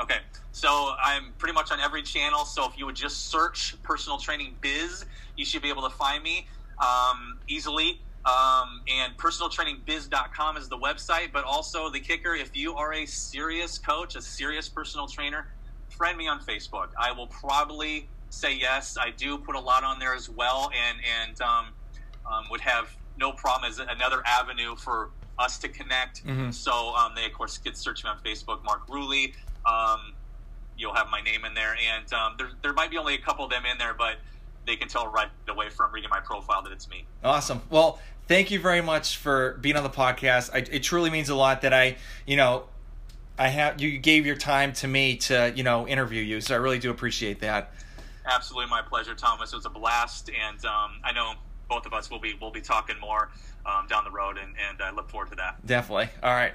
Okay, 0.00 0.16
so 0.52 0.92
I'm 1.02 1.34
pretty 1.38 1.54
much 1.54 1.72
on 1.72 1.80
every 1.80 2.02
channel. 2.02 2.44
So 2.44 2.68
if 2.68 2.76
you 2.76 2.84
would 2.86 2.96
just 2.96 3.30
search 3.30 3.74
personal 3.82 4.18
training 4.18 4.56
biz, 4.60 5.04
you 5.36 5.44
should 5.44 5.62
be 5.62 5.70
able 5.70 5.82
to 5.82 5.94
find 5.94 6.22
me 6.22 6.46
um, 6.82 7.40
easily. 7.48 8.00
Um, 8.26 8.82
and 8.92 9.16
personaltrainingbiz.com 9.16 10.56
is 10.56 10.68
the 10.68 10.78
website. 10.78 11.32
But 11.32 11.44
also 11.44 11.90
the 11.90 12.00
kicker, 12.00 12.34
if 12.34 12.54
you 12.54 12.74
are 12.74 12.92
a 12.92 13.06
serious 13.06 13.78
coach, 13.78 14.16
a 14.16 14.22
serious 14.22 14.68
personal 14.68 15.06
trainer, 15.06 15.46
friend 15.88 16.18
me 16.18 16.28
on 16.28 16.40
Facebook. 16.40 16.88
I 17.00 17.12
will 17.12 17.28
probably 17.28 18.10
say 18.28 18.54
yes. 18.56 18.96
I 19.00 19.10
do 19.16 19.38
put 19.38 19.54
a 19.54 19.60
lot 19.60 19.84
on 19.84 19.98
there 19.98 20.14
as 20.14 20.28
well, 20.28 20.70
and 20.88 20.98
and 21.24 21.40
um, 21.40 21.66
um, 22.30 22.44
would 22.50 22.60
have 22.60 22.88
no 23.16 23.32
problem 23.32 23.70
as 23.70 23.78
another 23.78 24.22
avenue 24.26 24.76
for 24.76 25.10
us 25.38 25.58
to 25.58 25.68
connect. 25.68 26.24
Mhm. 26.24 26.52
So 26.52 26.94
um, 26.96 27.12
they 27.14 27.26
of 27.26 27.32
course 27.32 27.58
could 27.58 27.76
search 27.76 28.04
me 28.04 28.10
on 28.10 28.18
Facebook, 28.26 28.64
Mark 28.64 28.86
Ruehle. 28.88 29.32
Um, 29.66 30.14
you'll 30.78 30.94
have 30.94 31.08
my 31.10 31.20
name 31.20 31.44
in 31.44 31.54
there, 31.54 31.76
and 31.94 32.12
um, 32.12 32.34
there 32.38 32.50
there 32.62 32.72
might 32.72 32.90
be 32.90 32.98
only 32.98 33.14
a 33.14 33.18
couple 33.18 33.44
of 33.44 33.50
them 33.50 33.64
in 33.70 33.78
there, 33.78 33.94
but 33.94 34.16
they 34.66 34.76
can 34.76 34.88
tell 34.88 35.08
right 35.08 35.28
away 35.48 35.70
from 35.70 35.92
reading 35.92 36.10
my 36.10 36.20
profile 36.20 36.62
that 36.62 36.72
it's 36.72 36.88
me. 36.88 37.06
Awesome. 37.22 37.62
Well, 37.70 38.00
thank 38.28 38.50
you 38.50 38.60
very 38.60 38.82
much 38.82 39.16
for 39.16 39.58
being 39.60 39.76
on 39.76 39.84
the 39.84 39.90
podcast. 39.90 40.50
I, 40.52 40.58
it 40.58 40.82
truly 40.82 41.10
means 41.10 41.28
a 41.28 41.36
lot 41.36 41.62
that 41.62 41.72
I, 41.72 41.96
you 42.26 42.36
know, 42.36 42.64
I 43.38 43.48
have 43.48 43.80
you 43.80 43.98
gave 43.98 44.26
your 44.26 44.36
time 44.36 44.72
to 44.74 44.88
me 44.88 45.16
to, 45.16 45.52
you 45.54 45.62
know, 45.62 45.86
interview 45.86 46.22
you. 46.22 46.40
So 46.40 46.54
I 46.54 46.58
really 46.58 46.78
do 46.78 46.90
appreciate 46.90 47.40
that. 47.40 47.72
Absolutely, 48.26 48.68
my 48.68 48.82
pleasure, 48.82 49.14
Thomas. 49.14 49.52
It 49.52 49.56
was 49.56 49.66
a 49.66 49.70
blast, 49.70 50.30
and 50.30 50.64
um, 50.64 51.00
I 51.04 51.12
know 51.12 51.34
both 51.68 51.86
of 51.86 51.92
us 51.92 52.10
will 52.10 52.18
be 52.18 52.34
will 52.40 52.50
be 52.50 52.60
talking 52.60 52.98
more 53.00 53.30
um, 53.64 53.86
down 53.88 54.04
the 54.04 54.10
road, 54.10 54.36
and, 54.36 54.52
and 54.68 54.82
I 54.82 54.90
look 54.90 55.08
forward 55.10 55.30
to 55.30 55.36
that. 55.36 55.64
Definitely. 55.64 56.08
All 56.22 56.34
right. 56.34 56.54